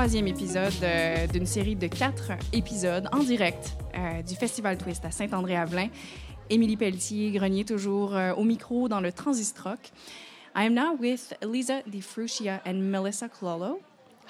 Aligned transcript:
troisième 0.00 0.28
épisode 0.28 0.72
euh, 0.82 1.26
d'une 1.26 1.44
série 1.44 1.76
de 1.76 1.86
quatre 1.86 2.32
épisodes 2.54 3.06
en 3.12 3.18
direct 3.18 3.76
euh, 3.94 4.22
du 4.22 4.34
Festival 4.34 4.78
Twist 4.78 5.04
à 5.04 5.10
Saint-André-Avelin. 5.10 5.88
Émilie 6.48 6.78
Pelletier, 6.78 7.32
Grenier, 7.32 7.66
toujours 7.66 8.16
euh, 8.16 8.32
au 8.32 8.44
micro 8.44 8.88
dans 8.88 9.02
le 9.02 9.12
Transistroc. 9.12 9.78
I 10.56 10.64
am 10.64 10.72
now 10.72 10.96
with 10.98 11.34
Lisa 11.42 11.82
Di 11.86 12.00
Frucia 12.00 12.62
and 12.64 12.80
Melissa 12.90 13.28
Clolo. 13.28 13.80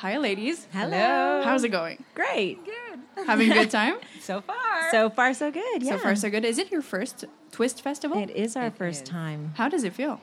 Hi, 0.02 0.18
ladies. 0.18 0.66
Hello. 0.74 1.44
How's 1.44 1.62
it 1.62 1.70
going? 1.70 1.98
Great. 2.16 2.58
Having 3.28 3.52
a 3.52 3.54
good 3.54 3.70
time? 3.70 3.94
So 4.20 4.40
far. 4.40 4.90
So 4.90 5.08
far, 5.08 5.32
so 5.34 5.52
good. 5.52 5.84
Yeah. 5.84 5.92
So 5.92 5.98
far, 5.98 6.16
so 6.16 6.30
good. 6.30 6.44
Is 6.44 6.58
it 6.58 6.72
your 6.72 6.82
first 6.82 7.26
Twist 7.52 7.80
Festival? 7.80 8.20
It 8.20 8.30
is 8.30 8.56
our 8.56 8.66
It 8.66 8.76
first 8.76 9.04
is. 9.04 9.08
time. 9.08 9.52
How 9.56 9.68
does 9.68 9.84
it 9.84 9.92
feel? 9.92 10.20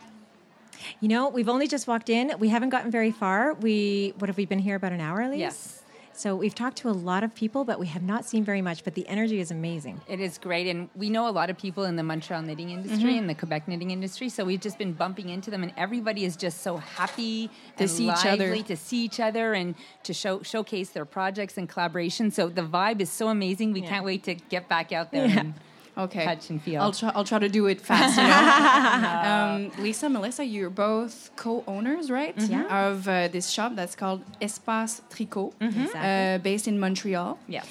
You 0.99 1.07
know, 1.07 1.29
we've 1.29 1.49
only 1.49 1.67
just 1.67 1.87
walked 1.87 2.09
in. 2.09 2.33
We 2.39 2.49
haven't 2.49 2.69
gotten 2.69 2.91
very 2.91 3.11
far. 3.11 3.53
We 3.53 4.13
what 4.19 4.29
have 4.29 4.37
we 4.37 4.45
been 4.45 4.59
here 4.59 4.75
about 4.75 4.91
an 4.91 5.01
hour 5.01 5.21
at 5.21 5.31
least? 5.31 5.39
Yes. 5.39 5.83
So 6.17 6.35
we've 6.35 6.55
talked 6.55 6.77
to 6.77 6.89
a 6.89 6.97
lot 6.97 7.23
of 7.23 7.35
people, 7.35 7.63
but 7.63 7.79
we 7.79 7.85
have 7.87 8.01
not 8.01 8.25
seen 8.25 8.43
very 8.43 8.61
much. 8.61 8.83
But 8.83 8.95
the 8.95 9.07
energy 9.07 9.39
is 9.39 9.51
amazing. 9.51 10.01
It 10.07 10.19
is 10.19 10.39
great. 10.39 10.65
And 10.65 10.89
we 10.95 11.11
know 11.11 11.29
a 11.29 11.31
lot 11.31 11.51
of 11.51 11.59
people 11.59 11.83
in 11.83 11.95
the 11.95 12.01
Montreal 12.01 12.41
knitting 12.41 12.71
industry 12.71 13.11
mm-hmm. 13.11 13.19
and 13.19 13.29
the 13.29 13.35
Quebec 13.35 13.67
knitting 13.67 13.91
industry. 13.91 14.27
So 14.29 14.43
we've 14.43 14.59
just 14.59 14.79
been 14.79 14.93
bumping 14.93 15.29
into 15.29 15.51
them, 15.51 15.61
and 15.61 15.71
everybody 15.77 16.25
is 16.25 16.35
just 16.35 16.61
so 16.61 16.77
happy 16.77 17.51
To 17.77 17.87
see 17.87 18.09
each 18.09 18.25
other. 18.25 18.59
to 18.63 18.75
see 18.75 19.03
each 19.03 19.19
other 19.19 19.53
and 19.53 19.75
to 20.03 20.13
show 20.13 20.41
showcase 20.41 20.89
their 20.89 21.05
projects 21.05 21.55
and 21.55 21.69
collaboration. 21.69 22.31
So 22.31 22.49
the 22.49 22.63
vibe 22.63 22.99
is 22.99 23.11
so 23.11 23.27
amazing. 23.27 23.73
We 23.73 23.81
can't 23.81 24.03
wait 24.03 24.23
to 24.23 24.33
get 24.33 24.67
back 24.67 24.91
out 24.91 25.11
there 25.11 25.25
and 25.25 25.53
Okay. 25.97 26.23
touch 26.25 26.49
and 26.51 26.61
feel. 26.61 26.81
I'll 26.81 26.91
try, 26.91 27.11
I'll 27.15 27.23
try 27.23 27.39
to 27.39 27.49
do 27.49 27.65
it 27.67 27.81
fast. 27.81 28.17
You 28.17 28.27
know? 28.27 29.69
um, 29.77 29.83
Lisa, 29.83 30.09
Melissa, 30.09 30.43
you're 30.45 30.69
both 30.69 31.31
co-owners, 31.35 32.11
right? 32.11 32.35
Yeah. 32.37 32.87
Of 32.89 33.07
uh, 33.07 33.27
this 33.29 33.49
shop 33.49 33.75
that's 33.75 33.95
called 33.95 34.21
Espace 34.41 35.01
Tricot, 35.09 35.53
uh, 35.59 35.65
Exactly. 35.65 36.43
based 36.43 36.67
in 36.67 36.79
Montreal. 36.79 37.39
Yes. 37.47 37.67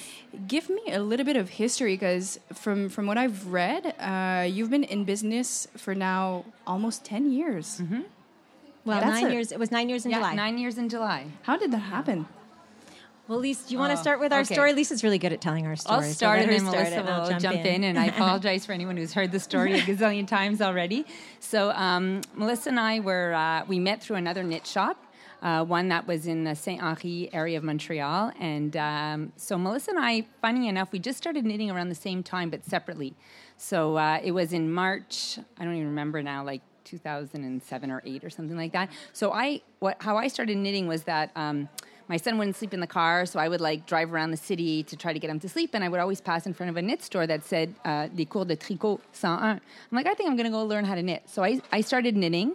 Give 0.49 0.69
me 0.69 0.83
a 0.93 1.01
little 1.01 1.25
bit 1.25 1.37
of 1.37 1.49
history, 1.51 1.95
because 1.95 2.39
from 2.53 2.89
from 2.91 3.07
what 3.07 3.17
I've 3.17 3.47
read, 3.47 3.95
uh, 3.99 4.43
you've 4.55 4.69
been 4.71 4.85
in 4.85 5.05
business 5.05 5.67
for 5.77 5.95
now 5.95 6.45
almost 6.67 7.05
ten 7.05 7.31
years. 7.33 7.81
Well, 8.85 9.01
That's 9.01 9.23
nine 9.23 9.33
years. 9.33 9.51
It 9.51 9.59
was 9.59 9.71
nine 9.71 9.89
years 9.89 10.05
in 10.05 10.11
Yeah, 10.11 10.19
July. 10.19 10.35
nine 10.35 10.59
years 10.59 10.77
in 10.79 10.89
July. 10.89 11.27
How 11.43 11.57
did 11.57 11.71
that 11.73 11.79
happen? 11.97 12.27
Well, 13.29 13.41
Lisa, 13.41 13.67
do 13.67 13.75
you 13.75 13.81
want 13.81 13.93
to 13.93 13.99
Oh, 13.99 14.03
start 14.03 14.21
with 14.21 14.33
our 14.33 14.41
okay. 14.41 14.55
story? 14.55 14.73
Lisa's 14.73 15.03
really 15.03 15.19
good 15.19 15.33
at 15.33 15.41
telling 15.41 15.67
our 15.67 15.75
story. 15.75 15.97
I'll 15.97 16.03
start 16.13 16.39
let 16.39 16.49
and 16.49 16.53
then 16.53 16.61
start 16.61 16.91
Melissa 16.93 17.33
will 17.33 17.41
jump, 17.41 17.65
in. 17.67 17.83
And 17.83 17.99
I 17.99 18.05
apologize 18.17 18.65
for 18.65 18.73
anyone 18.73 18.97
who's 18.97 19.13
heard 19.13 19.33
the 19.33 19.41
story 19.41 19.75
a 19.75 19.83
gazillion 19.83 20.29
times 20.29 20.63
already. 20.63 21.05
So 21.41 21.71
um, 21.73 22.21
Melissa 22.37 22.69
and 22.69 22.79
I 22.79 23.01
were 23.01 23.35
uh, 23.35 23.65
we 23.67 23.81
met 23.81 24.01
through 24.01 24.17
another 24.17 24.45
knit 24.45 24.67
shop. 24.67 25.03
Uh, 25.43 25.63
one 25.65 25.89
that 25.89 26.07
was 26.07 26.27
in 26.27 26.45
the 26.45 26.55
Saint 26.55 26.83
Henri 26.83 27.29
area 27.33 27.59
of 27.59 27.63
Montreal, 27.63 28.33
and 28.41 28.75
um, 28.77 29.33
so 29.37 29.59
Melissa 29.59 29.91
and 29.91 30.01
I, 30.01 30.27
funny 30.41 30.67
enough, 30.67 30.93
we 30.93 30.99
just 30.99 31.19
started 31.19 31.45
knitting 31.45 31.71
around 31.71 31.91
the 31.91 31.95
same 31.95 32.23
time, 32.23 32.49
but 32.49 32.65
separately. 32.65 33.15
So 33.59 33.97
uh, 33.97 34.19
it 34.25 34.31
was 34.33 34.55
in 34.55 34.73
March. 34.73 35.39
I 35.59 35.65
don't 35.65 35.75
even 35.75 35.89
remember 35.89 36.23
now, 36.23 36.43
like 36.43 36.63
2007 36.85 37.91
or 37.91 38.03
eight 38.07 38.25
or 38.25 38.31
something 38.31 38.57
like 38.57 38.73
that. 38.73 38.89
So 39.13 39.31
I, 39.31 39.61
what, 39.79 39.99
how 40.01 40.17
I 40.17 40.29
started 40.29 40.57
knitting 40.57 40.89
was 40.89 41.03
that. 41.05 41.33
Um, 41.37 41.69
my 42.09 42.17
son 42.17 42.39
wouldn't 42.39 42.57
sleep 42.57 42.73
in 42.73 42.81
the 42.81 42.87
car, 42.87 43.27
so 43.27 43.41
I 43.41 43.49
would 43.49 43.61
like 43.61 43.87
drive 43.87 44.13
around 44.13 44.31
the 44.31 44.37
city 44.37 44.83
to 44.85 44.97
try 44.97 45.13
to 45.13 45.19
get 45.19 45.29
him 45.29 45.41
to 45.41 45.49
sleep. 45.49 45.71
And 45.75 45.83
I 45.83 45.89
would 45.89 46.01
always 46.01 46.21
pass 46.21 46.47
in 46.47 46.55
front 46.55 46.71
of 46.71 46.77
a 46.77 46.83
knit 46.83 47.03
store 47.03 47.27
that 47.27 47.45
said 47.45 47.75
uh, 47.85 48.09
"Des 48.09 48.27
cours 48.27 48.47
de 48.47 48.57
tricot 48.57 49.01
101." 49.13 49.49
I'm 49.51 49.61
like, 49.91 50.07
I 50.07 50.15
think 50.15 50.29
I'm 50.31 50.37
going 50.37 50.47
to 50.47 50.53
go 50.53 50.65
learn 50.65 50.85
how 50.85 50.95
to 50.95 51.03
knit. 51.03 51.23
So 51.27 51.43
I, 51.43 51.61
I 51.73 51.81
started 51.81 52.17
knitting, 52.17 52.55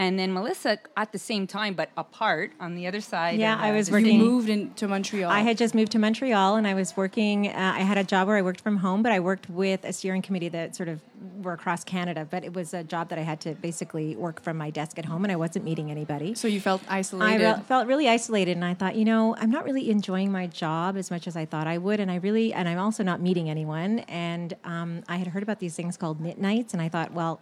and 0.00 0.18
then 0.18 0.32
Melissa 0.32 0.78
at 0.96 1.12
the 1.12 1.18
same 1.18 1.46
time, 1.46 1.74
but 1.74 1.90
apart 1.96 2.52
on 2.58 2.74
the 2.74 2.86
other 2.86 3.02
side. 3.02 3.38
Yeah, 3.38 3.54
of, 3.54 3.60
I 3.60 3.70
uh, 3.70 3.74
was 3.74 3.86
the 3.88 3.98
You 4.00 4.04
working- 4.06 4.18
moved 4.18 4.48
into 4.48 4.88
Montreal. 4.88 5.30
I 5.30 5.40
had 5.40 5.58
just 5.58 5.74
moved 5.74 5.92
to 5.92 5.98
Montreal 5.98 6.56
and 6.56 6.66
I 6.66 6.72
was 6.74 6.96
working. 6.96 7.48
Uh, 7.48 7.72
I 7.76 7.80
had 7.80 7.98
a 7.98 8.04
job 8.04 8.26
where 8.26 8.36
I 8.38 8.42
worked 8.42 8.62
from 8.62 8.78
home, 8.78 9.02
but 9.02 9.12
I 9.12 9.20
worked 9.20 9.50
with 9.50 9.84
a 9.84 9.92
steering 9.92 10.22
committee 10.22 10.48
that 10.48 10.74
sort 10.74 10.88
of 10.88 11.00
were 11.42 11.52
across 11.52 11.84
Canada. 11.84 12.26
But 12.30 12.44
it 12.44 12.54
was 12.54 12.72
a 12.72 12.82
job 12.82 13.10
that 13.10 13.18
I 13.18 13.22
had 13.22 13.40
to 13.42 13.54
basically 13.54 14.16
work 14.16 14.40
from 14.42 14.56
my 14.56 14.70
desk 14.70 14.98
at 14.98 15.04
home, 15.04 15.22
and 15.24 15.30
I 15.30 15.36
wasn't 15.36 15.66
meeting 15.66 15.90
anybody. 15.90 16.34
so 16.34 16.48
you 16.48 16.60
felt 16.62 16.80
I 16.88 16.98
isolated. 17.00 17.44
re- 17.44 17.62
felt 17.68 17.86
really 17.86 18.08
isolated, 18.08 18.52
and 18.56 18.64
I 18.64 18.72
thought, 18.74 18.96
you 18.96 19.04
know, 19.04 19.36
I'm 19.36 19.50
not 19.50 19.64
really 19.64 19.90
enjoying 19.90 20.32
my 20.32 20.46
job 20.46 20.96
as 20.96 21.10
much 21.10 21.26
as 21.26 21.36
I 21.36 21.44
thought 21.44 21.66
I 21.66 21.76
would, 21.76 22.00
and 22.00 22.10
I 22.10 22.16
really, 22.16 22.54
and 22.54 22.66
I'm 22.70 22.78
also 22.78 23.02
not 23.02 23.20
meeting 23.20 23.50
anyone. 23.50 23.98
And 24.00 24.54
um, 24.64 25.02
I 25.08 25.16
had 25.16 25.26
heard 25.28 25.42
about 25.42 25.58
these 25.60 25.74
things 25.76 25.98
called 25.98 26.20
knit 26.20 26.38
nights, 26.38 26.72
and 26.72 26.80
I 26.82 26.88
thought, 26.88 27.12
well. 27.12 27.40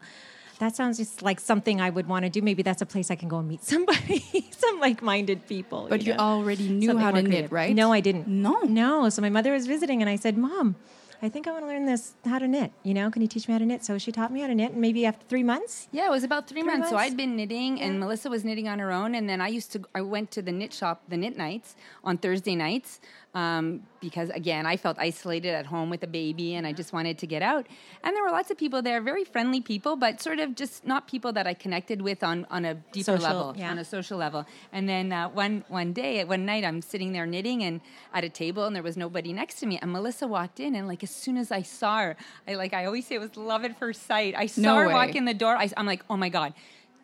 That 0.59 0.75
sounds 0.75 0.97
just 0.99 1.23
like 1.23 1.39
something 1.41 1.81
I 1.81 1.91
would 1.91 2.09
want 2.09 2.25
to 2.25 2.31
do. 2.31 2.43
Maybe 2.43 2.63
that's 2.63 2.83
a 2.83 2.87
place 2.87 3.11
I 3.11 3.15
can 3.17 3.29
go 3.29 3.39
and 3.39 3.49
meet 3.49 3.63
somebody, 3.63 4.25
some 4.51 4.81
like-minded 4.81 5.47
people. 5.47 5.87
but 5.89 6.03
you 6.05 6.15
know? 6.15 6.19
already 6.21 6.69
knew 6.69 6.89
Something 6.89 7.05
how 7.05 7.11
to 7.13 7.15
more 7.17 7.23
knit, 7.23 7.31
creative. 7.31 7.53
right? 7.53 7.75
No, 7.75 7.93
I 7.93 8.01
didn't. 8.01 8.27
No. 8.27 8.61
No. 8.63 9.09
So 9.09 9.23
my 9.23 9.31
mother 9.31 9.53
was 9.53 9.67
visiting, 9.67 10.01
and 10.03 10.11
I 10.11 10.17
said, 10.17 10.37
"Mom, 10.37 10.75
I 11.23 11.29
think 11.29 11.47
I 11.47 11.53
want 11.53 11.63
to 11.65 11.69
learn 11.69 11.87
this 11.87 12.15
how 12.25 12.39
to 12.41 12.49
knit. 12.49 12.73
You 12.83 12.95
know, 12.95 13.11
can 13.11 13.23
you 13.23 13.29
teach 13.29 13.47
me 13.47 13.53
how 13.53 13.59
to 13.59 13.67
knit?" 13.67 13.85
So 13.85 13.99
she 13.99 14.11
taught 14.11 14.33
me 14.33 14.41
how 14.41 14.49
to 14.49 14.55
knit, 14.55 14.73
and 14.73 14.81
maybe 14.81 15.07
after 15.07 15.25
three 15.29 15.45
months, 15.45 15.87
Yeah, 15.93 16.07
it 16.07 16.11
was 16.11 16.25
about 16.25 16.49
three, 16.49 16.63
months. 16.65 16.91
So. 16.91 16.97
I'd 16.97 17.17
been 17.17 17.37
knitting, 17.37 17.81
and 17.81 18.01
Melissa 18.01 18.29
was 18.29 18.45
knitting 18.45 18.67
on 18.69 18.79
her 18.81 18.91
own. 18.91 19.15
And 19.15 19.29
then 19.29 19.41
I 19.41 19.49
used 19.49 19.71
to, 19.73 19.83
I 19.95 20.01
went 20.01 20.31
to 20.33 20.43
the 20.43 20.53
knit 20.53 20.73
shop, 20.73 21.03
the 21.09 21.17
knit 21.17 21.37
nights 21.37 21.77
on 22.03 22.19
Thursday 22.19 22.57
nights, 22.57 23.01
um, 23.35 23.83
because 24.01 24.31
again, 24.31 24.65
I 24.67 24.77
felt 24.77 24.97
isolated 24.99 25.51
at 25.55 25.67
home 25.67 25.91
with 25.91 26.03
a 26.03 26.07
baby, 26.07 26.55
and 26.55 26.67
I 26.67 26.73
just 26.73 26.93
wanted 26.93 27.19
to 27.19 27.27
get 27.27 27.43
out. 27.43 27.67
And 28.03 28.17
there 28.17 28.23
were 28.23 28.31
lots 28.31 28.51
of 28.51 28.57
people 28.57 28.81
there, 28.83 29.01
very 29.01 29.25
friendly 29.25 29.61
people, 29.61 29.97
but 29.97 30.21
sort 30.21 30.39
of 30.39 30.55
just 30.55 30.87
not 30.87 31.07
people 31.09 31.33
that 31.35 31.47
I 31.47 31.55
connected 31.55 32.01
with 32.03 32.23
on 32.23 32.47
on 32.51 32.65
a 32.65 32.75
deeper 32.75 33.05
Social, 33.19 33.25
level, 33.25 33.55
yeah. 33.57 33.71
on 33.71 33.79
a 33.79 33.85
social 33.85 34.19
level. 34.19 34.47
And 34.73 34.89
then 34.89 35.13
uh, 35.13 35.29
one 35.29 35.65
one 35.69 35.93
day, 35.93 36.25
one 36.25 36.47
night, 36.47 36.65
I'm 36.65 36.81
sitting 36.81 37.13
there 37.13 37.27
knitting 37.27 37.63
and 37.63 37.81
at 38.15 38.25
a 38.25 38.29
table, 38.31 38.65
and 38.65 38.75
there 38.75 38.83
was 38.83 38.97
nobody 38.97 39.33
next 39.33 39.57
to 39.61 39.67
me. 39.67 39.79
And 39.81 39.93
Melissa 39.93 40.27
walked 40.27 40.59
in, 40.59 40.75
and 40.75 40.89
like 40.89 41.03
as 41.03 41.11
soon 41.11 41.37
as 41.37 41.53
I 41.53 41.63
saw 41.63 41.99
her, 41.99 42.17
I 42.47 42.55
like 42.55 42.73
I 42.73 42.87
always 42.87 43.07
say 43.07 43.17
it 43.17 43.21
was 43.21 43.37
love 43.37 43.65
at 43.65 43.79
first 43.79 44.07
sight. 44.07 44.35
I 44.37 44.47
saw 44.47 44.61
No 44.63 44.77
her 44.77 44.89
way. 44.89 44.95
walk 44.95 45.15
in 45.15 45.27
the 45.27 45.35
door. 45.35 45.55
I, 45.57 45.69
I'm 45.77 45.87
like, 45.87 46.03
oh 46.09 46.17
my 46.17 46.29
god. 46.31 46.55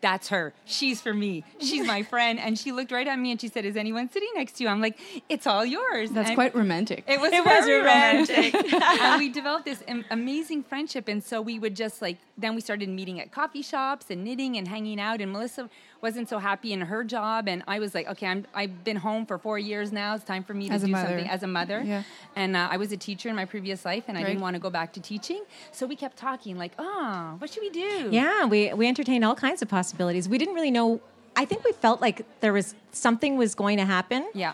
That's 0.04 0.28
her. 0.28 0.52
She's 0.66 1.00
for 1.00 1.14
me. 1.14 1.44
She's 1.60 1.86
my 1.86 2.02
friend. 2.02 2.38
And 2.38 2.58
she 2.58 2.72
looked 2.72 2.92
right 2.92 3.08
at 3.08 3.18
me 3.18 3.30
and 3.30 3.40
she 3.40 3.48
said, 3.48 3.64
Is 3.64 3.74
anyone 3.74 4.10
sitting 4.10 4.28
next 4.34 4.52
to 4.58 4.64
you? 4.64 4.68
I'm 4.68 4.82
like, 4.82 4.98
It's 5.30 5.46
all 5.46 5.64
yours. 5.64 6.10
That's 6.10 6.28
And 6.28 6.36
quite 6.36 6.54
romantic. 6.54 7.04
it 7.08 7.18
was 7.18 7.32
It 7.32 7.42
was 7.42 7.64
very 7.64 7.78
romantic. 7.78 8.52
romantic. 8.52 8.82
and 9.00 9.18
we 9.18 9.30
developed 9.30 9.64
this 9.64 9.82
am- 9.88 10.04
amazing 10.10 10.62
friendship. 10.62 11.08
And 11.08 11.24
so 11.24 11.40
we 11.40 11.58
would 11.58 11.74
just 11.74 12.02
like, 12.02 12.18
then 12.36 12.54
we 12.54 12.60
started 12.60 12.90
meeting 12.90 13.18
at 13.18 13.32
coffee 13.32 13.62
shops 13.62 14.10
and 14.10 14.22
knitting 14.24 14.58
and 14.58 14.68
hanging 14.68 15.00
out. 15.00 15.22
And 15.22 15.32
Melissa 15.32 15.70
wasn't 16.04 16.28
so 16.28 16.38
happy 16.38 16.72
in 16.76 16.80
her 16.82 17.02
job. 17.02 17.48
And 17.48 17.64
I 17.66 17.78
was 17.78 17.94
like, 17.96 18.06
okay, 18.12 18.26
I'm, 18.26 18.46
I've 18.54 18.84
been 18.84 18.96
home 19.08 19.24
for 19.26 19.36
four 19.38 19.58
years 19.58 19.90
now. 19.90 20.14
It's 20.14 20.22
time 20.34 20.44
for 20.44 20.54
me 20.54 20.68
to 20.68 20.74
As 20.74 20.82
a 20.82 20.86
do 20.86 20.92
mother. 20.92 21.08
something 21.08 21.28
as 21.36 21.42
a 21.42 21.46
mother. 21.58 21.82
Yeah. 21.84 22.02
And 22.36 22.54
uh, 22.54 22.68
I 22.70 22.76
was 22.76 22.92
a 22.92 22.96
teacher 22.96 23.28
in 23.30 23.36
my 23.42 23.46
previous 23.46 23.84
life 23.84 24.04
and 24.08 24.16
I 24.16 24.20
Right. 24.20 24.28
didn't 24.28 24.42
want 24.42 24.54
to 24.54 24.60
go 24.60 24.70
back 24.70 24.92
to 24.92 25.00
teaching. 25.00 25.42
So 25.72 25.86
we 25.86 25.96
kept 25.96 26.16
talking 26.28 26.54
like, 26.64 26.72
oh, 26.78 27.34
what 27.38 27.50
should 27.50 27.62
we 27.62 27.70
do? 27.70 28.08
Yeah, 28.12 28.44
we 28.44 28.72
we 28.80 28.86
entertained 28.86 29.24
all 29.24 29.34
kinds 29.34 29.60
of 29.62 29.68
possibilities. 29.78 30.28
We 30.28 30.38
didn't 30.38 30.54
really 30.54 30.70
know. 30.78 31.00
I 31.42 31.44
think 31.46 31.64
we 31.64 31.72
felt 31.72 31.98
like 32.06 32.18
there 32.44 32.52
was 32.52 32.74
something 32.92 33.32
was 33.44 33.54
going 33.62 33.78
to 33.78 33.86
happen. 33.96 34.22
Yeah. 34.34 34.52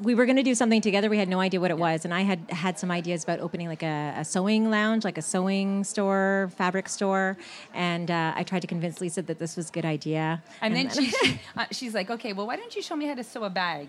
We 0.00 0.14
were 0.14 0.26
going 0.26 0.36
to 0.36 0.44
do 0.44 0.54
something 0.54 0.80
together. 0.80 1.10
We 1.10 1.18
had 1.18 1.28
no 1.28 1.40
idea 1.40 1.60
what 1.60 1.72
it 1.72 1.78
was, 1.78 2.04
and 2.04 2.14
I 2.14 2.22
had 2.22 2.48
had 2.50 2.78
some 2.78 2.90
ideas 2.90 3.24
about 3.24 3.40
opening 3.40 3.66
like 3.66 3.82
a, 3.82 4.14
a 4.16 4.24
sewing 4.24 4.70
lounge, 4.70 5.04
like 5.04 5.18
a 5.18 5.22
sewing 5.22 5.82
store, 5.82 6.50
fabric 6.56 6.88
store, 6.88 7.36
and 7.74 8.08
uh, 8.10 8.32
I 8.36 8.44
tried 8.44 8.60
to 8.60 8.68
convince 8.68 9.00
Lisa 9.00 9.22
that 9.22 9.38
this 9.40 9.56
was 9.56 9.70
a 9.70 9.72
good 9.72 9.84
idea. 9.84 10.42
And 10.60 10.74
then 10.76 10.88
she, 10.90 11.06
she 11.06 11.40
uh, 11.56 11.64
she's 11.72 11.94
like, 11.94 12.10
okay, 12.10 12.32
well, 12.32 12.46
why 12.46 12.56
don't 12.56 12.74
you 12.76 12.82
show 12.82 12.94
me 12.94 13.06
how 13.06 13.14
to 13.14 13.24
sew 13.24 13.42
a 13.42 13.50
bag? 13.50 13.88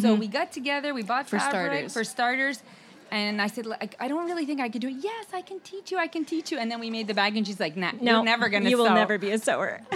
So 0.00 0.14
we 0.14 0.28
got 0.28 0.52
together, 0.52 0.92
we 0.92 1.02
bought 1.02 1.26
For 1.28 1.38
fabric 1.38 1.90
starters. 1.90 1.92
for 1.92 2.04
starters. 2.04 2.62
And 3.10 3.40
I 3.40 3.46
said, 3.46 3.66
like, 3.66 3.94
I 4.00 4.08
don't 4.08 4.26
really 4.26 4.46
think 4.46 4.60
I 4.60 4.68
could 4.68 4.80
do 4.80 4.88
it. 4.88 4.96
Yes, 5.00 5.26
I 5.32 5.40
can 5.40 5.60
teach 5.60 5.92
you. 5.92 5.96
I 5.96 6.08
can 6.08 6.24
teach 6.24 6.50
you. 6.50 6.58
And 6.58 6.68
then 6.70 6.80
we 6.80 6.90
made 6.90 7.06
the 7.06 7.14
bag, 7.14 7.36
and 7.36 7.46
she's 7.46 7.60
like, 7.60 7.76
Nah, 7.76 7.92
no, 8.00 8.16
you're 8.16 8.24
never 8.24 8.48
gonna. 8.48 8.64
Sew. 8.64 8.70
You 8.70 8.78
will 8.78 8.86
sew. 8.86 8.94
never 8.94 9.16
be 9.16 9.30
a 9.30 9.38
sewer. 9.38 9.80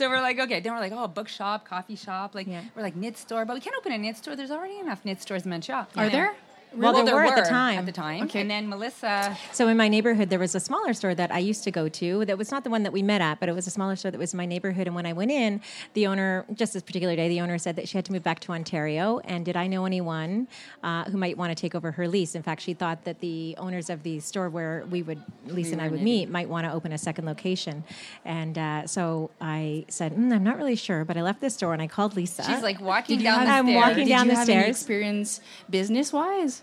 So 0.00 0.08
we're 0.08 0.22
like, 0.22 0.38
okay. 0.38 0.60
Then 0.60 0.72
we're 0.72 0.78
like, 0.80 0.92
oh, 0.96 1.08
bookshop, 1.08 1.66
coffee 1.66 1.94
shop. 1.94 2.34
Like, 2.34 2.46
Yeah. 2.46 2.62
we're 2.74 2.80
like 2.80 2.96
knit 2.96 3.18
store, 3.18 3.44
but 3.44 3.52
we 3.52 3.60
can't 3.60 3.76
open 3.76 3.92
a 3.92 3.98
knit 3.98 4.16
store. 4.16 4.34
There's 4.34 4.50
already 4.50 4.78
enough 4.78 5.04
knit 5.04 5.20
stores 5.20 5.44
in 5.44 5.50
Montreal. 5.50 5.88
Are 5.94 6.08
there? 6.08 6.34
Well, 6.74 7.04
there 7.04 7.14
were 7.14 7.24
at 7.24 7.36
the 7.42 7.48
time. 7.50 7.78
At 7.80 7.86
the 7.86 7.92
time. 7.92 8.24
Okay. 8.24 8.40
And 8.40 8.50
then 8.50 8.68
Melissa. 8.68 9.36
So 9.52 9.68
in 9.68 9.76
my 9.76 9.88
neighborhood, 9.88 10.30
there 10.30 10.38
was 10.38 10.54
a 10.54 10.60
smaller 10.60 10.92
store 10.94 11.14
that 11.14 11.30
I 11.32 11.38
used 11.38 11.64
to 11.64 11.70
go 11.70 11.88
to. 11.88 12.24
That 12.24 12.38
was 12.38 12.50
not 12.50 12.64
the 12.64 12.70
one 12.70 12.82
that 12.84 12.92
we 12.92 13.02
met 13.02 13.20
at, 13.20 13.40
but 13.40 13.48
it 13.48 13.54
was 13.54 13.66
a 13.66 13.70
smaller 13.70 13.96
store 13.96 14.10
that 14.10 14.18
was 14.18 14.32
in 14.32 14.36
my 14.36 14.46
neighborhood. 14.46 14.86
And 14.86 14.94
when 14.94 15.06
I 15.06 15.12
went 15.12 15.30
in, 15.30 15.60
the 15.94 16.06
owner, 16.06 16.44
just 16.54 16.72
this 16.72 16.82
particular 16.82 17.16
day, 17.16 17.28
the 17.28 17.40
owner 17.40 17.58
said 17.58 17.76
that 17.76 17.88
she 17.88 17.98
had 17.98 18.04
to 18.06 18.12
move 18.12 18.22
back 18.22 18.40
to 18.40 18.52
Ontario. 18.52 19.18
And 19.24 19.44
did 19.44 19.56
I 19.56 19.66
know 19.66 19.84
anyone 19.84 20.48
uh, 20.82 21.04
who 21.04 21.16
might 21.18 21.36
want 21.36 21.50
to 21.56 21.60
take 21.60 21.74
over 21.74 21.92
her 21.92 22.06
lease? 22.08 22.34
In 22.34 22.42
fact, 22.42 22.60
she 22.62 22.74
thought 22.74 23.04
that 23.04 23.20
the 23.20 23.54
owners 23.58 23.90
of 23.90 24.02
the 24.02 24.20
store 24.20 24.48
where 24.48 24.84
we 24.90 25.02
would, 25.02 25.22
Lisa 25.46 25.72
and 25.72 25.82
I 25.82 25.88
would 25.88 26.02
meet, 26.02 26.30
might 26.30 26.48
want 26.48 26.66
to 26.66 26.72
open 26.72 26.92
a 26.92 26.98
second 26.98 27.24
location. 27.26 27.84
And 28.24 28.56
uh, 28.56 28.86
so 28.86 29.30
I 29.40 29.84
said, 29.88 30.14
mm, 30.14 30.32
I'm 30.32 30.44
not 30.44 30.56
really 30.56 30.76
sure, 30.76 31.04
but 31.04 31.16
I 31.16 31.22
left 31.22 31.40
this 31.40 31.54
store 31.54 31.72
and 31.72 31.82
I 31.82 31.86
called 31.86 32.16
Lisa. 32.16 32.44
She's 32.44 32.62
like 32.62 32.80
walking 32.80 33.20
down 33.20 33.46
have- 33.46 33.60
I'm 33.60 33.66
stairs. 33.66 33.76
walking 33.82 33.96
Did 34.04 34.08
down 34.08 34.26
you 34.26 34.32
the 34.32 34.38
have 34.38 34.48
any 34.48 34.60
stairs. 34.62 34.76
experience 34.76 35.40
business 35.68 36.12
wise? 36.12 36.59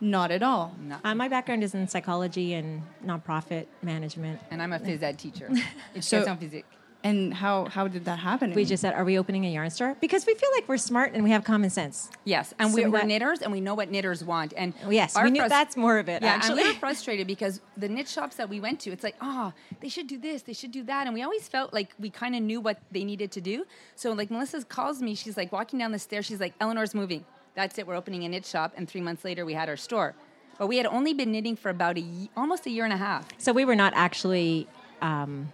Not 0.00 0.30
at 0.30 0.42
all. 0.42 0.74
No. 0.80 0.96
uh, 1.04 1.14
my 1.14 1.28
background 1.28 1.64
is 1.64 1.74
in 1.74 1.88
psychology 1.88 2.52
and 2.54 2.82
nonprofit 3.04 3.66
management. 3.82 4.40
And 4.50 4.60
I'm 4.62 4.72
a 4.72 4.78
phys 4.78 5.02
ed 5.02 5.18
teacher. 5.18 5.48
it's 5.94 6.06
So- 6.06 6.18
Education 6.18 6.38
physique. 6.38 6.66
And 7.04 7.32
how 7.32 7.66
how 7.66 7.86
did 7.86 8.04
that 8.06 8.18
happen? 8.18 8.52
We 8.52 8.64
just 8.64 8.80
said, 8.80 8.92
"Are 8.94 9.04
we 9.04 9.16
opening 9.16 9.44
a 9.46 9.50
yarn 9.52 9.70
store?" 9.70 9.94
Because 10.00 10.26
we 10.26 10.34
feel 10.34 10.48
like 10.56 10.66
we're 10.68 10.76
smart 10.78 11.12
and 11.12 11.22
we 11.22 11.30
have 11.30 11.44
common 11.44 11.70
sense. 11.70 12.10
Yes, 12.24 12.52
and 12.58 12.70
So 12.72 12.82
we're, 12.82 12.90
we're 12.90 13.04
knitters, 13.04 13.42
and 13.42 13.52
we 13.52 13.60
know 13.60 13.74
what 13.74 13.92
knitters 13.92 14.24
want. 14.24 14.52
And 14.56 14.74
Oh, 14.84 14.90
yes, 14.90 15.14
we 15.22 15.30
knew 15.30 15.42
frus- 15.42 15.48
that's 15.50 15.76
more 15.76 15.98
of 15.98 16.08
it. 16.08 16.22
Yeah, 16.22 16.30
actually, 16.30 16.62
and 16.62 16.68
we 16.70 16.72
were 16.74 16.78
frustrated 16.80 17.28
because 17.28 17.60
the 17.76 17.88
knit 17.88 18.08
shops 18.08 18.34
that 18.36 18.48
we 18.48 18.58
went 18.58 18.80
to, 18.80 18.90
it's 18.90 19.04
like, 19.04 19.14
oh, 19.20 19.52
they 19.80 19.88
should 19.88 20.08
do 20.08 20.18
this, 20.18 20.42
they 20.42 20.54
should 20.54 20.72
do 20.72 20.82
that, 20.84 21.06
and 21.06 21.14
we 21.14 21.22
always 21.22 21.46
felt 21.46 21.72
like 21.72 21.90
we 22.00 22.10
kind 22.10 22.34
of 22.34 22.42
knew 22.42 22.60
what 22.60 22.80
they 22.90 23.04
needed 23.04 23.30
to 23.32 23.40
do. 23.40 23.66
So, 23.94 24.10
like 24.12 24.28
Melissa 24.32 24.64
calls 24.64 25.00
me, 25.00 25.14
she's 25.14 25.36
like 25.36 25.52
walking 25.52 25.78
down 25.78 25.92
the 25.92 26.00
stairs, 26.00 26.26
she's 26.26 26.40
like, 26.40 26.54
Eleanor's 26.60 26.92
moving. 26.94 27.24
That's 27.56 27.76
it. 27.78 27.86
We're 27.86 27.96
opening 27.96 28.22
a 28.24 28.28
knit 28.28 28.46
shop, 28.46 28.74
and 28.76 28.88
three 28.88 29.00
months 29.00 29.24
later, 29.24 29.44
we 29.44 29.54
had 29.54 29.68
our 29.68 29.76
store. 29.78 30.14
But 30.58 30.68
we 30.68 30.76
had 30.76 30.86
only 30.86 31.12
been 31.14 31.32
knitting 31.32 31.56
for 31.56 31.70
about 31.70 31.96
a 31.96 32.00
ye- 32.00 32.30
almost 32.36 32.66
a 32.66 32.70
year 32.70 32.84
and 32.84 32.92
a 32.92 32.96
half. 32.98 33.26
so 33.38 33.52
we 33.52 33.64
were 33.64 33.74
not 33.76 33.92
actually 33.96 34.66
um, 35.02 35.52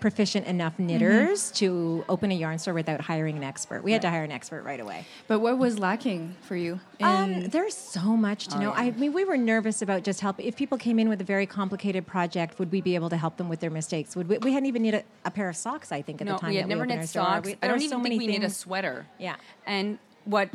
proficient 0.00 0.46
enough 0.46 0.78
knitters 0.78 1.50
to 1.52 2.04
open 2.08 2.30
a 2.30 2.34
yarn 2.34 2.58
store 2.58 2.72
without 2.72 3.00
hiring 3.00 3.36
an 3.36 3.42
expert. 3.42 3.82
We 3.82 3.92
had 3.92 4.00
to 4.02 4.10
hire 4.10 4.22
an 4.24 4.30
expert 4.30 4.62
right 4.62 4.78
away. 4.80 5.04
But 5.26 5.40
what 5.40 5.58
was 5.58 5.78
lacking 5.78 6.36
for 6.42 6.56
you? 6.56 6.78
Um, 7.02 7.48
there's 7.48 7.74
so 7.76 8.16
much 8.16 8.46
to 8.48 8.56
Oh, 8.56 8.60
know. 8.60 8.70
yeah. 8.74 8.80
I 8.80 8.90
mean, 8.92 9.12
we 9.12 9.24
were 9.24 9.36
nervous 9.36 9.82
about 9.82 10.04
just 10.04 10.20
helping. 10.20 10.46
If 10.46 10.56
people 10.56 10.78
came 10.78 10.98
in 10.98 11.08
with 11.08 11.20
a 11.20 11.24
very 11.24 11.46
complicated 11.46 12.06
project, 12.06 12.58
would 12.58 12.70
we 12.70 12.80
be 12.80 12.94
able 12.94 13.10
to 13.10 13.16
help 13.16 13.36
them 13.38 13.48
with 13.48 13.60
their 13.60 13.70
mistakes? 13.70 14.14
Would 14.16 14.28
we, 14.28 14.38
we 14.38 14.52
hadn't 14.52 14.66
even 14.68 14.82
knit 14.82 14.94
a, 14.94 15.04
a 15.28 15.30
pair 15.30 15.48
of 15.48 15.56
socks, 15.56 15.90
I 15.90 16.00
think, 16.00 16.20
at 16.20 16.26
no, 16.28 16.34
the 16.34 16.38
time. 16.38 16.50
we 16.50 16.56
had 16.56 16.64
that 16.66 16.68
never 16.68 16.82
opened 16.82 16.92
our 16.92 16.98
knit 16.98 17.08
socks. 17.08 17.46
We- 17.46 17.56
I 17.62 17.66
don't 17.68 17.78
even 17.78 17.88
so 17.90 17.96
think 17.96 18.02
many 18.04 18.18
we 18.18 18.26
knit 18.28 18.44
a 18.44 18.50
sweater. 18.50 19.04
Yeah. 19.18 19.34
And 19.66 19.98
what 20.24 20.48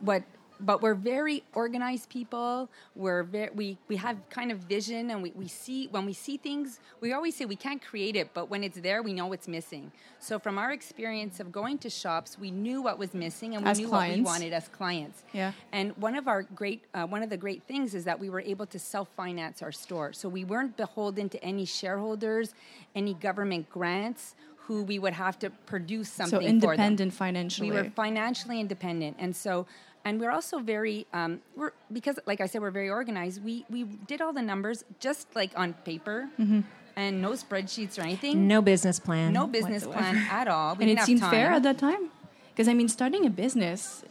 what 0.00 0.22
but 0.62 0.82
we're 0.82 0.94
very 0.94 1.42
organized 1.54 2.10
people. 2.10 2.68
We're 2.94 3.22
very, 3.22 3.50
we 3.54 3.78
we 3.88 3.96
have 3.96 4.16
kind 4.28 4.52
of 4.52 4.58
vision 4.58 5.10
and 5.10 5.22
we, 5.22 5.32
we 5.32 5.48
see 5.48 5.88
when 5.88 6.04
we 6.04 6.12
see 6.12 6.36
things, 6.36 6.80
we 7.00 7.12
always 7.12 7.36
say 7.36 7.44
we 7.46 7.56
can't 7.56 7.82
create 7.82 8.16
it, 8.16 8.34
but 8.34 8.50
when 8.50 8.62
it's 8.62 8.78
there, 8.80 9.02
we 9.02 9.12
know 9.12 9.32
it's 9.32 9.48
missing. 9.48 9.90
So 10.18 10.38
from 10.38 10.58
our 10.58 10.72
experience 10.72 11.40
of 11.40 11.50
going 11.50 11.78
to 11.78 11.90
shops, 11.90 12.38
we 12.38 12.50
knew 12.50 12.82
what 12.82 12.98
was 12.98 13.14
missing 13.14 13.54
and 13.54 13.64
we 13.64 13.70
As 13.70 13.78
knew 13.78 13.88
what 13.88 14.10
we 14.10 14.20
wanted 14.20 14.52
as 14.52 14.68
clients. 14.68 15.24
Yeah. 15.32 15.52
And 15.72 15.96
one 15.96 16.14
of 16.14 16.28
our 16.28 16.42
great, 16.42 16.84
uh, 16.92 17.06
one 17.06 17.22
of 17.22 17.30
the 17.30 17.38
great 17.38 17.62
things 17.62 17.94
is 17.94 18.04
that 18.04 18.20
we 18.20 18.28
were 18.28 18.40
able 18.40 18.66
to 18.66 18.78
self-finance 18.78 19.62
our 19.62 19.72
store. 19.72 20.12
So 20.12 20.28
we 20.28 20.44
weren't 20.44 20.76
beholden 20.76 21.28
to 21.30 21.42
any 21.42 21.64
shareholders, 21.64 22.54
any 22.94 23.14
government 23.14 23.70
grants, 23.70 24.34
who 24.70 24.84
we 24.84 25.00
would 25.00 25.14
have 25.14 25.36
to 25.36 25.50
produce 25.66 26.08
something 26.08 26.30
so 26.30 26.36
for 26.36 26.42
them. 26.44 26.54
independent 26.54 27.12
financially. 27.12 27.70
We 27.70 27.76
were 27.76 27.90
financially 27.90 28.60
independent, 28.60 29.16
and 29.18 29.34
so 29.34 29.66
and 30.04 30.20
we're 30.20 30.30
also 30.30 30.58
very 30.60 31.06
um, 31.12 31.40
we're 31.56 31.72
because 31.92 32.18
like 32.26 32.40
I 32.40 32.46
said 32.46 32.60
we're 32.62 32.70
very 32.70 32.90
organized. 32.90 33.42
We 33.44 33.64
we 33.70 33.84
did 33.84 34.20
all 34.20 34.32
the 34.32 34.42
numbers 34.42 34.84
just 34.98 35.34
like 35.36 35.52
on 35.56 35.74
paper 35.84 36.28
Mm-hmm. 36.38 36.60
and 36.96 37.22
no 37.22 37.30
spreadsheets 37.32 37.98
or 37.98 38.02
anything. 38.02 38.46
No 38.48 38.60
business 38.62 38.98
plan. 38.98 39.32
no 39.32 39.46
business 39.46 39.84
whatsoever. 39.84 40.16
plan 40.18 40.28
at 40.30 40.48
all. 40.48 40.74
We 40.76 40.84
and 40.90 40.98
it 40.98 41.04
seemed 41.04 41.20
time. 41.20 41.30
fair 41.30 41.50
at 41.52 41.62
that 41.64 41.78
time? 41.78 42.10
Because 42.52 42.68
I 42.68 42.74
mean, 42.74 42.88
starting 42.88 43.24
a 43.26 43.30
business, 43.30 44.02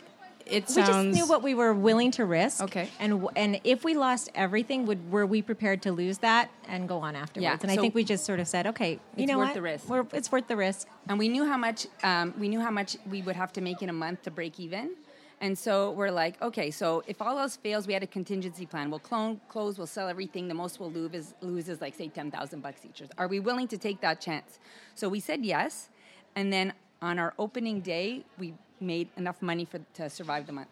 it 0.46 0.66
We 0.68 0.74
sounds. 0.74 0.88
just 0.90 1.08
knew 1.18 1.28
what 1.28 1.44
we 1.44 1.54
were 1.54 1.74
willing 1.74 2.10
to 2.12 2.26
risk. 2.26 2.64
Okay. 2.64 2.90
And 3.00 3.28
and 3.36 3.60
if 3.64 3.84
we 3.84 3.94
lost 3.96 4.30
everything, 4.34 4.86
would 4.88 5.12
were 5.12 5.26
we 5.26 5.42
prepared 5.44 5.82
to 5.84 5.92
lose 5.92 6.18
that 6.20 6.50
and 6.68 6.88
go 6.88 6.98
on 7.00 7.16
afterwards? 7.16 7.44
Yeah, 7.44 7.58
and 7.62 7.70
I 7.72 7.76
think 7.76 7.94
we 7.94 8.04
just 8.04 8.26
sort 8.26 8.40
of 8.40 8.48
said, 8.48 8.66
okay, 8.68 8.92
you 8.94 9.00
it's 9.24 9.28
know 9.32 9.38
worth 9.38 9.50
what? 9.50 9.54
the 9.56 9.62
risk. 9.62 9.90
We're, 9.90 10.06
it's 10.14 10.32
worth 10.32 10.48
the 10.48 10.56
risk. 10.56 10.88
and 11.08 11.20
we 11.20 11.30
knew 11.30 11.46
how 11.46 11.58
much 11.58 11.86
um, 12.04 12.34
we 12.40 12.48
knew 12.48 12.62
how 12.62 12.72
much 12.72 12.98
we 13.10 13.22
would 13.22 13.36
have 13.36 13.52
to 13.54 13.62
make 13.62 13.82
in 13.84 13.90
a 13.90 13.94
month 14.06 14.24
to 14.24 14.32
break 14.32 14.60
even. 14.60 14.92
And 15.42 15.58
so 15.58 15.92
we're 15.92 16.12
like, 16.12 16.42
okay, 16.42 16.70
so 16.70 17.02
if 17.08 17.22
all 17.22 17.40
else 17.40 17.56
fails, 17.56 17.88
we 17.88 17.94
had 17.94 18.04
a 18.04 18.08
contingency 18.08 18.66
plan. 18.66 18.90
We'll 18.90 19.00
clone, 19.00 19.40
close, 19.48 19.78
we'll 19.78 19.88
sell 19.88 20.10
everything. 20.10 20.48
The 20.50 20.54
most 20.54 20.80
we'll 20.80 20.92
lose 20.92 21.14
is, 21.14 21.34
lose 21.42 21.70
is 21.70 21.80
like 21.80 21.96
say 21.96 22.10
ten 22.10 22.30
thousand 22.30 22.62
bucks 22.62 22.82
each. 22.86 23.02
Are 23.18 23.28
we 23.28 23.40
willing 23.40 23.68
to 23.70 23.78
take 23.78 24.02
that 24.02 24.20
chance? 24.20 24.60
So 24.96 25.08
we 25.08 25.20
said 25.22 25.46
yes, 25.46 25.90
and 26.36 26.52
then 26.52 26.74
on 27.02 27.20
our 27.20 27.34
opening 27.40 27.80
day, 27.80 28.26
we 28.38 28.54
made 28.82 29.08
enough 29.16 29.42
money 29.42 29.64
for 29.66 29.80
to 29.94 30.10
survive 30.10 30.46
the 30.46 30.52
month. 30.54 30.68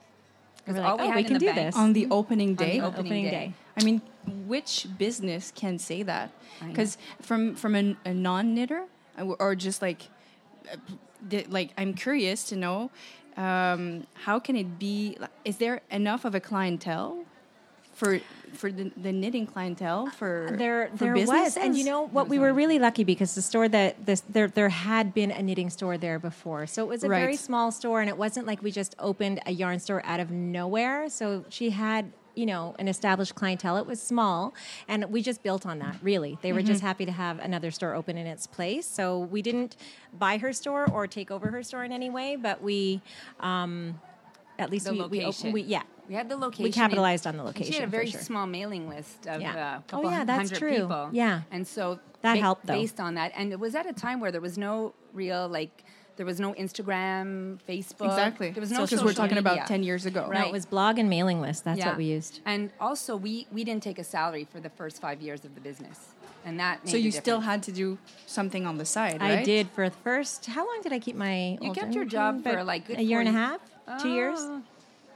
We're 0.68 0.74
Because 0.74 0.82
like, 0.82 0.92
all 0.92 0.98
we 0.98 1.04
"Oh, 1.04 1.08
had 1.08 1.16
we 1.16 1.22
in 1.22 1.28
can 1.28 1.34
the 1.36 1.40
do 1.40 1.46
bank, 1.46 1.58
this." 1.58 1.76
on 1.78 1.94
the 1.94 2.08
opening 2.12 2.50
on 2.50 2.56
day. 2.56 2.80
the 2.80 2.86
opening, 2.86 3.06
Opening 3.06 3.24
day. 3.26 3.32
day. 3.32 3.54
I 3.80 3.84
mean, 3.86 4.02
which 4.48 4.86
business 4.98 5.54
can 5.56 5.80
say 5.80 6.04
that? 6.04 6.30
Because 6.68 6.98
from 7.22 7.56
from 7.56 7.74
a, 7.76 7.96
a 8.04 8.14
non 8.14 8.54
knitter 8.54 8.84
or 9.40 9.56
just 9.56 9.82
like, 9.82 10.02
uh, 10.70 10.76
like 11.50 11.72
I'm 11.78 11.94
curious 11.94 12.44
to 12.50 12.58
know, 12.58 12.92
um, 13.38 14.08
how 14.14 14.40
can 14.40 14.56
it 14.56 14.80
be? 14.80 15.18
Is 15.46 15.58
there 15.58 15.82
enough 15.92 16.26
of 16.26 16.36
a 16.36 16.40
clientele 16.40 17.24
for 17.94 18.20
for 18.54 18.72
the, 18.72 18.92
the 18.96 19.12
knitting 19.12 19.46
clientele 19.48 20.08
for 20.08 20.56
There, 20.58 20.90
for 20.96 20.98
there 20.98 21.14
was, 21.14 21.58
and 21.58 21.76
you 21.76 21.84
know 21.84 22.08
what? 22.08 22.30
We 22.30 22.40
were 22.40 22.54
really 22.54 22.80
lucky 22.80 23.04
because 23.04 23.36
the 23.36 23.42
store 23.42 23.68
that 23.70 24.06
this 24.06 24.22
there 24.22 24.48
there 24.48 24.70
had 24.70 25.14
been 25.14 25.32
a 25.32 25.42
knitting 25.42 25.70
store 25.70 25.98
there 25.98 26.20
before, 26.20 26.68
so 26.68 26.84
it 26.84 26.88
was 26.88 27.04
a 27.04 27.08
very 27.08 27.36
small 27.36 27.72
store, 27.72 28.02
and 28.02 28.10
it 28.10 28.18
wasn't 28.18 28.46
like 28.48 28.62
we 28.62 28.72
just 28.72 28.96
opened 29.00 29.42
a 29.46 29.52
yarn 29.52 29.80
store 29.80 30.02
out 30.06 30.20
of 30.20 30.32
nowhere. 30.32 31.10
So 31.10 31.46
she 31.50 31.72
had. 31.72 32.12
You 32.38 32.46
know, 32.46 32.76
an 32.78 32.88
established 32.88 33.34
clientele. 33.34 33.78
It 33.78 33.88
was 33.88 34.00
small, 34.02 34.54
and 34.88 35.06
we 35.06 35.24
just 35.24 35.42
built 35.42 35.66
on 35.66 35.80
that. 35.80 35.96
Really, 36.04 36.38
they 36.44 36.54
were 36.54 36.62
just 36.62 36.78
Mm-hmm. 36.80 36.88
happy 36.88 37.06
to 37.06 37.12
have 37.12 37.40
another 37.40 37.72
store 37.72 37.96
open 37.96 38.16
in 38.18 38.28
its 38.28 38.46
place. 38.46 38.86
So 38.86 39.20
we 39.20 39.42
didn't 39.42 39.76
buy 40.14 40.38
her 40.38 40.54
store 40.54 40.88
or 40.92 41.08
take 41.08 41.32
over 41.32 41.50
her 41.50 41.64
store 41.64 41.84
in 41.84 41.92
any 41.92 42.10
way, 42.12 42.36
but 42.36 42.62
we, 42.62 43.02
um, 43.40 44.00
at 44.60 44.70
least 44.70 44.86
The 44.86 44.92
we, 44.92 44.98
we, 44.98 45.04
location. 45.04 45.28
opened, 45.50 45.54
we 45.56 45.62
yeah, 45.64 45.82
We 46.08 46.14
had 46.14 46.30
the 46.30 46.38
location. 46.38 46.64
we 46.66 46.72
capitalized 46.72 47.26
on 47.26 47.34
the 47.38 47.40
and 47.40 47.48
location. 47.48 47.74
She 47.74 47.80
had 47.80 47.88
a 47.88 47.92
very 47.92 48.10
sure. 48.12 48.22
small 48.22 48.46
mailing 48.46 48.88
list 48.88 49.26
of 49.28 49.42
Yeah. 49.42 49.56
uh, 49.56 49.76
Oh, 49.76 49.78
a 49.80 49.82
couple 49.90 50.12
yeah, 50.12 50.24
that's 50.24 50.50
hundred 50.52 50.60
true. 50.60 50.78
people. 50.82 51.10
Yeah. 51.12 51.42
and 51.52 51.66
so 51.68 52.00
That 52.22 52.38
helped, 52.38 52.68
though. 52.68 52.74
based 52.74 53.00
on 53.00 53.16
that. 53.16 53.32
And 53.36 53.52
it 53.52 53.60
was 53.60 53.74
at 53.74 53.86
a 53.88 53.94
time 53.94 54.20
where 54.20 54.32
there 54.32 54.42
was 54.42 54.58
no 54.58 54.94
real 55.14 55.48
like 55.48 55.84
there 56.18 56.26
was 56.26 56.40
no 56.40 56.54
Instagram, 56.54 57.60
Facebook. 57.68 58.08
exactly 58.08 58.52
There 58.52 58.62
was 58.62 58.72
no 58.72 58.82
because 58.82 59.04
we're 59.04 59.14
talking 59.14 59.36
media. 59.36 59.54
about 59.54 59.68
ten 59.68 59.84
years 59.84 60.06
ago. 60.06 60.24
No, 60.24 60.30
Right. 60.32 60.48
it 60.48 60.52
was 60.52 60.66
blog 60.66 61.00
and 61.00 61.10
mailing 61.10 61.40
list. 61.42 61.64
That's 61.64 61.80
Yeah. 61.80 61.90
what 61.90 61.98
we 61.98 62.06
used. 62.06 62.42
And 62.46 62.72
also, 62.80 63.16
we 63.16 63.48
we 63.52 63.64
didn't 63.64 63.84
take 63.84 64.00
a 64.00 64.04
salary 64.04 64.46
for 64.52 64.60
the 64.60 64.70
first 64.70 65.00
five 65.00 65.22
years 65.22 65.46
of 65.46 65.56
the 65.56 65.62
business, 65.62 66.00
and 66.46 66.60
that 66.60 66.84
made 66.84 66.92
So 66.92 66.98
you 66.98 67.12
still 67.12 67.42
had 67.42 67.64
to 67.64 67.72
do 67.72 67.98
something 68.26 68.66
on 68.66 68.78
the 68.78 68.86
side, 68.86 69.22
I 69.22 69.44
did 69.44 69.70
for 69.70 69.90
the 69.90 69.96
first. 70.04 70.48
How 70.48 70.66
long 70.66 70.80
did 70.84 70.92
I 70.92 71.00
keep 71.00 71.16
my? 71.16 71.58
You 71.62 71.70
old 71.70 71.78
kept 71.78 71.94
your 71.94 72.06
job 72.06 72.44
for 72.44 72.64
like 72.64 72.88
good 72.88 72.98
a 73.00 73.04
year 73.04 73.20
and 73.20 73.30
a 73.30 73.34
half, 73.44 73.62
two 74.02 74.10
years. 74.10 74.40
Oh. 74.42 74.62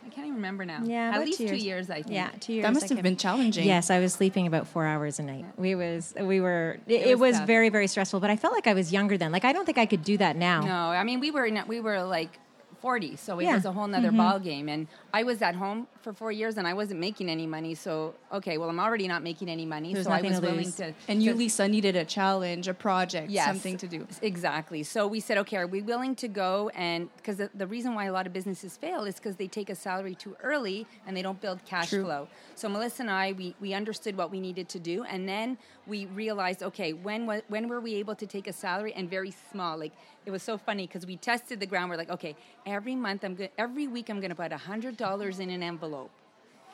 I 0.06 0.10
can't 0.10 0.26
even 0.26 0.36
remember 0.36 0.66
now. 0.66 0.82
Yeah, 0.84 1.12
at 1.14 1.22
least 1.22 1.38
two 1.38 1.48
two 1.48 1.56
years. 1.56 1.90
I 1.90 2.02
think. 2.02 2.16
Yeah, 2.16 2.32
two 2.40 2.54
years. 2.54 2.64
That 2.64 2.70
I 2.70 2.72
must 2.72 2.90
have 2.90 2.98
kept- 2.98 3.04
been 3.04 3.18
challenging. 3.18 3.66
Yes, 3.66 3.90
I 3.90 4.00
was 4.00 4.14
sleeping 4.14 4.48
about 4.48 4.68
four 4.68 4.86
hours 4.86 5.20
a 5.20 5.24
night. 5.24 5.46
We 5.58 5.76
was 5.76 6.14
we 6.20 6.42
were. 6.42 6.80
It, 6.88 7.08
it 7.08 7.20
was 7.20 7.40
was, 7.40 7.48
very 7.48 7.70
very 7.70 7.88
stressful. 7.88 8.20
But 8.20 8.30
I 8.30 8.36
felt 8.36 8.54
like 8.54 8.68
I 8.68 8.74
was 8.74 8.92
younger 8.92 9.18
then. 9.18 9.32
Like 9.32 9.46
I 9.46 9.54
don't 9.54 9.66
think 9.66 9.78
I 9.78 9.86
could 9.86 10.04
do 10.04 10.18
that 10.18 10.36
now. 10.36 10.62
No, 10.62 10.90
I 10.90 11.04
mean 11.04 11.20
we 11.20 11.32
were 11.32 11.46
in, 11.46 11.64
we 11.68 11.80
were 11.80 12.04
like 12.04 12.40
40, 12.82 13.16
so 13.16 13.40
it 13.40 13.44
Yeah. 13.44 13.56
was 13.56 13.66
a 13.66 13.72
whole 13.72 13.88
nother 13.88 14.08
mm-hmm. 14.08 14.18
ball 14.18 14.40
game. 14.40 14.68
And 14.68 14.88
I 15.14 15.24
was 15.24 15.42
at 15.42 15.56
home 15.56 15.88
for 16.02 16.14
four 16.14 16.32
years, 16.32 16.58
and 16.58 16.68
I 16.68 16.74
wasn't 16.74 17.00
making 17.00 17.30
any 17.30 17.46
money. 17.46 17.76
So 17.76 18.16
okay, 18.32 18.58
well 18.58 18.70
I'm 18.70 18.80
already 18.80 19.08
not 19.08 19.24
making 19.24 19.50
any 19.50 19.66
money, 19.66 19.94
There's 19.94 20.06
so 20.06 20.12
I 20.12 20.22
was 20.22 20.40
to 20.40 20.46
willing 20.46 20.72
to. 20.74 20.94
And 21.08 21.22
you, 21.22 21.32
to- 21.34 21.38
Lisa, 21.38 21.68
needed 21.68 21.96
a 21.96 22.06
challenge, 22.06 22.68
a 22.68 22.74
project, 22.74 23.30
Yes, 23.30 23.46
something 23.46 23.78
to 23.78 23.88
do. 23.88 24.08
Exactly. 24.22 24.84
So 24.84 25.08
we 25.08 25.20
said, 25.20 25.38
okay, 25.40 25.58
are 25.58 25.68
we 25.68 25.82
willing 25.82 26.16
to 26.16 26.28
go? 26.28 26.70
And 26.76 27.10
because 27.18 27.38
the, 27.38 27.50
the 27.54 27.68
reason 27.68 27.94
why 27.94 28.06
a 28.06 28.12
lot 28.12 28.26
of 28.28 28.34
businesses 28.34 28.78
fail 28.78 29.04
is 29.04 29.16
because 29.16 29.36
they 29.36 29.48
take 29.48 29.70
a 29.70 29.76
salary 29.76 30.16
too 30.16 30.36
early 30.42 30.88
and 31.06 31.16
they 31.16 31.22
don't 31.22 31.40
build 31.42 31.64
cash 31.66 31.90
True. 31.90 32.04
flow. 32.04 32.28
So 32.56 32.70
Melissa 32.70 33.04
and 33.04 33.12
I, 33.12 33.34
we, 33.34 33.56
we 33.60 33.74
understood 33.74 34.16
what 34.16 34.32
we 34.32 34.40
needed 34.40 34.70
to 34.70 34.80
do, 34.80 35.04
and 35.04 35.28
then 35.28 35.58
we 35.88 36.06
realized, 36.08 36.64
okay, 36.64 36.94
when 36.94 37.26
when 37.48 37.68
were 37.68 37.82
we 37.82 37.96
able 37.96 38.16
to 38.16 38.28
take 38.28 38.48
a 38.48 38.54
salary 38.54 38.94
and 38.94 39.10
very 39.10 39.34
small? 39.52 39.78
Like 39.78 39.94
it 40.26 40.32
was 40.32 40.44
so 40.44 40.58
funny 40.58 40.86
because 40.86 41.06
we 41.06 41.18
tested 41.18 41.60
the 41.60 41.66
ground. 41.66 41.90
We're 41.90 41.98
like, 41.98 42.12
okay, 42.12 42.36
every 42.66 42.96
month 42.96 43.24
I'm 43.24 43.36
good. 43.36 43.50
Every 43.58 43.88
week 43.88 44.10
I'm 44.10 44.20
going 44.20 44.30
to 44.30 44.36
put 44.36 44.52
a 44.52 44.58
hundred 44.58 44.98
dollars 45.02 45.40
in 45.40 45.50
an 45.50 45.64
envelope, 45.64 46.12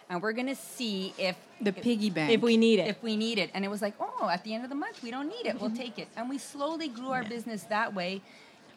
and 0.09 0.21
we're 0.21 0.33
going 0.33 0.47
to 0.47 0.55
see 0.55 1.13
if 1.17 1.35
The 1.61 1.71
piggy 1.73 2.09
bank. 2.09 2.31
If 2.33 2.41
we 2.41 2.57
need 2.57 2.79
it. 2.79 2.87
if 2.89 3.01
we 3.01 3.15
need 3.15 3.37
it. 3.39 3.49
And 3.53 3.63
it 3.65 3.69
was 3.69 3.81
like, 3.81 3.95
oh, 3.99 4.29
at 4.29 4.43
the 4.43 4.53
end 4.53 4.63
of 4.63 4.69
the 4.69 4.75
month, 4.75 5.01
we 5.01 5.09
don't 5.11 5.29
need 5.29 5.45
it. 5.49 5.59
We'll 5.59 5.71
take 5.85 5.97
it. 5.97 6.07
And 6.17 6.29
we 6.29 6.37
slowly 6.37 6.89
grew 6.89 7.09
our 7.11 7.23
business 7.23 7.63
that 7.63 7.93
way. 7.95 8.21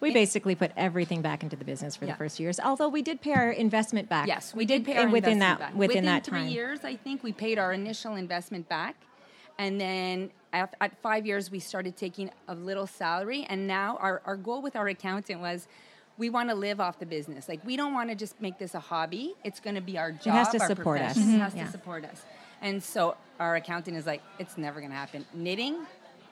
We 0.00 0.14
basically 0.14 0.54
put 0.54 0.71
everything 0.78 1.21
back 1.21 1.42
into 1.42 1.57
the 1.57 1.64
business 1.64 1.95
for 1.95 2.07
Yeah. 2.07 2.12
the 2.12 2.19
first 2.19 2.40
years. 2.40 2.59
Although 2.59 2.88
we 2.88 3.02
did 3.02 3.21
pay 3.21 3.35
our 3.35 3.50
investment 3.50 4.09
back. 4.09 4.26
Yes, 4.28 4.54
we 4.54 4.64
did 4.64 4.85
pay 4.85 4.97
our 4.97 5.02
and 5.02 5.12
within 5.12 5.33
investment 5.35 5.59
that 5.59 5.73
back. 5.73 5.78
within, 5.78 6.04
that 6.07 6.25
three 6.25 6.47
years, 6.47 6.85
I 6.85 6.97
think 6.97 7.23
we 7.23 7.33
paid 7.33 7.59
our 7.59 7.73
initial 7.75 8.14
investment 8.14 8.66
back, 8.69 8.95
and 9.59 9.78
then 9.78 10.30
at, 10.54 10.75
at 10.80 10.97
five 11.02 11.26
years 11.26 11.50
we 11.50 11.59
started 11.59 11.97
taking 11.99 12.30
a 12.49 12.54
little 12.54 12.87
salary. 12.87 13.45
And 13.50 13.66
now 13.66 13.99
our, 14.00 14.23
our 14.25 14.37
goal 14.37 14.62
with 14.62 14.75
our 14.76 14.88
accountant 14.88 15.40
was. 15.40 15.69
We 16.20 16.28
want 16.28 16.50
to 16.50 16.54
live 16.54 16.80
off 16.80 16.98
the 16.98 17.06
business. 17.06 17.48
Like 17.48 17.64
we 17.64 17.78
don't 17.78 17.94
want 17.94 18.10
to 18.10 18.14
just 18.14 18.38
make 18.42 18.58
this 18.58 18.74
a 18.74 18.78
hobby. 18.80 19.32
It's 19.42 19.58
going 19.58 19.74
to 19.76 19.80
be 19.80 19.96
our 19.96 20.12
job. 20.12 20.34
has 20.34 20.50
to 20.50 20.60
our 20.60 20.66
support 20.66 21.00
us. 21.00 21.14
profession. 21.14 21.34
It 21.34 21.38
has 21.38 21.54
Yeah. 21.54 21.64
to 21.64 21.70
support 21.72 22.04
us. 22.04 22.20
And 22.60 22.82
so 22.82 23.16
our 23.40 23.56
accountant 23.56 23.96
is 23.96 24.04
like, 24.04 24.20
it's 24.38 24.58
never 24.58 24.80
going 24.80 24.90
to 24.92 24.96
happen. 24.96 25.24
Knitting, 25.32 25.78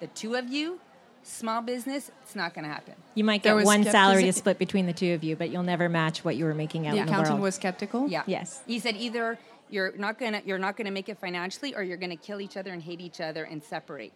the 0.01 0.09
two 0.09 0.35
of 0.35 0.47
you, 0.49 0.79
small 1.23 1.63
business, 1.63 2.11
it's 2.23 2.37
not 2.37 2.53
going 2.53 2.67
to 2.67 2.71
happen. 2.71 2.93
You 3.15 3.25
might 3.25 3.43
get 3.43 3.57
was 3.57 3.65
one 3.65 3.83
salary 3.83 4.25
to 4.25 4.33
split 4.35 4.59
between 4.59 4.85
the 4.85 4.93
two 4.93 5.15
of 5.15 5.25
you, 5.25 5.37
but 5.37 5.49
you'll 5.49 5.63
never 5.63 5.89
match 5.89 6.23
what 6.23 6.37
you 6.37 6.45
were 6.45 6.55
making 6.55 6.87
out 6.87 6.93
the 6.93 6.99
in 7.01 7.07
the 7.07 7.11
accountant 7.13 7.37
world. 7.37 7.45
was 7.45 7.55
skeptical. 7.55 8.09
Yeah. 8.09 8.25
Yes. 8.27 8.63
He 8.67 8.79
said 8.79 8.95
either 8.97 9.39
you're 9.71 9.93
not 9.97 10.19
gonna 10.19 10.43
you're 10.45 10.59
not 10.59 10.77
gonna 10.77 10.91
make 10.91 11.09
it 11.09 11.19
financially, 11.19 11.75
or 11.75 11.83
you're 11.83 11.97
gonna 11.99 12.17
kill 12.17 12.41
each 12.43 12.57
other 12.59 12.73
and 12.73 12.83
hate 12.83 13.01
each 13.01 13.21
other 13.23 13.45
and 13.45 13.63
separate. 13.63 14.13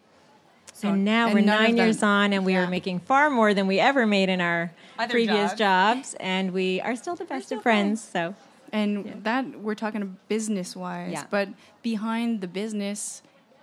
And 0.81 1.05
now 1.05 1.25
and 1.27 1.35
we're 1.35 1.41
nine 1.41 1.77
years 1.77 2.01
on, 2.03 2.33
and 2.33 2.45
we 2.45 2.53
Yeah. 2.53 2.63
are 2.65 2.69
making 2.69 2.99
far 3.01 3.29
more 3.29 3.53
than 3.53 3.67
we 3.67 3.79
ever 3.79 4.05
made 4.07 4.29
in 4.29 4.41
our 4.41 4.71
Other 4.97 5.11
previous 5.11 5.51
jobs. 5.53 6.11
jobs. 6.11 6.15
and 6.19 6.51
we 6.51 6.81
are 6.81 6.95
still 6.95 7.15
the 7.15 7.25
best 7.25 7.45
still 7.47 7.57
of 7.59 7.63
friends. 7.63 8.01
So 8.01 8.35
And 8.71 9.21
that 9.23 9.59
we're 9.59 9.75
talking 9.75 10.17
business 10.27 10.75
wise, 10.75 11.11
Yeah. 11.11 11.25
but 11.29 11.49
behind 11.83 12.41
the 12.41 12.47
business, 12.47 13.21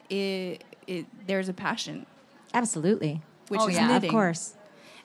it, 0.08 0.62
it 0.86 1.06
there's 1.26 1.48
a 1.48 1.52
passion, 1.52 2.06
absolutely, 2.54 3.20
which 3.48 3.60
Oh, 3.60 3.68
is 3.68 3.74
yeah. 3.74 3.86
Of 3.86 3.90
knitting. 3.90 4.10
of 4.10 4.12
course. 4.12 4.54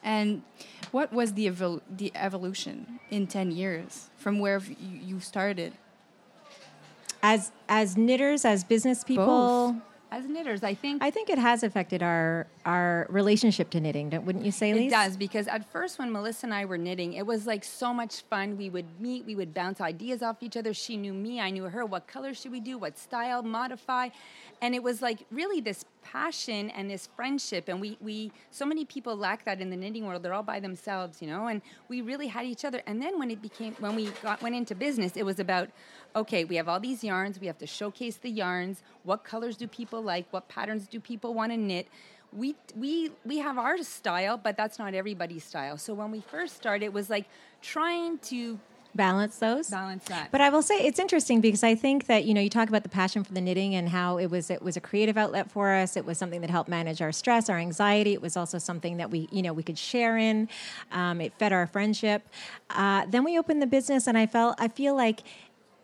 And 0.03 0.43
what 0.91 1.12
was 1.12 1.33
the 1.33 1.47
evol- 1.47 1.81
the 1.89 2.12
evolution 2.13 3.00
in 3.09 3.25
ten 3.25 3.50
years 3.51 4.09
from 4.17 4.38
where 4.38 4.59
you, 4.59 5.00
you 5.09 5.19
started? 5.19 5.74
As 7.24 7.51
as 7.67 7.97
knitters, 7.97 8.45
as 8.45 8.63
business 8.63 9.03
people, 9.03 9.77
As 10.12 10.27
knitters, 10.27 10.63
I 10.63 10.74
think 10.74 11.03
I 11.03 11.09
think 11.12 11.29
it 11.29 11.38
has 11.38 11.63
affected 11.63 12.01
our 12.03 12.47
our 12.65 13.07
relationship 13.09 13.69
to 13.71 13.79
knitting. 13.79 14.09
Wouldn't 14.25 14.45
you 14.45 14.51
say, 14.51 14.71
It 14.71 14.89
does 14.89 15.17
because 15.17 15.47
at 15.47 15.69
first, 15.71 16.00
when 16.00 16.12
Melissa 16.12 16.45
and 16.45 16.53
I 16.53 16.65
were 16.65 16.77
knitting, 16.77 17.13
it 17.13 17.25
was 17.25 17.45
like 17.47 17.63
so 17.63 17.93
much 17.93 18.21
fun. 18.29 18.57
We 18.57 18.69
would 18.69 19.00
meet, 19.00 19.25
we 19.25 19.35
would 19.35 19.53
bounce 19.53 19.81
ideas 19.81 20.21
off 20.24 20.41
each 20.41 20.55
other. 20.57 20.74
She 20.74 20.95
knew 20.95 21.13
me, 21.13 21.41
I 21.41 21.50
knew 21.50 21.63
her. 21.63 21.85
What 21.85 22.07
color 22.07 22.33
should 22.33 22.51
we 22.51 22.59
do? 22.59 22.77
What 22.77 22.97
style? 22.97 23.41
Modify? 23.43 24.09
And 24.62 24.74
it 24.74 24.81
was 24.81 25.01
like 25.01 25.25
really 25.31 25.62
this 25.62 25.85
passion 26.03 26.69
and 26.71 26.89
this 26.89 27.09
friendship. 27.15 27.67
And 27.67 27.81
we, 27.81 27.97
we 28.00 28.31
so 28.51 28.65
many 28.65 28.85
people 28.85 29.15
lack 29.15 29.45
that 29.45 29.62
in 29.62 29.69
the 29.69 29.75
knitting 29.75 30.05
world. 30.05 30.24
They're 30.24 30.33
all 30.33 30.43
by 30.43 30.59
themselves, 30.59 31.21
you 31.21 31.27
know. 31.27 31.47
And 31.47 31.62
we 31.89 32.01
really 32.01 32.27
had 32.27 32.45
each 32.45 32.65
other. 32.65 32.81
And 32.88 33.01
then 33.01 33.19
when 33.19 33.31
it 33.31 33.41
became 33.41 33.75
when 33.79 33.95
we 33.95 34.07
got 34.24 34.41
went 34.41 34.55
into 34.55 34.75
business, 34.75 35.15
it 35.15 35.24
was 35.24 35.39
about 35.39 35.69
okay, 36.15 36.45
we 36.45 36.55
have 36.55 36.69
all 36.69 36.79
these 36.79 37.03
yarns. 37.03 37.39
We 37.39 37.47
have 37.47 37.57
to 37.57 37.67
showcase 37.67 38.15
the 38.17 38.29
yarns. 38.29 38.81
What 39.03 39.24
colors 39.24 39.57
do 39.57 39.67
people 39.67 40.01
like? 40.01 40.25
What 40.31 40.47
patterns 40.47 40.88
do 40.88 41.00
people 41.00 41.33
want 41.33 41.51
to 41.51 41.57
knit? 41.57 41.88
we 42.35 42.55
we 42.75 43.12
we 43.25 43.38
have 43.39 43.57
our 43.57 43.77
style, 43.81 44.38
but 44.38 44.57
that's 44.57 44.77
not 44.77 44.93
everybody's 44.93 45.43
style. 45.43 45.77
So 45.77 45.93
when 45.93 46.12
we 46.12 46.21
first 46.21 46.55
started, 46.55 46.85
it 46.85 46.93
was 46.93 47.09
like 47.09 47.25
trying 47.62 48.17
to 48.19 48.59
balance 48.95 49.37
those. 49.37 49.69
balance 49.69 50.05
that. 50.05 50.31
But 50.31 50.41
I 50.41 50.49
will 50.49 50.61
say 50.61 50.75
it's 50.75 50.99
interesting 50.99 51.41
because 51.41 51.63
I 51.63 51.75
think 51.75 52.07
that 52.07 52.25
you 52.25 52.33
know 52.33 52.41
you 52.41 52.49
talk 52.49 52.69
about 52.69 52.83
the 52.83 52.89
passion 52.89 53.23
for 53.23 53.33
the 53.33 53.41
knitting 53.41 53.75
and 53.75 53.89
how 53.89 54.17
it 54.17 54.27
was 54.27 54.49
it 54.49 54.61
was 54.61 54.77
a 54.77 54.81
creative 54.81 55.17
outlet 55.17 55.51
for 55.51 55.71
us. 55.71 55.97
It 55.97 56.05
was 56.05 56.17
something 56.17 56.41
that 56.41 56.49
helped 56.49 56.69
manage 56.69 57.01
our 57.01 57.11
stress, 57.11 57.49
our 57.49 57.57
anxiety. 57.57 58.13
It 58.13 58.21
was 58.21 58.37
also 58.37 58.57
something 58.57 58.97
that 58.97 59.11
we 59.11 59.27
you 59.31 59.41
know 59.41 59.53
we 59.53 59.63
could 59.63 59.77
share 59.77 60.17
in. 60.17 60.49
Um, 60.91 61.21
it 61.21 61.33
fed 61.37 61.53
our 61.53 61.67
friendship. 61.67 62.27
Uh, 62.69 63.05
then 63.07 63.23
we 63.23 63.37
opened 63.37 63.61
the 63.61 63.67
business, 63.67 64.07
and 64.07 64.17
I 64.17 64.25
felt 64.25 64.55
I 64.59 64.67
feel 64.67 64.95
like 64.95 65.21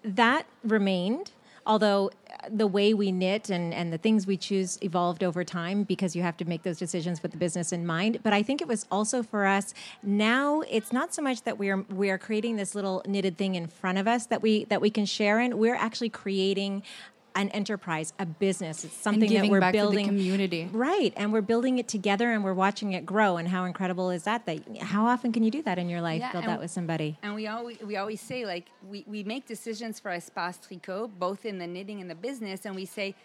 that 0.04 0.46
remained. 0.64 1.32
Although 1.66 2.10
uh, 2.30 2.50
the 2.50 2.68
way 2.68 2.94
we 2.94 3.12
knit 3.12 3.50
and, 3.50 3.74
and 3.74 3.94
the 3.94 3.98
things 3.98 4.26
we 4.26 4.38
choose 4.38 4.78
evolved 4.82 5.24
over 5.24 5.44
time 5.44 5.84
because 5.84 6.16
you 6.16 6.22
have 6.24 6.38
to 6.38 6.46
make 6.46 6.64
those 6.64 6.80
decisions 6.80 7.22
with 7.22 7.32
the 7.32 7.38
business 7.38 7.72
in 7.72 7.86
mind. 7.86 8.20
But 8.24 8.34
I 8.34 8.44
think 8.44 8.62
it 8.62 8.68
was 8.68 8.86
also 8.92 9.22
for 9.24 9.46
us 9.46 9.74
now 10.02 10.62
it's 10.62 10.92
not 10.92 11.14
so 11.14 11.22
much 11.22 11.44
that 11.44 11.58
we 11.58 11.70
are 11.70 11.84
we 11.90 12.10
are 12.10 12.18
creating 12.18 12.56
this 12.56 12.74
little 12.74 13.04
knitted 13.08 13.38
thing 13.38 13.56
in 13.56 13.68
front 13.68 13.98
of 13.98 14.08
us 14.08 14.26
that 14.28 14.42
we 14.42 14.66
that 14.66 14.82
we 14.82 14.90
can 14.90 15.06
share 15.06 15.40
in. 15.40 15.58
We're 15.58 15.76
actually 15.76 16.10
creating 16.10 16.84
an 17.36 17.50
enterprise, 17.50 18.14
a 18.20 18.26
business. 18.26 18.84
It's 18.84 18.96
something 18.96 19.32
that 19.34 19.50
we're 19.50 19.60
back 19.60 19.74
to 19.74 19.78
the 19.78 19.84
building 19.84 20.06
community. 20.06 20.70
Right. 20.72 21.14
And 21.16 21.32
we're 21.32 21.42
building 21.42 21.80
it 21.80 21.88
together 21.88 22.32
and 22.32 22.44
we're 22.44 22.54
watching 22.54 22.94
it 22.94 23.06
grow. 23.06 23.38
And 23.38 23.48
how 23.48 23.66
incredible 23.66 24.10
is 24.10 24.24
that? 24.24 24.46
That 24.46 24.78
how 24.82 25.06
often 25.06 25.32
can 25.32 25.44
you 25.44 25.52
do 25.52 25.62
that 25.64 25.78
in 25.78 25.90
your 25.90 26.02
life? 26.02 26.20
Yeah, 26.20 26.32
Build 26.32 26.46
that 26.46 26.60
with 26.60 26.72
somebody. 26.72 27.18
And 27.24 27.36
we 27.36 27.48
always 27.48 27.80
we 27.80 27.98
always 27.98 28.22
say 28.22 28.46
like 28.46 28.68
we, 28.88 29.04
we 29.08 29.24
make 29.24 29.46
decisions 29.48 30.00
for 30.00 30.12
Espace 30.12 30.60
Tricot, 30.68 31.12
both 31.20 31.46
in 31.46 31.58
the 31.58 31.68
knitting 31.68 32.02
and 32.02 32.10
the 32.10 32.16
business, 32.16 32.66
and 32.66 32.76
we 32.76 32.86
say 32.86 33.16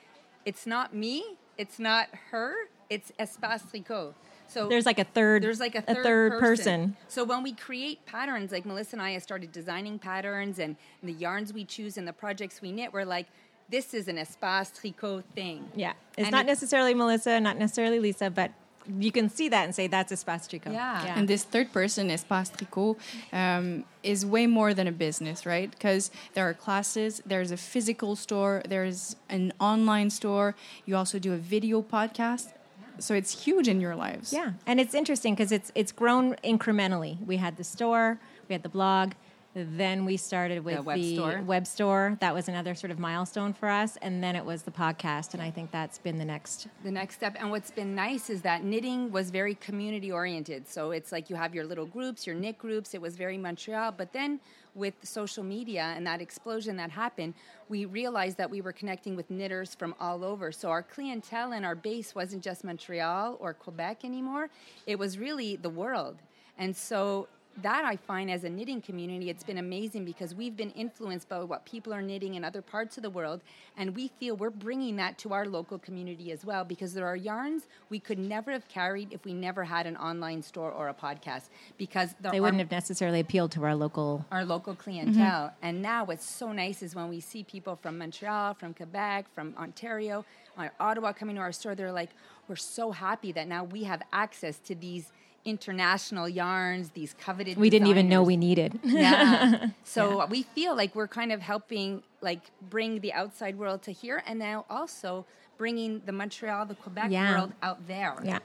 it's 0.44 0.66
not 0.66 0.94
me, 0.94 1.36
it's 1.58 1.78
not 1.78 2.08
her, 2.30 2.54
it's 2.88 3.12
Espace 3.18 3.62
Tricot. 3.70 4.14
So 4.48 4.68
There's 4.68 4.86
like 4.86 4.98
a 4.98 5.04
third 5.04 5.42
there's 5.42 5.60
like 5.60 5.74
a 5.74 5.78
a 5.78 5.94
third, 5.94 6.04
third 6.04 6.40
person. 6.40 6.64
person. 6.64 6.96
So 7.08 7.24
when 7.24 7.42
we 7.42 7.52
create 7.52 8.06
patterns, 8.06 8.52
like 8.52 8.64
Melissa 8.64 8.94
and 8.94 9.02
I 9.02 9.10
have 9.12 9.22
started 9.22 9.50
designing 9.52 9.98
patterns 9.98 10.58
and, 10.58 10.76
and 11.02 11.08
the 11.10 11.14
yarns 11.14 11.52
we 11.52 11.64
choose 11.64 11.98
and 11.98 12.06
the 12.06 12.12
projects 12.12 12.62
we 12.62 12.70
knit, 12.70 12.92
we're 12.92 13.04
like, 13.04 13.26
this 13.68 13.94
is 13.94 14.08
an 14.08 14.16
Espace 14.16 14.70
Tricot 14.72 15.24
thing. 15.34 15.68
Yeah. 15.74 15.92
It's 16.16 16.26
And 16.26 16.30
not 16.32 16.44
it- 16.44 16.48
necessarily 16.48 16.94
Melissa, 16.94 17.40
not 17.40 17.58
necessarily 17.58 17.98
Lisa, 18.00 18.30
but 18.30 18.52
you 19.00 19.10
can 19.10 19.28
see 19.28 19.48
that 19.48 19.64
and 19.64 19.74
say 19.74 19.88
that's 19.88 20.12
Espace 20.12 20.46
Tricot. 20.48 20.72
Yeah. 20.72 21.14
And 21.18 21.26
this 21.26 21.42
third 21.42 21.72
person, 21.72 22.08
Espace 22.08 22.50
Tricot, 22.56 22.96
um, 23.32 23.84
is 24.04 24.24
way 24.24 24.46
more 24.46 24.72
than 24.74 24.86
a 24.86 24.92
business, 24.92 25.44
right? 25.44 25.68
Because 25.70 26.12
there 26.34 26.48
are 26.48 26.54
classes, 26.54 27.20
there's 27.26 27.50
a 27.50 27.56
physical 27.56 28.14
store, 28.14 28.62
there's 28.68 29.16
an 29.28 29.52
online 29.58 30.10
store. 30.10 30.54
You 30.84 30.94
also 30.96 31.18
do 31.18 31.32
a 31.32 31.36
video 31.36 31.82
podcast. 31.82 32.52
So 32.98 33.12
it's 33.14 33.44
huge 33.44 33.68
in 33.68 33.78
your 33.80 33.94
lives. 33.94 34.32
Yeah, 34.32 34.52
and 34.66 34.80
it's 34.80 34.94
interesting 34.94 35.34
because 35.34 35.52
it's 35.52 35.70
it's 35.74 35.92
grown 35.92 36.34
incrementally. 36.42 37.18
We 37.26 37.36
had 37.36 37.58
the 37.58 37.64
store, 37.64 38.18
we 38.48 38.54
had 38.54 38.62
the 38.62 38.70
blog, 38.70 39.12
then 39.58 40.04
we 40.04 40.18
started 40.18 40.62
with 40.62 40.76
The 40.76 40.82
web 40.82 40.98
the 40.98 41.14
store. 41.14 41.42
web 41.46 41.66
store. 41.66 42.18
That 42.20 42.34
was 42.34 42.48
another 42.48 42.74
sort 42.74 42.90
of 42.90 42.98
milestone 42.98 43.54
for 43.54 43.70
us, 43.70 43.96
and 44.02 44.22
then 44.22 44.36
it 44.36 44.44
was 44.44 44.62
the 44.64 44.70
podcast, 44.70 45.32
and 45.32 45.42
I 45.42 45.50
think 45.50 45.70
that's 45.70 45.96
been 45.96 46.18
the 46.18 46.26
next. 46.26 46.68
the 46.84 46.90
next 46.90 47.14
step. 47.14 47.36
And 47.38 47.50
what's 47.50 47.70
been 47.70 47.94
nice 47.94 48.28
is 48.28 48.42
that 48.42 48.64
knitting 48.64 49.10
was 49.10 49.30
very 49.30 49.54
community 49.54 50.12
oriented. 50.12 50.68
So 50.68 50.90
it's 50.90 51.10
like 51.10 51.30
you 51.30 51.36
have 51.36 51.54
your 51.54 51.64
little 51.64 51.86
groups, 51.86 52.26
your 52.26 52.36
knit 52.36 52.58
groups. 52.58 52.92
It 52.92 53.00
was 53.00 53.16
very 53.16 53.38
Montreal. 53.38 53.92
But 53.92 54.12
then 54.12 54.40
with 54.74 54.92
social 55.02 55.42
media 55.42 55.94
and 55.96 56.06
that 56.06 56.20
explosion 56.20 56.76
that 56.76 56.90
happened, 56.90 57.32
we 57.70 57.86
realized 57.86 58.36
that 58.36 58.50
we 58.50 58.60
were 58.60 58.72
connecting 58.72 59.16
with 59.16 59.30
knitters 59.30 59.74
from 59.74 59.94
all 59.98 60.22
over. 60.22 60.52
So 60.52 60.68
our 60.68 60.82
clientele 60.82 61.52
and 61.52 61.64
our 61.64 61.74
base 61.74 62.14
wasn't 62.14 62.42
just 62.44 62.62
Montreal 62.62 63.38
or 63.40 63.54
Quebec 63.54 64.04
anymore, 64.04 64.50
it 64.86 64.98
was 64.98 65.16
really 65.16 65.56
the 65.56 65.70
world. 65.70 66.16
And 66.58 66.76
so 66.76 67.28
that 67.62 67.84
I 67.84 67.96
find 67.96 68.30
as 68.30 68.44
a 68.44 68.50
knitting 68.50 68.82
community, 68.82 69.30
it's 69.30 69.42
been 69.42 69.58
amazing 69.58 70.04
because 70.04 70.34
we've 70.34 70.56
been 70.56 70.70
influenced 70.72 71.28
by 71.28 71.42
what 71.42 71.64
people 71.64 71.92
are 71.94 72.02
knitting 72.02 72.34
in 72.34 72.44
other 72.44 72.60
parts 72.62 72.96
of 72.96 73.02
the 73.02 73.10
world, 73.10 73.40
and 73.76 73.94
we 73.96 74.08
feel 74.20 74.36
we're 74.36 74.50
bringing 74.50 74.96
that 74.96 75.16
to 75.18 75.32
our 75.32 75.46
local 75.46 75.78
community 75.78 76.32
as 76.32 76.44
well 76.44 76.64
because 76.64 76.92
there 76.94 77.06
are 77.06 77.16
yarns 77.16 77.66
we 77.88 77.98
could 77.98 78.18
never 78.18 78.50
have 78.52 78.68
carried 78.68 79.12
if 79.12 79.24
we 79.24 79.32
never 79.32 79.64
had 79.64 79.86
an 79.86 79.96
online 79.96 80.42
store 80.42 80.70
or 80.70 80.88
a 80.88 80.94
podcast 80.94 81.48
because 81.78 82.14
They 82.20 82.40
wouldn't 82.40 82.60
have 82.60 82.70
necessarily 82.70 83.20
appealed 83.20 83.52
to 83.52 83.64
our 83.64 83.74
local. 83.74 84.24
our 84.30 84.44
local 84.44 84.74
clientele. 84.74 85.52
And 85.62 85.80
now 85.80 86.04
what's 86.04 86.26
so 86.26 86.52
nice 86.52 86.82
is 86.82 86.94
when 86.94 87.08
we 87.08 87.20
see 87.20 87.42
people 87.42 87.76
from 87.76 87.98
Montreal, 87.98 88.54
from 88.54 88.74
Quebec, 88.74 89.26
from 89.34 89.54
Ontario, 89.58 90.24
uh, 90.58 90.68
Ottawa 90.80 91.12
coming 91.12 91.36
to 91.36 91.42
our 91.42 91.52
store, 91.52 91.74
they're 91.74 91.92
like, 91.92 92.10
we're 92.48 92.56
so 92.56 92.92
happy 92.92 93.32
that 93.32 93.48
now 93.48 93.64
we 93.64 93.84
have 93.84 94.02
access 94.12 94.58
to 94.60 94.74
these 94.74 95.12
international 95.46 96.28
yarns, 96.28 96.90
these 96.90 97.14
coveted 97.14 97.56
We 97.56 97.70
didn't 97.70 97.86
even 97.88 98.08
know 98.08 98.22
we 98.22 98.36
needed. 98.36 98.78
Yeah. 98.84 99.70
So 99.84 100.26
we 100.26 100.42
feel 100.42 100.76
like 100.76 100.94
we're 100.94 101.08
kind 101.20 101.32
of 101.32 101.40
helping 101.40 102.02
like 102.20 102.42
bring 102.68 103.00
the 103.00 103.12
outside 103.14 103.56
world 103.56 103.80
to 103.84 103.92
here 103.92 104.22
and 104.26 104.38
now 104.38 104.64
also 104.68 105.24
bringing 105.56 106.02
the 106.04 106.12
Montreal, 106.12 106.66
the 106.66 106.74
Quebec 106.74 107.08
Yeah. 107.10 107.30
world 107.38 107.52
out 107.62 107.86
there. 107.86 108.14
yeah. 108.24 108.40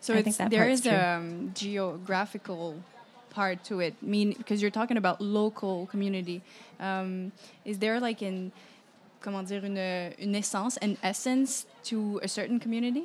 So 0.00 0.12
I 0.14 0.18
it's, 0.18 0.24
think 0.24 0.36
that 0.36 0.50
there 0.50 0.66
part's 0.68 0.86
a 0.86 1.16
um, 1.16 1.50
geographical 1.54 2.76
part 3.30 3.64
to 3.64 3.80
it. 3.80 3.94
Mean 4.02 4.34
because 4.36 4.60
you're 4.62 4.70
talking 4.80 4.98
about 4.98 5.20
local 5.20 5.86
community. 5.86 6.42
Um, 6.78 7.32
is 7.64 7.78
there 7.78 7.98
like 7.98 8.20
an 8.22 8.52
comment 9.24 9.48
dire 9.48 9.64
une 9.64 9.78
une 10.24 10.34
essence, 10.36 10.76
an 10.82 10.98
essence 11.02 11.64
to 11.84 12.20
a 12.22 12.28
certain 12.28 12.60
community? 12.60 13.04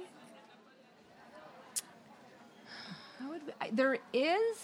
How 3.20 3.30
would 3.30 3.46
we- 3.48 3.49
I- 3.49 3.49
there 3.72 3.98
is 4.14 4.58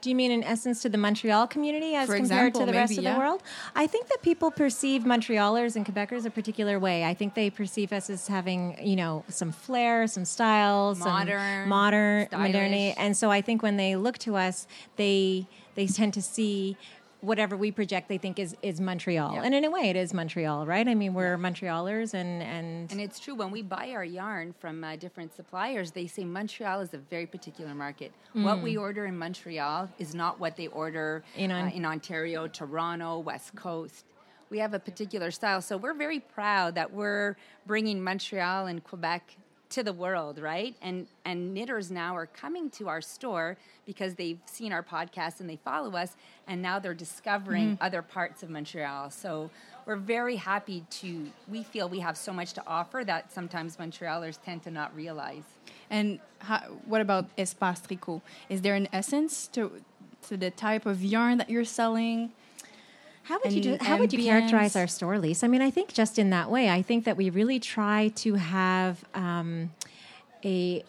Do 0.00 0.10
you 0.10 0.16
mean 0.16 0.30
in 0.30 0.44
essence 0.44 0.82
to 0.82 0.88
the 0.88 0.98
Montreal 0.98 1.46
community 1.46 1.94
as 1.94 2.06
For 2.08 2.16
compared 2.16 2.48
example, 2.48 2.60
to 2.60 2.66
the 2.66 2.72
rest 2.72 2.98
of 2.98 3.04
yeah. 3.04 3.14
the 3.14 3.18
world? 3.18 3.42
I 3.74 3.86
think 3.86 4.08
that 4.08 4.20
people 4.22 4.50
perceive 4.50 5.02
Montrealers 5.04 5.76
and 5.76 5.86
Quebecers 5.86 6.26
a 6.26 6.30
particular 6.30 6.78
way. 6.78 7.04
I 7.04 7.14
think 7.14 7.34
they 7.34 7.48
perceive 7.50 7.90
us 7.92 8.10
as 8.10 8.28
having, 8.28 8.76
you 8.86 8.96
know, 8.96 9.24
some 9.28 9.50
flair, 9.50 10.06
some 10.06 10.24
style, 10.26 10.94
some 10.94 11.08
Modern, 11.08 11.68
modern, 11.68 12.26
stylish. 12.26 12.46
modernity. 12.52 12.94
And 12.98 13.16
so 13.16 13.30
I 13.30 13.40
think 13.40 13.62
when 13.62 13.76
they 13.76 13.96
look 13.96 14.18
to 14.18 14.36
us, 14.36 14.66
they 14.96 15.46
they 15.74 15.86
tend 15.86 16.12
to 16.14 16.22
see 16.22 16.76
whatever 17.24 17.56
we 17.56 17.70
project 17.70 18.08
they 18.08 18.18
think 18.18 18.38
is 18.38 18.56
is 18.62 18.80
Montreal. 18.80 19.34
Yeah. 19.34 19.42
And 19.44 19.54
in 19.54 19.64
a 19.64 19.70
way 19.70 19.90
it 19.90 19.96
is 19.96 20.12
Montreal, 20.14 20.66
right? 20.66 20.86
I 20.86 20.94
mean, 20.94 21.14
we're 21.14 21.36
Montrealers 21.36 22.14
and 22.14 22.42
and, 22.42 22.90
And 22.92 23.00
it's 23.00 23.18
true 23.18 23.34
when 23.34 23.50
we 23.50 23.62
buy 23.62 23.90
our 23.90 24.04
yarn 24.04 24.54
from 24.58 24.84
uh, 24.84 24.96
different 24.96 25.34
suppliers, 25.34 25.90
they 25.92 26.06
say 26.06 26.24
Montreal 26.24 26.80
is 26.80 26.94
a 26.94 26.98
very 26.98 27.26
particular 27.26 27.74
market. 27.74 28.12
What 28.32 28.62
we 28.62 28.76
order 28.76 29.06
in 29.06 29.16
Montreal 29.18 29.88
is 29.98 30.14
not 30.14 30.38
what 30.40 30.56
they 30.56 30.68
order 30.68 31.22
In 31.36 31.44
in, 31.44 31.50
On- 31.50 31.68
uh, 31.68 31.70
in 31.78 31.84
Ontario, 31.84 32.46
Toronto, 32.46 33.18
West 33.18 33.54
Coast. 33.54 34.04
We 34.50 34.58
have 34.58 34.74
a 34.74 34.78
particular 34.78 35.30
style, 35.30 35.60
so 35.62 35.76
we're 35.76 35.94
very 35.94 36.20
proud 36.20 36.74
that 36.76 36.92
we're 36.92 37.36
bringing 37.66 38.02
Montreal 38.02 38.66
and 38.66 38.84
Quebec 38.84 39.36
to 39.74 39.82
the 39.82 39.92
world, 39.92 40.38
right? 40.38 40.74
And 40.82 41.06
and 41.24 41.52
knitters 41.54 41.90
now 41.90 42.16
are 42.16 42.26
coming 42.26 42.70
to 42.78 42.88
our 42.88 43.00
store 43.00 43.56
because 43.86 44.14
they've 44.14 44.38
seen 44.46 44.72
our 44.72 44.82
podcast 44.82 45.40
and 45.40 45.48
they 45.48 45.56
follow 45.56 45.92
us, 45.96 46.16
and 46.48 46.60
now 46.62 46.78
they're 46.78 46.94
discovering 47.06 47.68
Mm-hmm. 47.74 47.82
other 47.86 48.02
parts 48.02 48.42
of 48.42 48.48
Montreal. 48.50 49.10
So 49.10 49.50
we're 49.86 49.96
very 50.16 50.36
happy 50.36 50.84
to. 51.00 51.26
We 51.48 51.62
feel 51.62 51.88
we 51.88 52.00
have 52.00 52.16
so 52.16 52.32
much 52.32 52.52
to 52.54 52.62
offer 52.66 53.04
that 53.04 53.32
sometimes 53.32 53.76
Montrealers 53.76 54.38
tend 54.44 54.62
to 54.64 54.70
not 54.70 54.94
realize. 54.96 55.44
And 55.90 56.18
how, 56.38 56.60
what 56.86 57.00
about 57.00 57.24
Espace 57.36 57.80
Tricot? 57.86 58.20
Is 58.48 58.62
there 58.62 58.74
an 58.74 58.88
essence 58.92 59.48
to 59.48 59.70
to 60.28 60.36
the 60.36 60.50
type 60.50 60.86
of 60.86 61.02
yarn 61.04 61.38
that 61.38 61.50
you're 61.50 61.64
selling? 61.80 62.32
How 63.24 63.38
would 63.42 63.52
you 63.54 63.60
do, 63.62 63.78
how 63.80 63.96
would 63.96 64.12
you 64.12 64.22
characterize 64.22 64.76
our 64.76 64.86
store, 64.86 65.18
Lisa? 65.18 65.46
I 65.46 65.48
mean, 65.48 65.62
I 65.62 65.70
think 65.70 65.94
just 65.94 66.18
in 66.18 66.28
that 66.30 66.50
way, 66.50 66.68
I 66.68 66.82
think 66.82 67.04
that 67.04 67.16
we 67.16 67.30
really 67.30 67.58
try 67.58 68.12
to 68.16 68.34
have 68.34 69.02
um, 69.14 69.72
a 70.44 70.84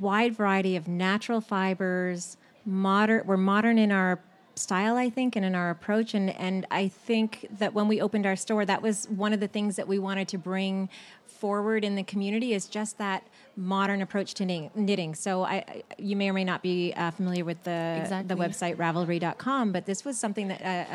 wide 0.00 0.34
variety 0.36 0.76
of 0.76 0.86
natural 0.86 1.40
fibers. 1.40 2.36
Modern, 2.64 3.26
we're 3.26 3.36
modern 3.36 3.78
in 3.78 3.90
our 3.90 4.20
style, 4.56 4.96
I 4.96 5.10
think, 5.10 5.36
and 5.36 5.44
in 5.44 5.54
our 5.54 5.70
approach. 5.70 6.14
And 6.14 6.30
and 6.30 6.66
I 6.70 6.88
think 6.88 7.46
that 7.58 7.74
when 7.74 7.88
we 7.88 8.00
opened 8.00 8.26
our 8.26 8.36
store, 8.36 8.64
that 8.64 8.82
was 8.82 9.06
one 9.08 9.32
of 9.32 9.40
the 9.40 9.48
things 9.48 9.76
that 9.76 9.86
we 9.86 9.98
wanted 9.98 10.28
to 10.28 10.38
bring 10.38 10.88
forward 11.26 11.84
in 11.84 11.96
the 11.96 12.02
community 12.02 12.54
is 12.54 12.66
just 12.66 12.96
that 12.96 13.22
modern 13.58 14.00
approach 14.02 14.32
to 14.34 14.44
knitting. 14.44 14.70
knitting. 14.74 15.14
So 15.14 15.42
I, 15.42 15.54
I 15.56 15.82
you 15.98 16.14
may 16.16 16.30
or 16.30 16.32
may 16.32 16.44
not 16.44 16.62
be 16.62 16.92
uh, 16.96 17.10
familiar 17.10 17.44
with 17.44 17.62
the 17.64 17.98
Exactly. 18.02 18.34
the 18.34 18.40
website 18.42 18.76
Ravelry.com, 18.76 19.72
but 19.72 19.84
this 19.86 20.04
was 20.04 20.18
something 20.18 20.48
that 20.48 20.62
uh, 20.62 20.94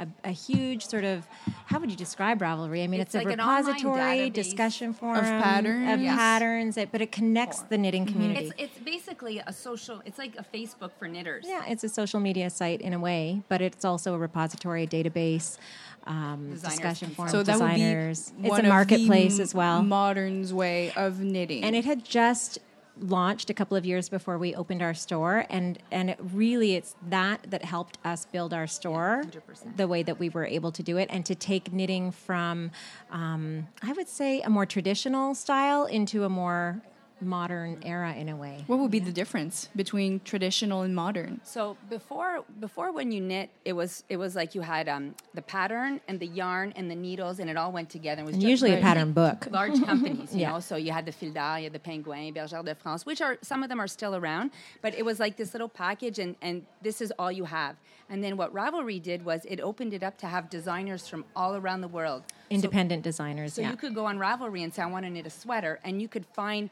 uh, 0.00 0.04
a, 0.24 0.28
a 0.28 0.32
huge 0.32 0.84
sort 0.86 1.04
of 1.04 1.26
how 1.66 1.78
would 1.78 1.90
you 1.90 1.96
describe 1.96 2.40
Ravelry? 2.40 2.82
I 2.82 2.86
mean, 2.88 3.00
It's 3.00 3.14
it's, 3.14 3.24
like 3.24 3.26
a 3.26 3.36
repository, 3.36 4.00
database 4.00 4.32
discussion 4.32 4.92
forum 4.92 5.18
of 5.18 5.24
patterns. 5.24 5.92
of 5.92 6.00
Yes. 6.00 6.16
patterns, 6.16 6.76
it- 6.76 6.90
but 6.92 7.00
it 7.00 7.12
connects 7.12 7.62
the 7.62 7.78
knitting 7.78 8.06
community. 8.06 8.46
It's 8.46 8.54
it's 8.58 8.78
basically 8.84 9.38
a 9.46 9.52
social. 9.52 10.02
It's 10.04 10.18
like 10.18 10.34
a 10.38 10.44
Facebook 10.56 10.90
for 10.98 11.06
knitters. 11.08 11.44
yeah, 11.48 11.64
it's 11.68 11.84
a 11.84 11.88
social 11.88 12.18
media 12.20 12.50
site 12.50 12.80
in 12.88 12.94
a 12.94 12.98
way, 12.98 13.42
but 13.48 13.60
it's 13.60 13.84
also 13.84 14.14
a 14.14 14.18
repository, 14.18 14.82
a 14.84 14.86
database, 14.86 15.58
um, 16.06 16.54
discussion 16.54 17.10
forum, 17.10 17.30
So 17.30 17.42
designers. 17.42 18.32
it's 18.42 18.58
a 18.58 18.62
marketplace 18.62 19.38
as 19.38 19.54
well. 19.54 19.82
Modern's 19.82 20.52
way 20.52 20.90
of 20.96 21.20
knitting, 21.20 21.62
and 21.62 21.76
it 21.76 21.84
had 21.84 22.04
just 22.04 22.58
launched 23.00 23.48
a 23.50 23.54
couple 23.54 23.76
of 23.76 23.86
years 23.86 24.08
before 24.08 24.38
we 24.38 24.56
opened 24.56 24.82
our 24.82 24.92
store 24.92 25.46
and 25.50 25.78
and 25.92 26.10
it 26.10 26.18
really 26.34 26.74
it's 26.74 26.96
that 27.08 27.38
that 27.48 27.64
helped 27.64 27.96
us 28.04 28.26
build 28.26 28.52
our 28.52 28.66
store 28.66 29.22
100%. 29.24 29.76
the 29.76 29.86
way 29.86 30.02
that 30.02 30.18
we 30.18 30.28
were 30.28 30.44
able 30.44 30.72
to 30.72 30.82
do 30.82 30.96
it 30.96 31.06
and 31.08 31.24
to 31.24 31.32
take 31.36 31.72
knitting 31.72 32.10
from 32.10 32.72
um, 33.12 33.68
i 33.84 33.92
would 33.92 34.08
say 34.08 34.40
a 34.40 34.50
more 34.50 34.66
traditional 34.66 35.32
style 35.32 35.84
into 35.84 36.24
a 36.24 36.28
more 36.28 36.82
modern 37.20 37.78
era 37.84 38.14
in 38.14 38.28
a 38.28 38.36
way 38.36 38.64
what 38.66 38.78
would 38.78 38.90
be 38.90 38.98
the 38.98 39.12
difference 39.12 39.68
between 39.74 40.20
traditional 40.20 40.82
and 40.82 40.94
modern? 40.94 41.40
So 41.44 41.76
before 41.90 42.44
before 42.60 42.92
when 42.92 43.10
you 43.12 43.20
knit, 43.20 43.50
it 43.64 43.72
was 43.72 44.04
it 44.08 44.16
was 44.16 44.34
like 44.36 44.54
you 44.54 44.60
had 44.60 44.88
um, 44.88 45.14
the 45.34 45.42
pattern 45.42 46.00
and 46.08 46.20
the 46.20 46.26
yarn 46.26 46.72
and 46.76 46.90
the 46.90 46.94
needles, 46.94 47.38
and 47.38 47.48
it 47.50 47.56
all 47.56 47.72
went 47.72 47.90
together. 47.90 48.22
It 48.22 48.26
was 48.26 48.34
and 48.34 48.42
just 48.42 48.50
usually 48.50 48.74
a 48.74 48.80
pattern 48.80 49.12
book 49.12 49.48
Large 49.50 49.82
companies, 49.84 50.34
you 50.34 50.40
Yeah. 50.42 50.52
know. 50.52 50.60
So 50.60 50.76
you 50.76 50.92
had 50.92 51.06
the 51.06 51.12
Phildar, 51.12 51.58
you 51.58 51.64
had 51.64 51.72
the 51.72 51.78
Penguin, 51.78 52.34
Bergère 52.34 52.64
de 52.64 52.74
France, 52.74 53.04
which 53.06 53.20
are 53.20 53.38
some 53.42 53.62
of 53.62 53.68
them 53.68 53.80
are 53.80 53.88
still 53.88 54.14
around, 54.14 54.50
but 54.82 54.94
it 54.94 55.04
was 55.04 55.18
like 55.20 55.36
this 55.36 55.52
little 55.54 55.68
package, 55.68 56.18
and 56.18 56.36
and 56.42 56.64
this 56.82 57.00
is 57.00 57.12
all 57.18 57.32
you 57.32 57.44
have. 57.44 57.76
And 58.10 58.24
then 58.24 58.36
what 58.36 58.52
Ravelry 58.54 59.02
did 59.02 59.24
was 59.24 59.44
it 59.44 59.60
opened 59.60 59.92
it 59.92 60.02
up 60.02 60.16
to 60.18 60.26
have 60.26 60.48
designers 60.48 61.06
from 61.08 61.24
all 61.36 61.56
around 61.56 61.80
the 61.82 61.88
world. 61.88 62.22
So- 62.48 62.54
independent 62.54 63.02
designers 63.02 63.54
so 63.54 63.62
yeah 63.62 63.70
you 63.70 63.76
could 63.76 63.94
go 63.94 64.06
on 64.06 64.18
Ravelry 64.18 64.64
and 64.64 64.72
say, 64.72 64.82
I 64.82 64.86
want 64.86 65.04
to 65.04 65.10
knit 65.10 65.26
a 65.26 65.30
sweater, 65.30 65.78
and 65.84 66.00
you 66.00 66.08
could 66.08 66.26
find 66.26 66.70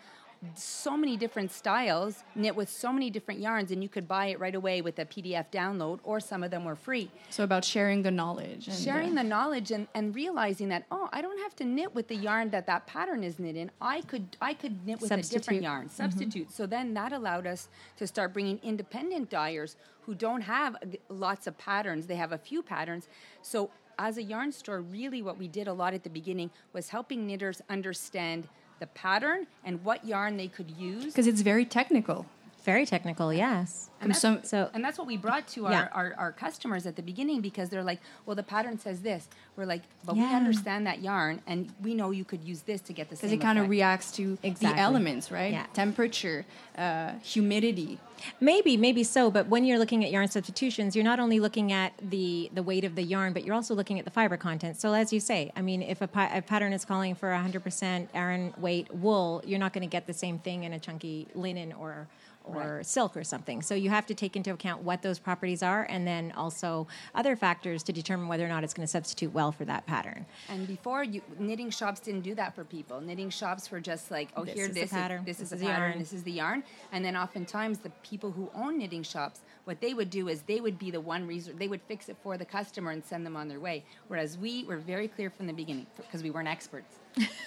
so 0.55 0.97
many 0.97 1.17
different 1.17 1.51
styles 1.51 2.23
knit 2.35 2.55
with 2.55 2.69
so 2.69 2.93
many 2.93 3.11
different 3.11 3.41
yarns, 3.41 3.71
and 3.71 3.83
you 3.83 3.89
could 3.89 4.07
buy 4.07 4.27
it 4.27 4.39
right 4.39 4.55
away 4.55 4.83
with 4.83 4.99
a 4.99 5.05
PDF 5.05 5.47
download, 5.51 5.99
or 6.05 6.21
some 6.21 6.43
of 6.45 6.51
them 6.51 6.65
were 6.65 6.77
free. 6.77 7.11
So 7.31 7.43
about 7.43 7.65
sharing 7.65 8.03
the 8.03 8.11
knowledge, 8.11 8.69
and, 8.69 8.77
Sharing 8.77 9.13
uh, 9.13 9.23
the 9.23 9.29
knowledge 9.29 9.71
and, 9.71 9.89
and 9.95 10.15
realizing 10.15 10.69
that 10.69 10.85
oh, 10.91 11.09
I 11.13 11.23
don't 11.23 11.39
have 11.41 11.57
to 11.57 11.65
knit 11.65 11.95
with 11.95 12.09
the 12.09 12.17
yarn 12.17 12.51
that 12.51 12.67
that 12.67 12.87
pattern 12.87 13.25
is 13.25 13.39
knit 13.39 13.57
in. 13.57 13.71
I 13.81 14.03
could 14.03 14.37
I 14.41 14.55
could 14.55 14.87
knit 14.87 15.01
with 15.01 15.11
a 15.11 15.23
different 15.23 15.63
yarn, 15.63 15.89
substitute. 15.89 16.51
So 16.51 16.67
then 16.67 16.95
that 16.95 17.13
allowed 17.13 17.47
us 17.47 17.69
to 17.97 18.07
start 18.07 18.33
bringing 18.33 18.61
independent 18.63 19.31
dyers 19.31 19.77
who 20.03 20.15
don't 20.15 20.43
have 20.43 20.77
uh, 20.77 20.87
lots 21.09 21.47
of 21.47 21.57
patterns. 21.59 22.07
They 22.07 22.17
have 22.17 22.33
a 22.33 22.39
few 22.39 22.63
patterns. 22.63 23.09
So 23.43 23.71
as 23.99 24.19
a 24.19 24.23
yarn 24.23 24.53
store, 24.53 24.81
really 24.81 25.23
what 25.23 25.39
we 25.39 25.49
did 25.49 25.69
a 25.69 25.73
lot 25.73 25.95
at 25.95 26.03
the 26.03 26.11
beginning 26.11 26.51
was 26.73 26.89
helping 26.89 27.27
knitters 27.27 27.63
understand 27.69 28.49
the 28.79 28.87
pattern 28.89 29.47
and 29.65 29.83
what 29.85 30.05
yarn 30.05 30.37
they 30.37 30.49
could 30.49 30.71
use. 30.71 31.05
because 31.07 31.27
it's 31.27 31.41
very 31.41 31.65
technical. 31.65 32.27
Very 32.67 32.85
technical 32.85 33.33
yes 33.33 33.89
And 34.03 34.11
that's, 34.11 34.21
some- 34.21 34.43
so- 34.45 34.69
and 34.75 34.85
that's 34.85 34.99
what 34.99 35.07
we 35.07 35.17
brought 35.17 35.47
to 35.55 35.65
our, 35.67 35.73
Yeah. 35.73 35.89
our, 36.01 36.09
our 36.19 36.33
customers 36.33 36.85
at 36.91 36.95
the 36.97 37.03
beginning 37.11 37.41
because 37.41 37.67
they're 37.71 37.89
like, 37.93 38.01
well, 38.27 38.37
the 38.37 38.43
pattern 38.55 38.77
says 38.87 38.99
this. 39.01 39.23
We're 39.57 39.65
like, 39.75 39.85
but 40.05 40.15
we 40.17 40.25
understand 40.41 40.87
that 40.87 40.99
yarn 41.01 41.35
and 41.47 41.59
we 41.87 41.95
know 41.95 42.11
you 42.11 42.25
could 42.31 42.43
use 42.53 42.61
this 42.71 42.81
to 42.89 42.93
get 42.93 43.09
the 43.09 43.17
same 43.17 43.31
Because 43.31 43.39
it 43.41 43.43
kind 43.49 43.59
of 43.59 43.71
reacts 43.71 44.09
to 44.19 44.25
Exactly. 44.43 44.69
the 44.77 44.79
elements, 44.89 45.31
right? 45.39 45.51
Yeah. 45.59 45.65
Temperature, 45.73 46.45
uh, 46.77 47.13
humidity. 47.23 47.99
Maybe, 48.41 48.77
maybe 48.77 49.03
so. 49.05 49.31
But 49.31 49.45
when 49.49 49.65
you're 49.65 49.79
looking 49.79 50.05
at 50.05 50.11
yarn 50.11 50.29
substitutions, 50.29 50.95
you're 50.95 51.05
not 51.13 51.21
only 51.25 51.39
looking 51.47 51.69
at 51.83 51.93
the 52.15 52.51
the 52.59 52.63
weight 52.71 52.85
of 52.85 52.95
the 52.97 53.03
yarn, 53.15 53.33
but 53.35 53.45
you're 53.45 53.55
also 53.61 53.75
looking 53.81 53.99
at 53.99 54.05
the 54.05 54.11
fiber 54.21 54.37
content. 54.49 54.75
So 54.83 54.93
as 55.03 55.13
you 55.15 55.21
say, 55.21 55.41
I 55.57 55.63
mean, 55.63 55.81
if 55.83 55.99
a, 56.03 56.09
pa- 56.17 56.31
a 56.33 56.41
pattern 56.43 56.73
is 56.73 56.85
calling 56.85 57.15
for 57.15 57.29
100% 57.31 58.09
Aran 58.15 58.53
weight 58.59 58.87
wool, 59.05 59.43
you're 59.47 59.59
not 59.67 59.73
going 59.75 59.87
to 59.89 59.93
get 59.97 60.07
the 60.07 60.15
same 60.15 60.39
thing 60.47 60.65
in 60.65 60.73
a 60.73 60.79
chunky 60.87 61.29
linen 61.35 61.73
or 61.75 62.09
or 62.47 62.83
silk 62.85 63.17
or 63.17 63.25
something. 63.25 63.61
So 63.63 63.75
you 63.75 63.91
have 63.91 64.07
to 64.07 64.15
take 64.15 64.37
into 64.37 64.53
account 64.53 64.83
what 64.83 65.03
those 65.03 65.19
properties 65.19 65.63
are, 65.63 65.85
and 65.89 66.07
then 66.07 66.33
also 66.37 66.87
other 67.15 67.37
factors 67.37 67.83
to 67.85 67.93
determine 67.93 68.29
whether 68.29 68.45
or 68.45 68.49
not 68.49 68.65
it's 68.65 68.73
going 68.73 68.87
to 68.87 68.91
substitute 68.91 69.33
well 69.33 69.53
for 69.53 69.65
that 69.65 69.87
pattern. 69.87 70.27
And 70.49 70.67
before, 70.67 71.03
you, 71.05 71.23
knitting 71.39 71.71
shops 71.71 72.01
didn't 72.01 72.23
do 72.23 72.35
that 72.37 72.55
for 72.55 72.65
people. 72.65 73.01
Knitting 73.01 73.31
shops 73.31 73.71
were 73.71 73.81
just 73.81 74.11
like, 74.11 74.29
oh, 74.37 74.45
This 74.45 74.55
here, 74.55 74.67
is 74.67 74.75
this 74.75 74.91
pattern, 74.91 75.21
is 75.21 75.27
this, 75.27 75.37
this 75.39 75.47
is 75.49 75.53
is 75.53 75.61
the 75.61 75.67
pattern, 75.67 75.89
yarn. 75.91 75.99
this 75.99 76.13
is 76.13 76.23
the 76.23 76.33
yarn. 76.33 76.63
And 76.93 77.05
then 77.05 77.17
oftentimes 77.17 77.79
the 77.79 77.91
people 78.03 78.31
who 78.31 78.51
own 78.55 78.79
knitting 78.79 79.03
shops, 79.03 79.41
what 79.65 79.81
they 79.81 79.93
would 79.95 80.11
do 80.11 80.29
is 80.29 80.43
they 80.43 80.61
would 80.61 80.79
be 80.79 80.91
the 80.91 81.01
one 81.01 81.27
reason 81.27 81.57
they 81.59 81.69
would 81.69 81.83
fix 81.83 82.09
it 82.09 82.17
for 82.23 82.39
the 82.39 82.45
customer 82.45 82.93
and 82.93 83.05
send 83.05 83.27
them 83.27 83.37
on 83.37 83.49
their 83.49 83.61
way. 83.61 83.85
Whereas 84.09 84.39
we 84.39 84.65
were 84.65 84.77
very 84.79 85.09
clear 85.09 85.31
from 85.31 85.47
the 85.47 85.53
beginning 85.53 85.87
because 85.97 86.23
we 86.23 86.31
weren't 86.31 86.49
experts. 86.49 86.95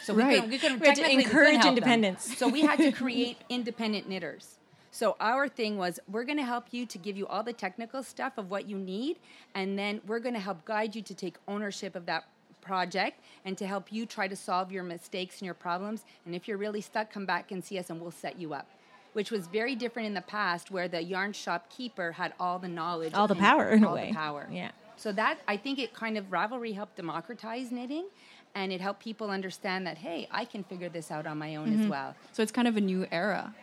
So 0.04 0.14
we 0.14 0.24
Right. 0.24 0.36
couldn't, 0.36 0.50
we 0.50 0.58
couldn't 0.58 0.80
We 0.82 0.88
had 0.88 0.96
to 0.96 1.02
technically, 1.02 1.18
we 1.18 1.24
couldn't 1.30 1.48
encourage 1.56 1.66
independence. 1.66 2.38
So 2.38 2.48
we 2.48 2.62
had 2.62 2.78
to 2.80 2.92
create 3.04 3.38
independent 3.50 4.10
knitters. 4.10 4.59
So 4.92 5.16
our 5.20 5.48
thing 5.48 5.78
was 5.78 6.00
we're 6.08 6.24
going 6.24 6.38
to 6.38 6.46
help 6.46 6.68
you 6.72 6.86
to 6.88 6.98
give 6.98 7.16
you 7.16 7.28
all 7.28 7.44
the 7.44 7.54
technical 7.54 8.04
stuff 8.04 8.38
of 8.38 8.50
what 8.50 8.68
you 8.68 8.78
need 8.78 9.18
and 9.54 9.78
then 9.78 10.02
we're 10.08 10.20
going 10.20 10.34
to 10.34 10.42
help 10.42 10.66
guide 10.66 10.96
you 10.96 11.02
to 11.04 11.14
take 11.14 11.38
ownership 11.48 11.96
of 11.96 12.06
that 12.08 12.26
project 12.62 13.22
and 13.46 13.58
to 13.58 13.66
help 13.66 13.92
you 13.92 14.06
try 14.06 14.28
to 14.28 14.36
solve 14.36 14.72
your 14.72 14.84
mistakes 14.84 15.40
and 15.40 15.46
your 15.46 15.54
problems 15.54 16.04
and 16.26 16.36
if 16.36 16.48
you're 16.48 16.58
really 16.58 16.82
stuck 16.82 17.12
come 17.12 17.26
back 17.26 17.52
and 17.52 17.64
see 17.64 17.78
us 17.78 17.90
and 17.90 18.02
we'll 18.02 18.12
set 18.12 18.40
you 18.40 18.54
up. 18.54 18.68
Which 19.14 19.32
was 19.32 19.48
very 19.48 19.76
different 19.76 20.08
in 20.08 20.14
the 20.14 20.22
past 20.22 20.70
where 20.70 20.88
the 20.88 21.02
yarn 21.02 21.34
shop 21.34 21.70
keeper 21.70 22.12
had 22.12 22.34
all 22.40 22.60
the 22.60 22.68
knowledge 22.68 23.14
All 23.14 23.28
the 23.28 23.36
power, 23.36 23.70
in 23.70 23.84
a 23.84 23.88
all 23.88 23.96
way. 23.96 24.10
the 24.10 24.14
power. 24.14 24.48
Yeah. 24.52 24.72
So 24.98 25.12
that 25.14 25.40
I 25.48 25.58
think 25.58 25.80
it 25.80 25.94
kind 25.94 26.18
of 26.18 26.26
Ravelry 26.26 26.74
helped 26.74 26.96
democratize 26.96 27.72
knitting 27.72 28.08
and 28.56 28.72
it 28.72 28.82
helped 28.82 29.02
people 29.02 29.30
understand 29.30 29.86
that 29.88 29.98
hey, 29.98 30.28
I 30.32 30.46
can 30.46 30.64
figure 30.64 30.90
this 30.90 31.12
out 31.12 31.26
on 31.26 31.38
my 31.38 31.56
own 31.56 31.74
as 31.74 31.80
mm-hmm. 31.80 31.90
well. 31.90 32.16
So 32.34 32.44
it's 32.44 32.52
kind 32.52 32.68
of 32.68 32.78
a 32.78 32.82
new 32.82 33.08
era 33.12 33.54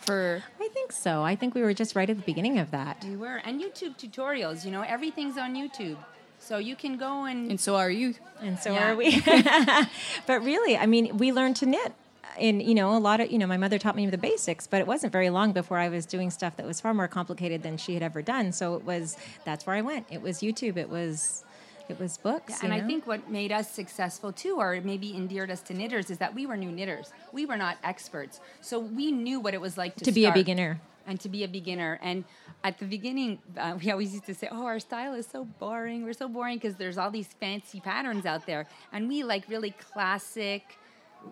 for 0.00 0.42
I 0.60 0.68
think 0.68 0.92
so. 0.92 1.22
I 1.22 1.36
think 1.36 1.54
we 1.54 1.62
were 1.62 1.74
just 1.74 1.96
right 1.96 2.08
at 2.08 2.16
the 2.16 2.22
beginning 2.22 2.58
of 2.58 2.70
that. 2.70 3.04
We 3.04 3.16
were. 3.16 3.36
And 3.44 3.60
YouTube 3.60 3.96
tutorials, 3.98 4.64
you 4.64 4.70
know, 4.70 4.82
everything's 4.82 5.36
on 5.38 5.54
YouTube. 5.54 5.96
So 6.38 6.58
you 6.58 6.76
can 6.76 6.96
go 6.98 7.24
and, 7.24 7.50
and 7.50 7.60
so 7.60 7.76
are 7.76 7.90
you. 7.90 8.14
and 8.40 8.58
so 8.58 8.72
Yeah. 8.72 8.90
are 8.92 8.96
we. 8.96 9.20
but 10.26 10.44
really, 10.44 10.76
I 10.76 10.86
mean, 10.86 11.16
we 11.16 11.32
learned 11.32 11.56
to 11.56 11.66
knit. 11.66 11.92
In 12.38 12.60
you 12.60 12.74
know 12.74 12.94
a 12.94 12.98
lot 12.98 13.20
of 13.20 13.30
you 13.32 13.38
know 13.38 13.46
my 13.46 13.56
mother 13.56 13.78
taught 13.78 13.96
me 13.96 14.04
the 14.08 14.18
basics, 14.18 14.66
but 14.66 14.82
it 14.82 14.86
wasn't 14.86 15.10
very 15.10 15.30
long 15.30 15.52
before 15.52 15.78
I 15.78 15.88
was 15.88 16.04
doing 16.04 16.30
stuff 16.30 16.58
that 16.58 16.66
was 16.66 16.82
far 16.82 16.92
more 16.92 17.08
complicated 17.08 17.62
than 17.62 17.78
she 17.78 17.94
had 17.94 18.02
ever 18.02 18.20
done. 18.20 18.52
So 18.52 18.74
it 18.74 18.84
was 18.84 19.16
that's 19.46 19.64
where 19.64 19.74
I 19.74 19.80
went. 19.80 20.04
It 20.10 20.20
was 20.20 20.40
YouTube. 20.40 20.76
It 20.76 20.90
was 20.90 21.45
it 21.88 21.98
was 21.98 22.18
books. 22.18 22.54
Yeah, 22.62 22.68
and 22.70 22.74
you 22.76 22.82
I 22.82 22.86
think 22.86 23.06
what 23.06 23.30
made 23.30 23.52
us 23.52 23.70
successful 23.70 24.32
too, 24.32 24.56
or 24.58 24.80
maybe 24.82 25.14
endeared 25.16 25.50
us 25.50 25.60
to 25.62 25.74
knitters, 25.74 26.10
is 26.10 26.18
that 26.18 26.34
we 26.34 26.46
were 26.46 26.56
new 26.56 26.70
knitters. 26.72 27.12
We 27.32 27.46
were 27.46 27.56
not 27.56 27.76
experts. 27.84 28.40
So 28.60 28.78
we 28.78 29.12
knew 29.12 29.40
what 29.40 29.54
it 29.54 29.60
was 29.60 29.76
like 29.78 29.94
to, 29.96 30.04
to 30.04 30.12
be 30.12 30.24
a 30.26 30.32
beginner. 30.32 30.80
And 31.08 31.20
to 31.20 31.28
be 31.28 31.44
a 31.44 31.48
beginner. 31.48 32.00
And 32.02 32.24
at 32.64 32.78
the 32.80 32.84
beginning, 32.86 33.38
uh, 33.56 33.78
we 33.80 33.92
always 33.92 34.12
used 34.12 34.26
to 34.26 34.34
say, 34.34 34.48
oh, 34.50 34.64
our 34.66 34.80
style 34.80 35.14
is 35.14 35.24
so 35.26 35.44
boring. 35.44 36.02
We're 36.04 36.12
so 36.14 36.26
boring 36.28 36.56
because 36.58 36.74
there's 36.74 36.98
all 36.98 37.12
these 37.12 37.28
fancy 37.28 37.78
patterns 37.78 38.26
out 38.26 38.44
there. 38.44 38.66
And 38.92 39.06
we 39.08 39.22
like 39.22 39.44
really 39.48 39.70
classic, 39.70 40.76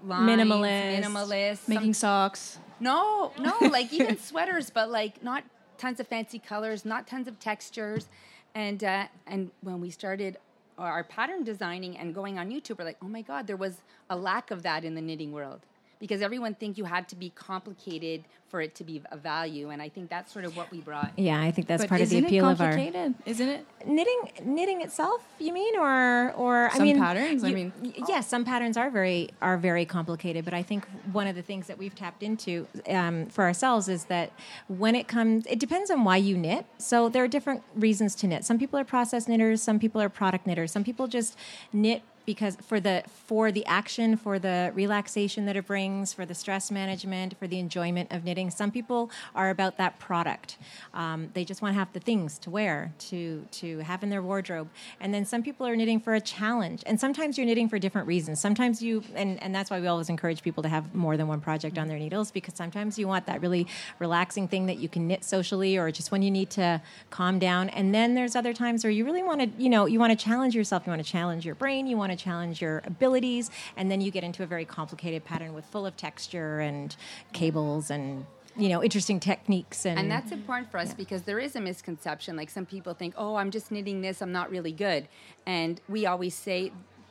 lines, 0.07 0.31
Minimalist. 0.41 1.03
minimalist, 1.03 1.57
some- 1.65 1.75
Making 1.75 1.95
socks. 1.95 2.59
No, 2.79 3.33
no, 3.41 3.57
like 3.63 3.93
even 3.93 4.17
sweaters, 4.31 4.71
but 4.71 4.91
like 4.91 5.25
not 5.25 5.43
tons 5.79 5.99
of 5.99 6.07
fancy 6.07 6.39
colors, 6.39 6.85
not 6.85 7.07
tons 7.09 7.27
of 7.27 7.41
textures. 7.41 8.09
And 8.55 8.85
uh, 8.85 9.07
and 9.27 9.51
when 9.63 9.81
we 9.81 9.91
started 9.91 10.39
our 10.79 11.05
pattern 11.05 11.45
designing 11.45 11.97
and 11.97 12.15
going 12.15 12.39
on 12.39 12.51
YouTube, 12.51 12.79
we're 12.79 12.85
like, 12.85 12.99
oh 13.03 13.09
my 13.09 13.23
god, 13.23 13.47
there 13.47 13.57
was 13.57 13.83
a 14.11 14.17
lack 14.17 14.51
of 14.51 14.63
that 14.63 14.85
in 14.85 14.95
the 14.95 15.01
knitting 15.01 15.33
world 15.33 15.61
because 16.05 16.21
everyone 16.21 16.55
think 16.55 16.77
you 16.77 16.85
had 16.85 17.09
to 17.09 17.17
be 17.17 17.31
complicated 17.31 18.25
for 18.51 18.61
it 18.61 18.75
to 18.75 18.85
be 18.85 19.01
a 19.11 19.17
value, 19.17 19.71
and 19.71 19.81
I 19.81 19.89
think 19.89 20.11
that's 20.11 20.31
sort 20.31 20.45
of 20.45 20.55
what 20.55 20.71
we 20.71 20.81
brought. 20.81 21.13
Yeah, 21.17 21.41
I 21.41 21.51
think 21.51 21.67
that's 21.67 21.83
But 21.83 21.89
part 21.89 22.03
of 22.03 22.11
the 22.11 22.19
appeal 22.19 22.45
of 22.47 22.61
our 22.61 22.73
complicated? 22.73 23.15
Isn't 23.25 23.49
it? 23.49 23.67
knitting 23.87 24.31
knitting 24.45 24.81
itself 24.81 25.23
you 25.39 25.53
mean 25.53 25.77
or 25.77 26.33
or 26.33 26.71
i 26.73 26.77
Some 26.77 26.83
mean 26.85 26.99
patterns, 26.99 27.45
I 27.45 27.53
mean- 27.53 27.73
yes 28.09 28.27
some 28.29 28.45
patterns 28.45 28.77
are 28.77 28.91
very 28.91 29.29
are 29.43 29.59
very 29.59 29.85
complicated 29.85 30.45
but 30.45 30.55
i 30.55 30.63
think 30.63 30.87
one 31.13 31.27
of 31.27 31.35
the 31.37 31.43
things 31.43 31.67
that 31.67 31.77
we've 31.77 31.95
tapped 31.95 32.23
into 32.23 32.67
um, 32.89 33.27
for 33.27 33.45
ourselves 33.45 33.89
is 33.89 34.05
that 34.07 34.33
when 34.69 34.95
it 34.95 35.07
comes 35.07 35.45
it 35.47 35.59
depends 35.59 35.91
on 35.91 36.03
why 36.05 36.17
you 36.17 36.37
knit 36.37 36.65
so 36.79 37.09
there 37.11 37.23
are 37.23 37.29
different 37.29 37.63
reasons 37.75 38.15
to 38.15 38.27
knit 38.27 38.43
some 38.45 38.59
people 38.59 38.79
are 38.79 38.85
process 38.85 39.29
knitters 39.29 39.63
some 39.63 39.79
people 39.79 40.01
are 40.01 40.09
product 40.09 40.47
knitters 40.47 40.71
some 40.73 40.83
people 40.85 41.07
just 41.07 41.37
knit 41.73 42.03
because 42.27 42.57
for 42.57 42.81
the 42.81 43.03
for 43.07 43.53
the 43.53 43.65
action 43.67 44.17
for 44.17 44.39
the 44.39 44.73
relaxation 44.75 45.47
that 45.47 45.57
it 45.57 45.67
brings 45.67 46.13
for 46.13 46.25
the 46.25 46.35
stress 46.35 46.71
management 46.71 47.39
for 47.39 47.47
the 47.47 47.59
enjoyment 47.59 48.11
of 48.13 48.25
knitting 48.25 48.51
some 48.51 48.71
people 48.71 49.11
are 49.35 49.51
about 49.51 49.77
that 49.79 49.99
product. 49.99 50.57
Um, 50.93 51.31
they 51.35 51.45
just 51.45 51.63
want 51.63 51.75
to 51.75 51.79
have 51.79 51.93
the 51.93 52.01
things 52.01 52.39
to 52.41 52.51
wear 52.51 52.93
to 53.11 53.47
to 53.53 53.79
have 53.79 54.03
in 54.03 54.11
their 54.11 54.23
wardrobe. 54.23 54.69
And 55.01 55.13
then 55.13 55.25
some 55.25 55.43
people 55.43 55.67
are 55.67 55.77
knitting 55.77 56.01
for 56.01 56.15
a 56.15 56.21
challenge. 56.21 56.83
And 56.87 56.99
sometimes 56.99 57.37
you're 57.37 57.47
knitting 57.47 57.69
for 57.69 57.79
different 57.79 58.07
reasons. 58.07 58.41
Sometimes 58.41 58.83
you 58.83 59.03
and, 59.15 59.43
and 59.43 59.55
that's 59.55 59.71
why 59.71 59.81
we 59.81 59.87
always 59.87 60.09
encourage 60.09 60.43
people 60.43 60.63
to 60.63 60.69
have 60.69 60.95
more 60.95 61.17
than 61.17 61.29
one 61.29 61.41
project 61.41 61.79
on 61.79 61.89
their 61.89 61.99
needles 61.99 62.31
because 62.31 62.55
sometimes 62.55 62.99
you 62.99 63.09
want 63.09 63.27
that 63.27 63.41
really 63.41 63.67
relaxing 63.99 64.49
thing 64.49 64.67
that 64.67 64.79
you 64.79 64.89
can 64.89 65.07
knit 65.07 65.25
socially 65.25 65.77
or 65.77 65.91
just 65.91 66.11
when 66.11 66.23
you 66.23 66.31
need 66.31 66.51
to 66.51 66.81
calm 67.11 67.39
down. 67.39 67.69
And 67.71 67.95
then 67.95 68.15
there's 68.15 68.37
other 68.37 68.53
times 68.53 68.85
where 68.85 68.91
you 68.91 69.05
really 69.05 69.23
want 69.23 69.41
to 69.41 69.63
you 69.63 69.69
know 69.69 69.87
you 69.87 69.99
want 69.99 70.19
to 70.19 70.25
challenge 70.25 70.55
yourself. 70.55 70.87
You 70.87 70.91
want 70.91 71.05
to 71.05 71.11
challenge 71.11 71.45
your 71.45 71.55
brain. 71.55 71.87
You 71.87 71.97
want 71.97 72.13
to 72.13 72.14
challenge 72.17 72.61
your 72.61 72.83
abilities 72.85 73.51
and 73.77 73.91
then 73.91 74.01
you 74.01 74.11
get 74.11 74.25
into 74.25 74.43
a 74.43 74.47
very 74.47 74.65
complicated 74.65 75.25
pattern 75.25 75.55
with 75.55 75.65
full 75.67 75.87
of 75.87 75.97
texture 75.97 76.61
and 76.61 76.97
cables 77.33 77.91
and 77.91 78.27
you 78.57 78.69
know 78.69 78.83
interesting 78.83 79.19
techniques 79.19 79.85
and, 79.85 79.99
And 79.99 80.11
that's 80.11 80.31
important 80.33 80.71
for 80.71 80.79
us 80.79 80.95
because 80.95 81.23
there 81.23 81.39
is 81.39 81.57
a 81.57 81.61
misconception. 81.61 82.37
Like 82.37 82.51
some 82.51 82.67
people 82.67 82.95
think, 82.95 83.15
"Oh, 83.17 83.35
I'm 83.37 83.51
just 83.51 83.73
knitting 83.73 84.01
this. 84.01 84.23
I'm 84.23 84.33
not 84.33 84.51
really 84.51 84.73
good." 84.73 85.09
And 85.45 85.81
we 85.89 86.07
always 86.07 86.35
say 86.35 86.71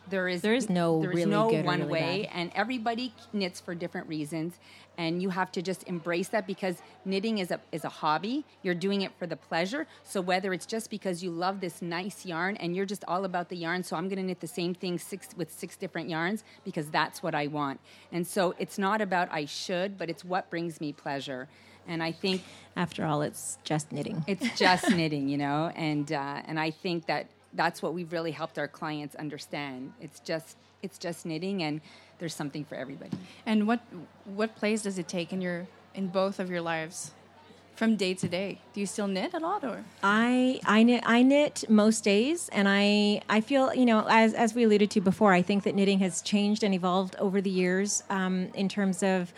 there 0.10 0.28
is 0.28 0.42
There 0.42 0.54
is 0.54 0.70
no 0.70 1.02
there 1.02 1.12
is 1.12 1.16
really 1.18 1.32
no 1.32 1.48
one 1.48 1.80
really 1.80 1.92
way, 1.92 2.24
bad. 2.30 2.40
and 2.40 2.52
everybody 2.56 3.14
knits 3.32 3.60
for 3.62 3.74
different 3.76 4.08
reasons. 4.08 4.56
And 4.96 5.24
you 5.24 5.30
have 5.32 5.52
to 5.54 5.62
just 5.64 5.84
embrace 5.88 6.28
that 6.30 6.46
because 6.46 6.78
knitting 7.04 7.40
is 7.40 7.50
a 7.50 7.60
is 7.72 7.84
a 7.84 7.90
hobby. 7.90 8.46
You're 8.62 8.76
doing 8.76 9.02
it 9.02 9.12
for 9.18 9.26
the 9.26 9.36
pleasure. 9.36 9.88
So 10.04 10.22
whether 10.22 10.54
it's 10.54 10.68
just 10.68 10.92
because 10.92 11.24
you 11.24 11.32
love 11.32 11.62
this 11.62 11.82
nice 11.82 12.28
yarn 12.28 12.58
and 12.58 12.76
you're 12.76 12.86
just 12.86 13.04
all 13.08 13.26
about 13.26 13.50
the 13.50 13.56
yarn, 13.56 13.84
so 13.84 13.96
I'm 13.96 14.08
going 14.08 14.20
to 14.20 14.24
knit 14.24 14.40
the 14.40 14.48
same 14.48 14.76
thing 14.76 15.00
six 15.00 15.30
with 15.36 15.52
six 15.52 15.76
different 15.78 16.10
yarns 16.10 16.44
because 16.64 16.90
that's 16.90 17.24
what 17.24 17.34
I 17.34 17.48
want. 17.48 17.80
And 18.12 18.28
so 18.28 18.54
it's 18.60 18.78
not 18.78 19.02
about 19.02 19.30
I 19.32 19.46
should, 19.46 19.98
but 19.98 20.10
it's 20.12 20.24
what 20.24 20.50
brings 20.52 20.80
me 20.80 20.94
pleasure. 20.94 21.48
And 21.88 22.04
I 22.04 22.12
think 22.12 22.44
after 22.76 23.04
all 23.04 23.24
it's 23.24 23.58
just 23.64 23.92
knitting 23.92 24.24
it's 24.28 24.58
just 24.60 24.90
knitting, 24.92 25.28
you 25.28 25.38
know, 25.40 25.72
and 25.76 26.12
uh, 26.12 26.42
and 26.46 26.60
I 26.60 26.70
think 26.70 27.08
that 27.08 27.26
that's 27.56 27.82
what 27.82 27.94
we've 27.94 28.12
really 28.12 28.32
helped 28.32 28.58
our 28.58 28.68
clients 28.68 29.16
understand. 29.16 29.94
It's 30.02 30.20
just 30.20 30.58
it's 30.82 30.98
just 30.98 31.26
knitting, 31.26 31.64
and 31.64 31.82
there's 32.20 32.36
something 32.36 32.66
for 32.66 32.76
everybody. 32.76 33.12
And 33.46 33.68
what 33.68 33.80
what 34.26 34.56
place 34.56 34.82
does 34.84 34.98
it 34.98 35.08
take 35.08 35.32
in 35.34 35.42
your 35.42 35.68
in 35.96 36.08
both 36.08 36.40
of 36.40 36.50
your 36.50 36.62
lives, 36.62 37.12
from 37.76 37.96
day 37.96 38.14
to 38.16 38.28
day? 38.28 38.60
Do 38.74 38.80
you 38.82 38.86
still 38.86 39.08
knit 39.08 39.34
a 39.34 39.40
lot, 39.40 39.64
or 39.64 39.84
I 40.04 40.60
I 40.66 40.84
knit 40.84 41.04
I 41.06 41.22
knit 41.24 41.64
most 41.70 42.04
days, 42.04 42.50
and 42.50 42.68
I 42.68 43.22
I 43.30 43.40
feel 43.42 43.74
you 43.74 43.86
know 43.86 44.06
as 44.10 44.34
as 44.34 44.54
we 44.54 44.64
alluded 44.64 44.90
to 44.92 45.02
before, 45.02 45.32
I 45.34 45.42
think 45.42 45.64
that 45.64 45.76
knitting 45.76 46.00
has 46.00 46.22
changed 46.22 46.64
and 46.64 46.74
evolved 46.74 47.16
over 47.18 47.40
the 47.42 47.50
years 47.50 48.04
um, 48.10 48.50
in 48.54 48.68
terms 48.70 49.04
of. 49.04 49.34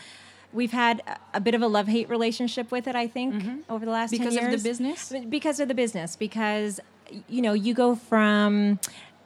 We've 0.54 0.71
had 0.71 1.01
a- 1.06 1.17
a 1.34 1.41
bit 1.41 1.54
of 1.54 1.62
a 1.62 1.67
love 1.67 1.88
hate 1.88 2.08
relationship 2.08 2.71
with 2.71 2.88
it, 2.88 2.95
I 2.95 3.08
think, 3.08 3.34
over 3.69 3.84
the 3.84 3.91
last 3.91 4.12
10 4.12 4.19
Because 4.19 4.36
of 4.38 4.51
the 4.51 4.58
business? 4.69 5.12
Because 5.28 5.60
of 5.60 5.67
the 5.67 5.73
business, 5.73 6.15
because 6.15 6.80
you 7.27 7.41
know 7.41 7.53
you 7.53 7.73
go 7.73 7.95
from 7.95 8.79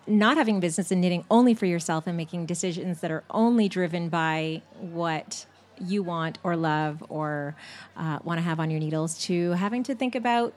not 0.07 0.37
having 0.37 0.59
business 0.59 0.91
and 0.91 1.01
knitting 1.01 1.23
only 1.29 1.53
for 1.53 1.65
yourself 1.65 2.07
and 2.07 2.17
making 2.17 2.45
decisions 2.45 3.01
that 3.01 3.11
are 3.11 3.23
only 3.29 3.69
driven 3.69 4.09
by 4.09 4.61
what 4.79 5.45
you 5.79 6.03
want 6.03 6.37
or 6.43 6.55
love 6.55 7.03
or 7.09 7.55
uh, 7.95 8.19
want 8.23 8.37
to 8.37 8.41
have 8.41 8.59
on 8.59 8.69
your 8.69 8.79
needles 8.79 9.17
to 9.17 9.51
having 9.51 9.83
to 9.83 9.95
think 9.95 10.15
about 10.15 10.53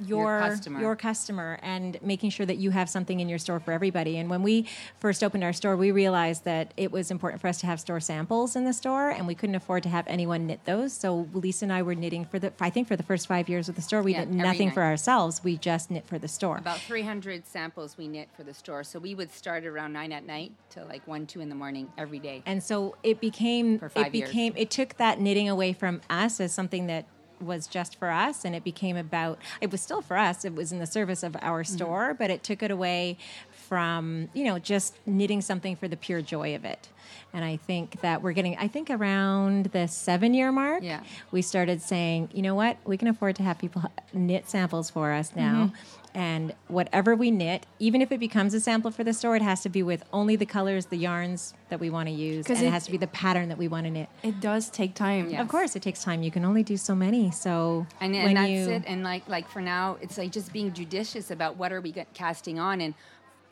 your 0.00 0.38
customer. 0.40 0.80
your 0.80 0.96
customer 0.96 1.58
and 1.62 1.98
making 2.02 2.30
sure 2.30 2.46
that 2.46 2.56
you 2.56 2.70
have 2.70 2.88
something 2.88 3.20
in 3.20 3.28
your 3.28 3.38
store 3.38 3.58
for 3.60 3.72
everybody. 3.72 4.16
And 4.18 4.30
when 4.30 4.42
we 4.42 4.66
first 5.00 5.22
opened 5.24 5.44
our 5.44 5.52
store, 5.52 5.76
we 5.76 5.90
realized 5.90 6.44
that 6.44 6.72
it 6.76 6.92
was 6.92 7.10
important 7.10 7.40
for 7.40 7.48
us 7.48 7.58
to 7.60 7.66
have 7.66 7.80
store 7.80 8.00
samples 8.00 8.56
in 8.56 8.64
the 8.64 8.72
store, 8.72 9.10
and 9.10 9.26
we 9.26 9.34
couldn't 9.34 9.54
afford 9.56 9.82
to 9.84 9.88
have 9.88 10.06
anyone 10.08 10.46
knit 10.46 10.60
those. 10.64 10.92
So 10.92 11.28
Lisa 11.32 11.64
and 11.64 11.72
I 11.72 11.82
were 11.82 11.94
knitting 11.94 12.24
for 12.24 12.38
the 12.38 12.52
I 12.60 12.70
think 12.70 12.88
for 12.88 12.96
the 12.96 13.02
first 13.02 13.26
five 13.26 13.48
years 13.48 13.68
of 13.68 13.74
the 13.76 13.82
store, 13.82 14.02
we 14.02 14.12
Yeah, 14.12 14.24
did 14.24 14.34
nothing 14.34 14.68
night. 14.68 14.74
for 14.74 14.82
ourselves. 14.82 15.42
We 15.42 15.56
just 15.56 15.90
knit 15.90 16.06
for 16.06 16.18
the 16.18 16.28
store. 16.28 16.58
About 16.58 16.78
300 16.80 17.46
samples 17.46 17.96
we 17.98 18.08
knit 18.08 18.28
for 18.36 18.42
the 18.42 18.54
store, 18.54 18.84
so 18.84 18.98
we 18.98 19.14
would 19.14 19.32
start 19.32 19.64
around 19.64 19.92
nine 19.92 20.12
at 20.12 20.24
night 20.26 20.52
to 20.70 20.84
like 20.84 21.06
one, 21.06 21.26
two 21.26 21.40
in 21.40 21.48
the 21.48 21.54
morning 21.54 21.90
every 21.98 22.18
day. 22.18 22.42
and 22.46 22.62
so 22.62 22.96
it 23.02 23.20
became 23.20 23.74
it 23.76 23.92
years. 23.96 24.28
became 24.28 24.52
it 24.56 24.70
took 24.70 24.96
that 24.96 25.20
knitting 25.20 25.48
away 25.48 25.72
from 25.72 26.00
us 26.10 26.40
as 26.40 26.52
something 26.52 26.86
that 26.86 27.06
was 27.40 27.66
just 27.66 27.96
for 27.98 28.10
us 28.10 28.44
and 28.44 28.54
it 28.54 28.64
became 28.64 28.96
about 28.96 29.38
it 29.60 29.70
was 29.70 29.80
still 29.80 30.00
for 30.02 30.16
us 30.16 30.44
it 30.44 30.54
was 30.54 30.72
in 30.72 30.78
the 30.78 30.86
service 30.86 31.22
of 31.22 31.36
our 31.42 31.62
Mm-hmm. 31.62 31.74
store 31.76 32.14
but 32.14 32.30
it 32.30 32.42
took 32.42 32.62
it 32.62 32.70
away 32.70 33.16
from 33.52 34.28
you 34.34 34.44
know 34.44 34.58
just 34.58 34.94
knitting 35.06 35.40
something 35.40 35.76
for 35.76 35.88
the 35.88 35.96
pure 35.96 36.22
joy 36.22 36.54
of 36.54 36.64
it 36.64 36.88
and 37.32 37.44
i 37.44 37.56
think 37.56 38.00
that 38.00 38.22
we're 38.22 38.32
getting 38.32 38.56
i 38.58 38.66
think 38.68 38.88
around 38.90 39.66
the 39.66 39.86
seven 39.86 40.32
year 40.34 40.50
mark 40.52 40.82
Yeah. 40.82 41.02
we 41.30 41.42
started 41.42 41.82
saying 41.82 42.30
you 42.32 42.42
know 42.42 42.54
what 42.54 42.76
we 42.84 42.96
can 42.96 43.08
afford 43.08 43.36
to 43.36 43.42
have 43.42 43.58
people 43.58 43.82
knit 44.12 44.48
samples 44.48 44.90
for 44.90 45.12
us 45.12 45.32
now 45.36 45.66
Mm-hmm. 45.72 45.97
And 46.14 46.54
whatever 46.68 47.14
we 47.14 47.30
knit 47.30 47.66
even 47.78 48.00
if 48.00 48.10
it 48.10 48.18
becomes 48.18 48.54
a 48.54 48.60
sample 48.60 48.90
for 48.90 49.04
the 49.04 49.12
store 49.12 49.36
it 49.36 49.42
has 49.42 49.60
to 49.62 49.68
be 49.68 49.82
with 49.82 50.02
only 50.12 50.36
the 50.36 50.46
colors 50.46 50.86
the 50.86 50.96
yarns 50.96 51.54
that 51.68 51.78
we 51.80 51.90
want 51.90 52.08
to 52.08 52.14
use, 52.14 52.46
and 52.48 52.58
it, 52.58 52.64
it- 52.64 52.70
has 52.70 52.84
to 52.86 52.90
be 52.90 52.96
the 52.96 53.06
pattern 53.08 53.48
that 53.48 53.58
we 53.58 53.68
want 53.68 53.84
to 53.84 53.90
knit 53.90 54.08
it 54.22 54.40
does 54.40 54.70
take 54.70 54.94
time? 54.94 55.28
Yeah. 55.30 55.40
of 55.42 55.48
course 55.48 55.76
it 55.76 55.82
takes 55.82 56.02
time 56.02 56.22
you 56.22 56.30
can 56.30 56.44
only 56.44 56.62
do 56.62 56.76
so 56.76 56.94
many 56.94 57.30
so 57.30 57.86
and, 58.00 58.14
and 58.16 58.36
that's 58.36 58.48
you 58.50 58.70
it 58.70 58.84
and 58.86 59.02
like 59.02 59.28
like 59.28 59.48
for 59.48 59.60
now 59.60 59.96
it's 60.00 60.16
like 60.18 60.32
just 60.32 60.52
being 60.52 60.72
judicious 60.72 61.30
about 61.30 61.56
what 61.56 61.72
are 61.72 61.80
we 61.80 61.92
get- 61.92 62.12
casting 62.14 62.58
on 62.58 62.80
and 62.80 62.94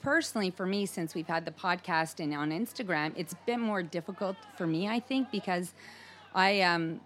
personally 0.02 0.50
for 0.50 0.66
me 0.66 0.86
since 0.86 1.14
we've 1.14 1.26
had 1.26 1.44
the 1.44 1.50
podcast 1.50 2.20
and 2.22 2.32
on 2.34 2.50
instagram 2.50 3.12
it's 3.16 3.34
been 3.44 3.60
more 3.60 3.82
difficult 3.82 4.36
for 4.56 4.66
me 4.66 4.86
i 4.88 5.00
think 5.00 5.30
because 5.32 5.72
i 6.34 6.60
um 6.60 7.00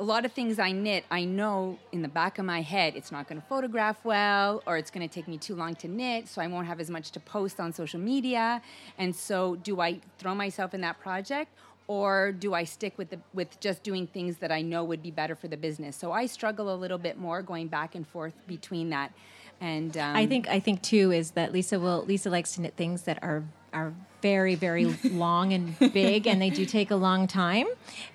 a 0.00 0.04
lot 0.04 0.24
of 0.24 0.32
things 0.32 0.58
I 0.58 0.72
knit, 0.72 1.04
I 1.10 1.24
know 1.24 1.78
in 1.92 2.02
the 2.02 2.08
back 2.08 2.38
of 2.38 2.44
my 2.44 2.62
head 2.62 2.94
it's 2.96 3.12
not 3.12 3.28
going 3.28 3.40
to 3.40 3.46
photograph 3.46 4.04
well, 4.04 4.62
or 4.66 4.76
it's 4.76 4.90
going 4.90 5.06
to 5.08 5.12
take 5.12 5.28
me 5.28 5.38
too 5.38 5.54
long 5.54 5.74
to 5.76 5.88
knit, 5.88 6.28
so 6.28 6.42
I 6.42 6.46
won't 6.48 6.66
have 6.66 6.80
as 6.80 6.90
much 6.90 7.10
to 7.12 7.20
post 7.20 7.60
on 7.60 7.72
social 7.72 8.00
media. 8.00 8.60
And 8.98 9.14
so, 9.14 9.56
do 9.56 9.80
I 9.80 10.00
throw 10.18 10.34
myself 10.34 10.74
in 10.74 10.80
that 10.80 10.98
project, 11.00 11.52
or 11.86 12.32
do 12.32 12.54
I 12.54 12.64
stick 12.64 12.98
with 12.98 13.10
the 13.10 13.18
with 13.32 13.60
just 13.60 13.82
doing 13.82 14.06
things 14.06 14.38
that 14.38 14.50
I 14.50 14.62
know 14.62 14.82
would 14.84 15.02
be 15.02 15.10
better 15.10 15.36
for 15.36 15.48
the 15.48 15.56
business? 15.56 15.96
So 15.96 16.12
I 16.12 16.26
struggle 16.26 16.74
a 16.74 16.76
little 16.76 16.98
bit 16.98 17.18
more 17.18 17.42
going 17.42 17.68
back 17.68 17.94
and 17.94 18.06
forth 18.06 18.34
between 18.46 18.90
that. 18.90 19.12
And 19.60 19.96
um, 19.96 20.16
I 20.16 20.26
think 20.26 20.48
I 20.48 20.60
think 20.60 20.82
too 20.82 21.12
is 21.12 21.32
that 21.32 21.52
Lisa 21.52 21.78
will 21.78 22.04
Lisa 22.04 22.30
likes 22.30 22.54
to 22.54 22.62
knit 22.62 22.74
things 22.76 23.02
that 23.02 23.22
are 23.22 23.44
are 23.72 23.94
very 24.24 24.54
very 24.54 24.86
long 25.04 25.52
and 25.52 25.78
big 25.92 26.26
and 26.26 26.40
they 26.40 26.48
do 26.48 26.64
take 26.64 26.90
a 26.90 26.96
long 26.96 27.26
time 27.26 27.66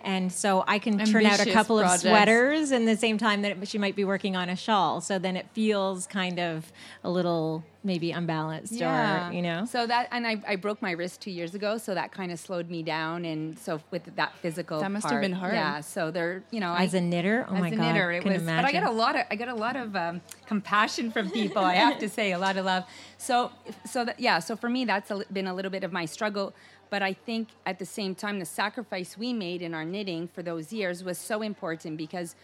and 0.03 0.31
so 0.31 0.63
I 0.67 0.79
can 0.79 0.97
turn 1.05 1.23
out 1.27 1.39
a 1.39 1.51
couple 1.51 1.77
projects. 1.77 2.03
of 2.03 2.09
sweaters 2.09 2.71
in 2.71 2.85
the 2.85 2.97
same 2.97 3.19
time 3.19 3.43
that 3.43 3.67
she 3.67 3.77
might 3.77 3.95
be 3.95 4.03
working 4.03 4.35
on 4.35 4.49
a 4.49 4.55
shawl 4.55 5.01
so 5.01 5.19
then 5.19 5.37
it 5.37 5.45
feels 5.53 6.07
kind 6.07 6.39
of 6.39 6.71
a 7.03 7.11
little 7.11 7.63
maybe 7.83 8.11
unbalanced 8.11 8.81
or 8.81 9.29
you 9.31 9.41
know 9.41 9.65
So 9.65 9.87
that 9.87 10.09
and 10.11 10.27
I, 10.27 10.41
I 10.47 10.55
broke 10.55 10.81
my 10.81 10.91
wrist 10.91 11.21
two 11.21 11.31
years 11.31 11.55
ago, 11.55 11.77
so 11.77 11.93
that 11.93 12.11
kind 12.11 12.31
of 12.31 12.39
slowed 12.39 12.69
me 12.69 12.83
down. 12.83 13.25
And 13.25 13.57
so 13.57 13.81
with 13.91 14.03
that 14.15 14.33
physical, 14.41 14.79
That 14.79 14.91
must 14.91 15.09
have 15.09 15.21
been 15.21 15.31
hard. 15.31 15.53
Yeah. 15.53 15.81
So 15.81 16.11
there, 16.11 16.43
you 16.51 16.59
know, 16.59 16.75
as 16.75 16.93
I, 16.93 16.97
a 16.97 17.01
knitter 17.01 17.45
oh 17.49 17.55
as 17.55 17.61
my 17.61 17.67
a 17.69 17.75
god 17.75 17.93
knitter, 17.93 18.11
it 18.11 18.23
was. 18.25 18.41
imagine. 18.41 18.63
But 18.63 18.65
I 18.65 18.71
got 18.71 18.89
a 18.89 18.91
lot 18.91 19.15
of 19.15 19.25
I 19.31 19.35
got 19.35 19.47
a 19.47 19.55
lot 19.55 19.75
of 19.75 19.95
um, 19.95 20.21
compassion 20.45 21.11
from 21.11 21.29
people. 21.29 21.63
I 21.63 21.75
have 21.75 21.99
to 21.99 22.09
say, 22.09 22.31
a 22.31 22.39
lot 22.39 22.57
of 22.57 22.65
love. 22.65 22.83
So 23.17 23.51
so 23.85 24.05
that, 24.05 24.19
yeah. 24.19 24.39
So 24.39 24.55
for 24.55 24.69
me, 24.69 24.85
that's 24.85 25.11
a, 25.11 25.23
been 25.31 25.47
a 25.47 25.53
little 25.53 25.71
bit 25.71 25.83
of 25.83 25.91
my 25.91 25.98
struggle. 26.05 26.53
But 26.89 27.03
I 27.03 27.13
think 27.13 27.49
at 27.65 27.77
the 27.79 27.85
same 27.85 28.15
time, 28.15 28.39
the 28.39 28.45
sacrifice 28.45 29.17
we 29.17 29.31
made 29.33 29.61
in 29.61 29.73
our 29.73 29.85
knitting 29.85 30.27
for 30.27 30.41
those 30.41 30.73
years 30.73 31.03
was 31.03 31.17
so 31.17 31.41
important 31.41 31.97
because. 31.97 32.35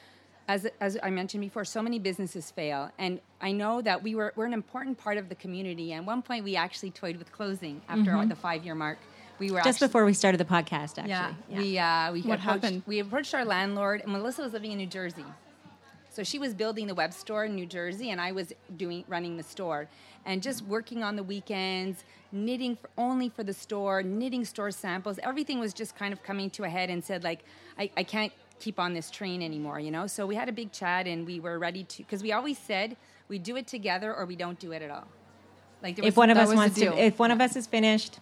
As, 0.48 0.68
as 0.80 0.96
I 1.02 1.10
mentioned 1.10 1.42
before, 1.42 1.66
so 1.66 1.82
many 1.82 1.98
businesses 1.98 2.52
fail, 2.52 2.92
and 3.00 3.20
I 3.42 3.52
know 3.52 3.82
that 3.82 4.04
we 4.04 4.14
were 4.14 4.32
we're 4.36 4.46
an 4.46 4.54
important 4.54 4.96
part 4.96 5.18
of 5.18 5.28
the 5.28 5.34
community. 5.34 5.92
And 5.92 6.02
at 6.02 6.06
one 6.06 6.22
point, 6.22 6.44
we 6.44 6.56
actually 6.56 6.92
toyed 6.92 7.18
with 7.18 7.32
closing 7.32 7.82
after 7.90 8.24
the 8.28 8.36
five 8.36 8.64
year 8.64 8.76
mark. 8.76 9.00
We 9.40 9.50
were 9.50 9.58
Mm-hmm. 9.58 9.66
just 9.66 9.78
actually, 9.78 9.88
before 9.88 10.06
we 10.06 10.14
started 10.14 10.38
the 10.38 10.46
podcast 10.46 11.00
actually 11.00 11.10
yeah, 11.10 11.34
we 11.50 11.80
uh, 11.80 12.12
we 12.14 12.22
What 12.22 12.38
approached, 12.38 12.64
happened? 12.64 12.84
We 12.86 13.00
approached 13.00 13.34
our 13.34 13.44
landlord, 13.44 14.02
and 14.02 14.12
Melissa 14.12 14.44
was 14.44 14.54
living 14.54 14.72
in 14.72 14.78
New 14.78 14.86
Jersey. 14.86 15.26
So 16.16 16.24
she 16.24 16.40
was 16.40 16.54
building 16.54 16.88
the 16.88 16.96
web 16.96 17.12
store 17.12 17.44
in 17.44 17.56
New 17.56 17.66
Jersey, 17.66 18.10
and 18.10 18.22
I 18.22 18.32
was 18.32 18.54
doing 18.78 19.04
running 19.10 19.36
the 19.36 19.44
store, 19.44 19.90
and 20.26 20.42
just 20.42 20.62
working 20.64 21.04
on 21.04 21.18
the 21.18 21.24
weekends, 21.24 22.06
knitting 22.32 22.78
for, 22.78 22.90
only 22.98 23.28
for 23.28 23.44
the 23.44 23.52
store, 23.52 24.02
knitting 24.02 24.46
store 24.46 24.72
samples. 24.72 25.20
Everything 25.24 25.60
was 25.60 25.74
just 25.74 25.98
kind 25.98 26.14
of 26.14 26.24
coming 26.24 26.50
to 26.52 26.64
a 26.64 26.70
head, 26.70 26.90
and 26.90 27.04
said 27.04 27.26
like, 27.26 27.44
I, 27.78 27.92
I 27.98 28.04
can't 28.04 28.32
keep 28.62 28.80
on 28.80 28.94
this 28.94 29.12
train 29.12 29.44
anymore, 29.44 29.82
you 29.82 29.92
know. 29.92 30.08
So 30.08 30.26
we 30.26 30.36
had 30.36 30.48
a 30.48 30.54
big 30.54 30.72
chat, 30.72 31.06
and 31.06 31.26
we 31.26 31.42
were 31.42 31.60
ready 31.60 31.84
to 31.84 31.98
because 31.98 32.24
we 32.24 32.32
always 32.32 32.58
said 32.58 32.96
we 33.28 33.38
do 33.38 33.58
it 33.58 33.68
together 33.68 34.16
or 34.16 34.26
we 34.26 34.38
don't 34.38 34.58
do 34.58 34.72
it 34.72 34.82
at 34.82 34.90
all. 34.90 35.10
Like 35.84 35.98
there 35.98 36.06
if 36.06 36.16
one 36.16 36.30
of 36.30 36.38
us 36.38 36.56
wants 36.56 36.76
to, 36.80 36.98
if 36.98 37.20
one 37.20 37.32
of 37.32 37.42
us 37.42 37.58
is 37.58 37.68
finished, 37.68 38.20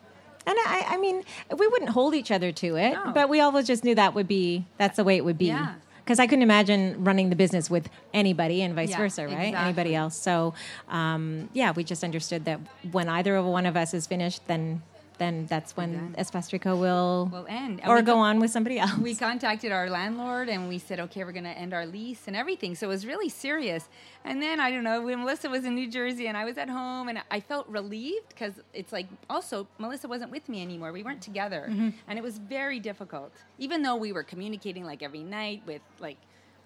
and 0.48 0.56
I, 0.66 0.86
I 0.88 0.98
mean, 0.98 1.24
we 1.56 1.68
wouldn't 1.68 1.92
hold 1.92 2.16
each 2.16 2.32
other 2.32 2.52
to 2.54 2.76
it, 2.76 2.94
No. 2.94 3.12
but 3.14 3.30
we 3.30 3.40
always 3.40 3.68
just 3.68 3.84
knew 3.84 3.94
that 3.94 4.16
would 4.16 4.28
be 4.28 4.66
that's 4.80 4.98
the 4.98 5.04
way 5.04 5.16
it 5.16 5.24
would 5.24 5.38
be. 5.38 5.46
Yeah. 5.46 5.76
Because 6.04 6.20
I 6.20 6.28
couldn't 6.28 6.44
imagine 6.44 7.04
running 7.04 7.30
the 7.30 7.36
business 7.36 7.70
with 7.70 7.90
anybody 8.14 8.62
and 8.62 8.76
vice 8.76 8.90
Yeah, 8.90 8.98
versa, 8.98 9.26
right? 9.26 9.32
exactly. 9.48 9.56
Anybody 9.64 9.96
else. 9.96 10.18
So, 10.18 10.54
um, 10.90 11.50
yeah, 11.54 11.72
we 11.72 11.84
just 11.86 12.04
understood 12.04 12.44
that 12.46 12.60
when 12.92 13.08
either 13.08 13.36
of 13.38 13.46
one 13.46 13.66
of 13.66 13.78
us 13.78 13.94
is 13.94 14.06
finished, 14.06 14.46
then 14.48 14.82
then 15.18 15.46
that's 15.48 15.76
when. 15.78 16.16
Espace 16.18 16.50
Tricot 16.50 16.78
will, 16.78 17.30
Will 17.32 17.46
end. 17.48 17.82
And 17.82 17.90
or 17.90 18.02
go 18.02 18.18
on 18.20 18.40
with 18.40 18.52
somebody 18.52 18.80
else. 18.80 18.98
we 18.98 19.16
contacted 19.16 19.72
our 19.72 19.90
landlord 19.90 20.50
and 20.50 20.70
we 20.70 20.80
said, 20.80 21.00
okay, 21.00 21.24
we're 21.24 21.32
going 21.32 21.44
to 21.44 21.50
end 21.52 21.74
our 21.74 21.86
lease 21.86 22.28
and 22.28 22.36
everything. 22.36 22.76
So 22.76 22.88
it 22.88 22.90
was 22.90 23.06
really 23.06 23.30
serious. 23.30 23.88
And 24.26 24.42
then 24.42 24.60
I 24.60 24.72
don't 24.72 24.84
know 24.84 25.02
when 25.02 25.20
Melissa 25.20 25.50
was 25.50 25.66
in 25.66 25.76
New 25.76 25.90
Jersey 25.90 26.28
and 26.28 26.38
I 26.38 26.46
was 26.46 26.58
at 26.58 26.70
home 26.70 27.10
and 27.10 27.22
I 27.30 27.40
felt 27.40 27.68
relieved 27.68 28.30
because 28.30 28.54
it's 28.74 28.94
like 28.94 29.08
also 29.30 29.68
Melissa 29.78 30.08
wasn't 30.08 30.32
with 30.32 30.48
me 30.48 30.62
anymore. 30.62 30.92
We 30.92 31.04
weren't 31.04 31.22
together, 31.22 31.68
mm-hmm. 31.70 31.90
and 32.08 32.20
it 32.20 32.22
was 32.22 32.38
very 32.38 32.80
difficult. 32.80 33.34
Even 33.60 33.82
though 33.82 33.96
we 33.96 34.12
were 34.12 34.24
communicating 34.24 34.86
like 34.86 35.04
every 35.04 35.24
night 35.24 35.64
with 35.66 35.82
like 36.00 36.18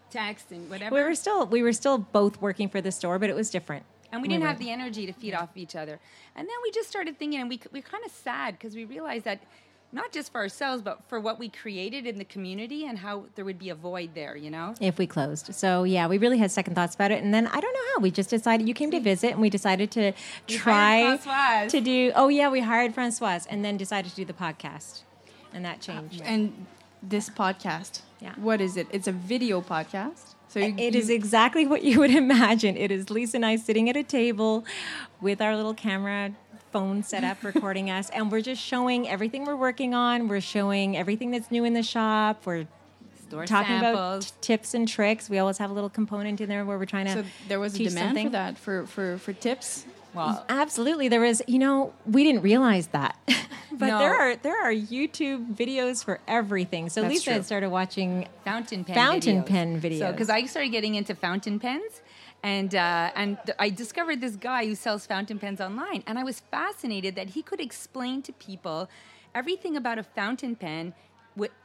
text 0.10 0.52
and 0.52 0.70
whatever. 0.70 0.94
we 0.96 1.04
were 1.04 1.16
still 1.16 1.46
we 1.48 1.62
were 1.62 1.74
still 1.74 1.98
both 1.98 2.42
working 2.42 2.70
for 2.70 2.82
the 2.82 2.92
store, 2.92 3.20
but 3.20 3.30
it 3.30 3.36
was 3.36 3.50
different. 3.50 3.86
And 4.12 4.22
we 4.22 4.28
didn't 4.28 4.44
have 4.44 4.60
the 4.60 4.70
energy 4.72 5.06
to 5.06 5.14
feed 5.14 5.34
off 5.34 5.52
of 5.52 5.58
each 5.58 5.76
other. 5.76 6.00
And 6.36 6.48
then 6.48 6.56
we 6.64 6.72
just 6.72 6.90
started 6.90 7.18
thinking, 7.20 7.40
and 7.40 7.50
we 7.50 7.60
we 7.72 7.80
are 7.80 7.84
kind 7.84 8.06
of 8.06 8.12
sad 8.12 8.54
because 8.58 8.76
we 8.76 8.86
realized 8.86 9.26
that 9.26 9.40
not 9.94 10.12
just 10.12 10.34
for 10.34 10.40
ourselves, 10.42 10.82
but 10.82 11.02
for 11.08 11.18
what 11.18 11.40
we 11.40 11.48
created 11.48 12.06
in 12.06 12.18
the 12.18 12.26
community 12.26 12.86
and 12.86 12.98
how 13.00 13.24
there 13.36 13.46
would 13.46 13.58
be 13.58 13.70
a 13.70 13.76
void 13.76 14.10
there. 14.16 14.36
You 14.36 14.50
know. 14.52 14.76
if 14.82 14.98
we 14.98 15.08
closed. 15.08 15.54
So 15.56 15.84
yeah, 15.84 16.08
we 16.08 16.18
really 16.18 16.38
had 16.38 16.52
second 16.52 16.76
thoughts 16.76 16.94
about 16.96 17.12
it, 17.12 17.24
and 17.24 17.34
then 17.34 17.48
I 17.48 17.60
don't 17.60 17.74
know 17.74 17.88
how 17.96 18.02
we 18.02 18.12
just 18.12 18.30
decided. 18.30 18.68
You 18.68 18.74
came 18.74 18.92
to 18.92 19.00
visit, 19.14 19.32
and 19.32 19.42
we 19.42 19.50
decided 19.50 19.92
to 19.92 20.12
try 20.48 21.18
Françoise. 21.24 21.70
to 21.70 21.82
do. 21.82 22.12
Oh 22.16 22.28
yeah, 22.28 22.50
we 22.50 22.62
hired 22.62 22.94
Francoise, 22.94 23.46
and 23.48 23.64
then 23.64 23.78
decided 23.78 24.10
to 24.10 24.16
do 24.16 24.26
the 24.26 24.34
podcast, 24.34 25.02
and 25.54 25.64
that 25.66 25.80
changed. 25.82 26.22
And 26.24 26.66
this 27.02 27.30
podcast, 27.30 28.02
Yeah. 28.20 28.34
what 28.38 28.60
is 28.60 28.76
it? 28.76 28.88
It's 28.92 29.08
a 29.08 29.12
video 29.12 29.62
podcast. 29.62 30.34
So 30.50 30.60
you, 30.60 30.74
It 30.78 30.94
you- 30.94 31.00
is 31.00 31.10
exactly 31.10 31.66
what 31.68 31.84
you 31.84 32.00
would 32.00 32.12
imagine. 32.26 32.78
It 32.78 32.92
is 32.92 33.10
Lisa 33.10 33.38
and 33.38 33.46
I 33.46 33.56
sitting 33.58 33.90
at 33.90 33.98
a 33.98 34.04
table 34.04 34.66
with 35.22 35.42
our 35.42 35.56
little 35.56 35.74
camera 35.74 36.32
phone 36.72 37.04
set 37.04 37.24
up 37.24 37.44
recording 37.44 37.90
us 37.90 38.10
and 38.12 38.32
we're 38.32 38.42
just 38.42 38.62
showing 38.62 39.08
everything 39.08 39.46
we're 39.46 39.56
working 39.56 39.94
on. 39.94 40.28
We're 40.28 40.42
showing 40.42 40.96
everything 40.98 41.32
that's 41.32 41.50
new 41.52 41.64
in 41.64 41.74
the 41.74 41.84
shop. 41.84 42.46
We're 42.46 42.66
Store 43.30 43.46
talking 43.46 43.78
about 43.78 44.22
t- 44.22 44.30
tips 44.40 44.74
and 44.74 44.88
tricks. 44.88 45.30
We 45.30 45.38
always 45.38 45.58
have 45.58 45.70
a 45.70 45.74
little 45.74 45.90
component 45.90 46.40
in 46.40 46.48
there 46.48 46.64
where 46.64 46.78
we're 46.78 46.86
trying 46.86 47.08
to 47.08 47.12
So 47.14 47.24
there 47.50 47.60
was 47.60 47.76
a 47.76 47.80
demand 47.80 47.96
something. 47.96 48.28
for 48.28 48.32
that 48.32 48.58
for 48.58 48.86
for 48.88 49.18
for 49.18 49.34
tips. 49.34 49.86
well, 50.14 50.46
Absolutely, 50.48 51.10
there 51.10 51.26
is. 51.26 51.44
You 51.46 51.60
know, 51.60 51.94
we 52.06 52.24
didn't 52.24 52.42
realize 52.42 52.88
that, 52.88 53.18
but 53.78 53.88
No. 53.88 54.00
there 54.00 54.16
are 54.16 54.36
there 54.36 54.60
are 54.64 54.74
YouTube 54.74 55.56
videos 55.56 56.04
for 56.04 56.20
everything. 56.28 56.90
So 56.90 57.02
That's 57.02 57.14
Lisa 57.14 57.24
true. 57.26 57.34
had 57.34 57.46
started 57.46 57.70
watching. 57.70 58.28
fountain 58.44 58.84
pen 58.84 58.96
Fountain 58.96 59.44
videos. 59.44 59.46
pen 59.48 59.82
So 59.82 59.88
videos. 59.90 60.12
because 60.12 60.30
I 60.30 60.46
started 60.46 60.70
getting 60.72 60.96
into 60.96 61.14
fountain 61.16 61.60
pens, 61.60 62.02
and 62.44 62.74
uh, 62.76 63.12
and 63.16 63.38
I 63.60 63.70
discovered 63.70 64.20
this 64.22 64.36
guy 64.36 64.66
who 64.66 64.76
sells 64.76 65.06
fountain 65.06 65.38
pens 65.40 65.60
online, 65.62 66.04
and 66.08 66.18
I 66.20 66.24
was 66.24 66.40
fascinated 66.52 67.16
that 67.16 67.30
he 67.32 67.42
could 67.42 67.60
explain 67.62 68.22
to 68.24 68.32
people 68.34 68.90
everything 69.36 69.76
about 69.78 69.98
a 69.98 70.04
fountain 70.04 70.56
pen. 70.56 70.94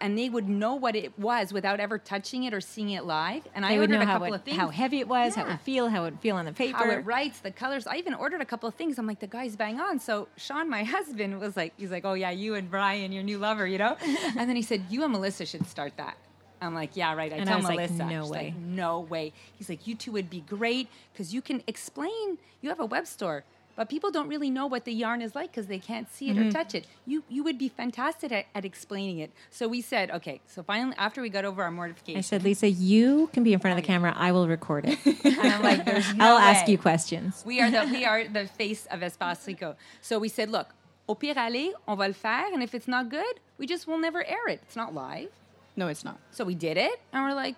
And 0.01 0.19
they 0.19 0.29
would 0.29 0.49
know 0.49 0.75
what 0.75 0.95
it 0.97 1.19
was 1.19 1.53
without 1.53 1.81
ever 1.81 1.99
touching 1.99 2.45
it 2.45 2.53
or 2.55 2.61
seeing 2.61 2.91
it 2.91 3.05
live. 3.05 3.47
And 3.55 3.65
I 3.65 3.73
would 3.73 3.91
ordered 3.91 3.95
know 3.95 4.03
a 4.03 4.07
how 4.07 4.13
couple 4.15 4.35
it, 4.35 4.37
of 4.37 4.43
things. 4.43 4.57
how 4.57 4.69
heavy 4.69 5.01
it 5.01 5.09
was, 5.09 5.35
how 5.35 5.45
it 5.45 5.49
would 5.49 5.61
feel, 5.61 5.89
how 5.89 6.03
it 6.03 6.11
would 6.13 6.21
feel 6.21 6.37
on 6.37 6.45
the 6.45 6.53
paper. 6.53 6.79
how 6.79 6.91
it 6.91 7.05
writes, 7.05 7.41
the 7.41 7.51
colors. 7.51 7.87
I 7.87 7.97
even 7.97 8.15
ordered 8.15 8.41
a 8.41 8.45
couple 8.45 8.69
of 8.69 8.75
things. 8.75 8.99
I'm 8.99 9.07
like, 9.07 9.21
the 9.21 9.27
guy's 9.27 9.57
bang 9.57 9.81
on. 9.81 9.99
So 9.99 10.29
Sean, 10.37 10.69
my 10.69 10.85
husband, 10.97 11.41
was 11.41 11.57
like, 11.57 11.73
he's 11.77 11.91
like, 11.91 12.05
oh 12.05 12.15
yeah, 12.15 12.31
you 12.31 12.55
and 12.55 12.71
Brian, 12.71 13.13
your 13.13 13.23
new 13.23 13.39
lover, 13.39 13.67
you 13.67 13.79
know. 13.79 13.97
and 14.03 14.49
then 14.49 14.57
he 14.57 14.63
said, 14.63 14.85
you 14.91 15.03
and 15.05 15.13
Melissa 15.13 15.47
should 15.47 15.67
start 15.67 15.97
that. 15.97 16.17
I'm 16.61 16.75
like, 16.75 16.97
yeah, 16.97 17.15
right. 17.15 17.33
I 17.33 17.37
And 17.37 17.51
I 17.51 17.55
tell 17.55 17.63
like, 17.63 17.91
Melissa. 17.91 18.05
no 18.07 18.23
She's 18.23 18.31
way. 18.31 18.45
like, 18.45 18.57
no 18.57 19.01
way. 19.01 19.33
He's 19.55 19.69
like, 19.69 19.87
you 19.87 19.95
two 19.97 20.13
would 20.13 20.31
be 20.31 20.41
great 20.43 20.89
because 21.13 21.35
you 21.35 21.43
can 21.43 21.63
explain. 21.67 22.39
You 22.61 22.69
have 22.69 22.79
a 22.81 22.87
web 22.87 23.07
store. 23.07 23.45
But 23.75 23.89
people 23.89 24.11
don't 24.11 24.29
really 24.29 24.51
know 24.51 24.67
what 24.67 24.85
the 24.85 24.93
yarn 24.93 25.23
is 25.23 25.35
like 25.35 25.51
because 25.51 25.67
they 25.67 25.79
can't 25.79 26.07
see 26.13 26.29
it 26.29 26.37
Mm-hmm. 26.37 26.49
or 26.49 26.53
touch 26.53 26.75
it. 26.75 26.87
You 27.07 27.25
you 27.29 27.43
would 27.43 27.57
be 27.59 27.69
fantastic 27.69 28.31
at, 28.31 28.45
at 28.55 28.65
explaining 28.65 29.19
it. 29.19 29.31
So 29.51 29.67
we 29.67 29.81
said, 29.81 30.11
okay. 30.11 30.41
So 30.47 30.63
finally, 30.63 30.95
after 30.99 31.23
we 31.23 31.31
got 31.31 31.45
over 31.47 31.63
our 31.63 31.71
mortification, 31.71 32.19
I 32.19 32.21
said, 32.23 32.43
Lisa, 32.45 32.69
you 32.69 33.31
can 33.33 33.43
be 33.45 33.53
in 33.55 33.59
front 33.61 33.79
of 33.79 33.83
the 33.83 33.87
camera. 33.87 34.13
I 34.17 34.31
will 34.33 34.47
record 34.47 34.85
it. 34.87 34.99
and 35.25 35.39
I'm 35.53 35.63
like, 35.63 35.85
there's 35.87 36.13
no 36.15 36.25
I'll 36.25 36.39
ask 36.39 36.69
you 36.69 36.77
questions. 36.77 37.43
We 37.47 37.61
are 37.63 37.71
the 37.71 37.89
we 37.91 38.05
are 38.05 38.29
the 38.29 38.47
face 38.47 38.87
of 38.91 39.01
Espace 39.01 39.45
Tricot. 39.45 39.77
So 40.03 40.19
we 40.19 40.29
said, 40.29 40.51
look, 40.51 40.69
au 41.09 41.15
pire 41.15 41.39
aller, 41.39 41.73
on 41.89 41.97
va 41.97 42.09
le 42.09 42.13
faire, 42.15 42.53
and 42.53 42.63
if 42.63 42.75
it's 42.75 42.89
not 42.89 43.09
good, 43.09 43.41
we 43.59 43.67
just 43.67 43.87
will 43.87 43.99
never 43.99 44.23
air 44.25 44.49
it. 44.49 44.61
It's 44.67 44.77
not 44.77 44.93
live. 44.95 45.31
No, 45.77 45.89
it's 45.89 46.05
not. 46.05 46.19
So 46.31 46.45
we 46.45 46.55
did 46.55 46.77
it, 46.77 47.01
and 47.13 47.25
we're 47.25 47.35
like, 47.35 47.57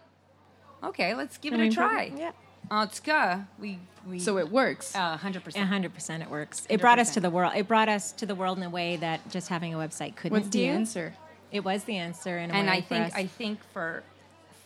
okay, 0.83 1.15
let's 1.15 1.39
give 1.39 1.51
Can 1.53 1.61
it 1.61 1.65
we 1.65 1.69
a 1.71 1.73
try. 1.73 2.03
improve? 2.05 2.21
Yeah. 2.21 2.33
En 2.71 2.89
tout 2.89 3.03
cas, 3.03 3.41
we 3.59 3.79
we 4.07 4.19
So 4.19 4.39
it 4.39 4.51
works. 4.51 4.95
uh, 4.95 5.17
hundred 5.17 5.43
A 5.43 5.45
percent. 5.45 5.69
hundred 5.69 5.95
percent, 5.95 6.23
it 6.23 6.31
works. 6.31 6.67
It 6.69 6.81
brought 6.81 6.99
us 6.99 7.15
to 7.15 7.21
the 7.21 7.31
world. 7.31 7.53
It 7.57 7.67
brought 7.69 7.89
us 7.89 8.13
to 8.13 8.27
the 8.27 8.35
world 8.35 8.59
in 8.59 8.65
a 8.65 8.71
way 8.71 8.97
that 8.97 9.29
just 9.31 9.49
having 9.49 9.75
a 9.75 9.77
website 9.79 10.17
couldn't 10.17 10.37
What's 10.39 10.49
the 10.51 10.65
do. 10.65 10.71
answer? 10.71 11.15
It 11.53 11.65
was 11.65 11.85
the 11.85 11.97
answer, 11.97 12.39
in 12.39 12.51
a 12.51 12.55
And 12.55 12.67
way 12.69 12.75
I 12.75 12.81
for 12.81 12.89
think 12.89 13.07
us. 13.07 13.13
I 13.15 13.27
think 13.27 13.59
for 13.73 14.03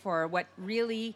for 0.03 0.27
what 0.27 0.47
really 0.57 1.15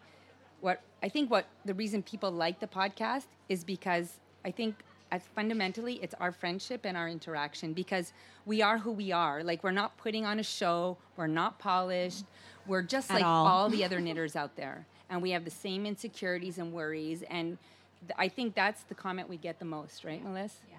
what 0.60 0.80
I 1.02 1.08
think 1.08 1.30
what 1.30 1.46
the 1.64 1.74
reason 1.74 2.02
people 2.02 2.30
like 2.30 2.60
the 2.60 2.66
podcast 2.68 3.24
is 3.48 3.64
because 3.64 4.18
I 4.44 4.50
think 4.50 4.76
as 5.10 5.22
fundamentally 5.34 5.94
it's 6.02 6.14
our 6.20 6.32
friendship 6.32 6.84
and 6.84 6.96
our 6.96 7.08
interaction 7.08 7.72
because 7.72 8.12
we 8.46 8.62
are 8.62 8.78
who 8.78 8.92
we 8.92 9.10
are. 9.12 9.42
Like 9.42 9.62
we're 9.64 9.70
not 9.82 9.96
putting 9.96 10.24
on 10.26 10.38
a 10.38 10.42
show, 10.42 10.96
we're 11.16 11.26
not 11.26 11.58
polished. 11.58 12.24
We're 12.66 12.82
just 12.82 13.10
At 13.10 13.16
like 13.16 13.24
all. 13.24 13.46
all. 13.46 13.68
the 13.68 13.84
other 13.86 14.00
knitters 14.00 14.36
out 14.36 14.56
there. 14.56 14.86
And 15.10 15.22
we 15.22 15.30
have 15.30 15.44
the 15.44 15.50
same 15.50 15.86
insecurities 15.86 16.58
and 16.58 16.72
worries 16.72 17.22
and 17.30 17.58
th- 18.00 18.12
I 18.18 18.28
think 18.28 18.54
that's 18.54 18.82
the 18.84 18.94
comment 18.94 19.28
we 19.28 19.36
get 19.36 19.58
the 19.58 19.64
most, 19.64 20.04
right, 20.04 20.22
Melissa? 20.24 20.56
Yeah. 20.70 20.76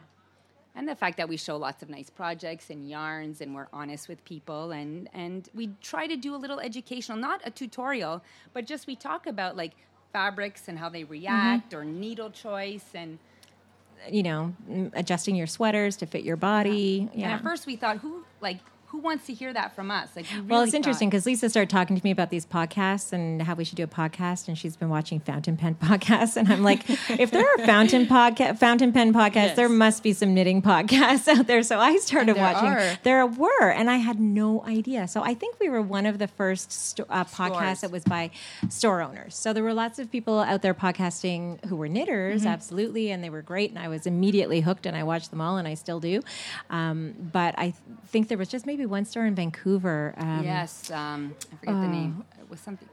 and 0.76 0.88
the 0.90 0.96
fact 0.96 1.18
that 1.18 1.30
we 1.30 1.38
show 1.38 1.56
lots 1.58 1.82
of 1.84 1.90
nice 1.90 2.10
projects 2.10 2.70
and 2.70 2.90
yarns 2.90 3.40
and 3.42 3.56
we're 3.56 3.68
honest 3.72 4.10
with 4.10 4.24
people 4.26 4.72
and 4.72 5.10
and 5.14 5.50
we 5.56 5.70
try 5.82 6.06
to 6.08 6.18
do 6.18 6.36
a 6.36 6.40
little 6.44 6.60
educational 6.60 7.18
not 7.18 7.40
a 7.46 7.52
tutorial 7.52 8.22
but 8.54 8.66
just 8.66 8.86
we 8.88 8.96
talk 8.96 9.26
about 9.28 9.56
like 9.56 9.72
fabrics 10.12 10.68
and 10.68 10.78
how 10.80 10.90
they 10.90 11.04
react 11.06 11.74
or 11.74 11.86
needle 11.86 12.30
choice 12.30 12.86
and 12.94 13.18
you 14.10 14.24
know, 14.24 14.54
mm, 14.70 14.92
adjusting 14.94 15.36
your 15.36 15.48
sweaters 15.48 15.96
to 15.98 16.06
fit 16.06 16.24
your 16.24 16.36
body. 16.36 17.10
Yeah. 17.14 17.26
and 17.26 17.34
at 17.36 17.42
first 17.42 17.66
we 17.66 17.76
thought 17.78 17.98
who 17.98 18.24
like 18.42 18.60
who 18.88 19.00
wants 19.00 19.26
to 19.28 19.34
hear 19.34 19.52
that 19.52 19.76
from 19.76 19.92
us 19.92 20.10
like 20.16 20.26
we 20.32 20.42
well, 20.42 20.60
really 20.60 20.66
it's 20.70 20.74
interesting 20.76 21.10
because 21.10 21.26
Lisa 21.26 21.50
started 21.50 21.70
talking 21.70 21.98
to 21.98 22.04
me 22.04 22.12
about 22.12 22.30
these 22.30 22.46
podcasts 22.46 23.12
and 23.12 23.42
how 23.42 23.54
we 23.56 23.64
should 23.66 23.76
do 23.76 23.84
a 23.84 23.88
podcast, 23.88 24.48
and 24.48 24.58
she's 24.58 24.76
been 24.78 24.90
watching 24.90 25.20
fountain 25.20 25.58
pen 25.58 25.76
podcasts, 25.82 26.38
and 26.38 26.48
I'm 26.52 26.64
like, 26.64 26.90
if 27.10 27.32
there 27.32 27.46
are 27.46 27.66
fountain 27.66 28.06
podcast, 28.06 28.58
fountain 28.60 28.94
pen 28.94 29.14
podcasts, 29.14 29.36
Yes. 29.36 29.56
there 29.56 29.70
must 29.70 30.02
be 30.04 30.14
some 30.14 30.34
knitting 30.34 30.62
podcasts 30.62 31.28
out 31.38 31.48
there. 31.48 31.62
So 31.64 31.80
I 31.80 31.98
started 31.98 32.36
there 32.36 32.44
watching. 32.44 32.70
are. 32.70 32.98
There 33.04 33.26
were, 33.26 33.70
and 33.72 33.90
I 33.90 33.98
had 33.98 34.20
no 34.20 34.64
idea. 34.66 35.08
So 35.08 35.22
I 35.24 35.34
think 35.34 35.60
we 35.60 35.68
were 35.70 35.82
one 35.82 36.06
of 36.06 36.18
the 36.20 36.28
first 36.28 36.72
sto- 36.72 37.06
uh, 37.10 37.26
podcasts 37.26 37.82
that 37.82 37.92
was 37.92 38.04
by 38.04 38.32
store 38.70 39.02
owners. 39.02 39.36
So 39.36 39.52
there 39.54 39.64
were 39.64 39.74
lots 39.74 40.00
of 40.00 40.12
people 40.12 40.40
out 40.40 40.62
there 40.62 40.74
podcasting 40.74 41.64
who 41.66 41.76
were 41.76 41.88
knitters, 41.90 42.42
Mm-hmm. 42.42 42.48
absolutely, 42.50 43.12
and 43.12 43.24
they 43.24 43.30
were 43.30 43.42
great, 43.42 43.70
and 43.70 43.80
I 43.80 43.88
was 43.88 44.06
immediately 44.08 44.62
hooked, 44.62 44.86
and 44.86 44.96
I 44.96 45.04
watched 45.04 45.32
them 45.32 45.42
all, 45.42 45.58
and 45.58 45.68
I 45.68 45.74
still 45.74 46.00
do. 46.00 46.22
Um, 46.70 47.14
but 47.32 47.56
I 47.58 47.64
th- 47.66 47.76
think 48.08 48.28
there 48.28 48.38
was 48.38 48.50
just 48.50 48.66
maybe 48.66 48.75
one 48.86 49.06
store 49.06 49.26
in 49.26 49.36
Vancouver. 49.36 50.14
Um, 50.18 50.44
yes 50.44 50.92
um, 50.92 51.34
i 51.54 51.56
forget 51.56 51.80
the 51.82 51.88
name 51.88 52.26
it 52.42 52.50
was 52.50 52.60
something 52.60 52.90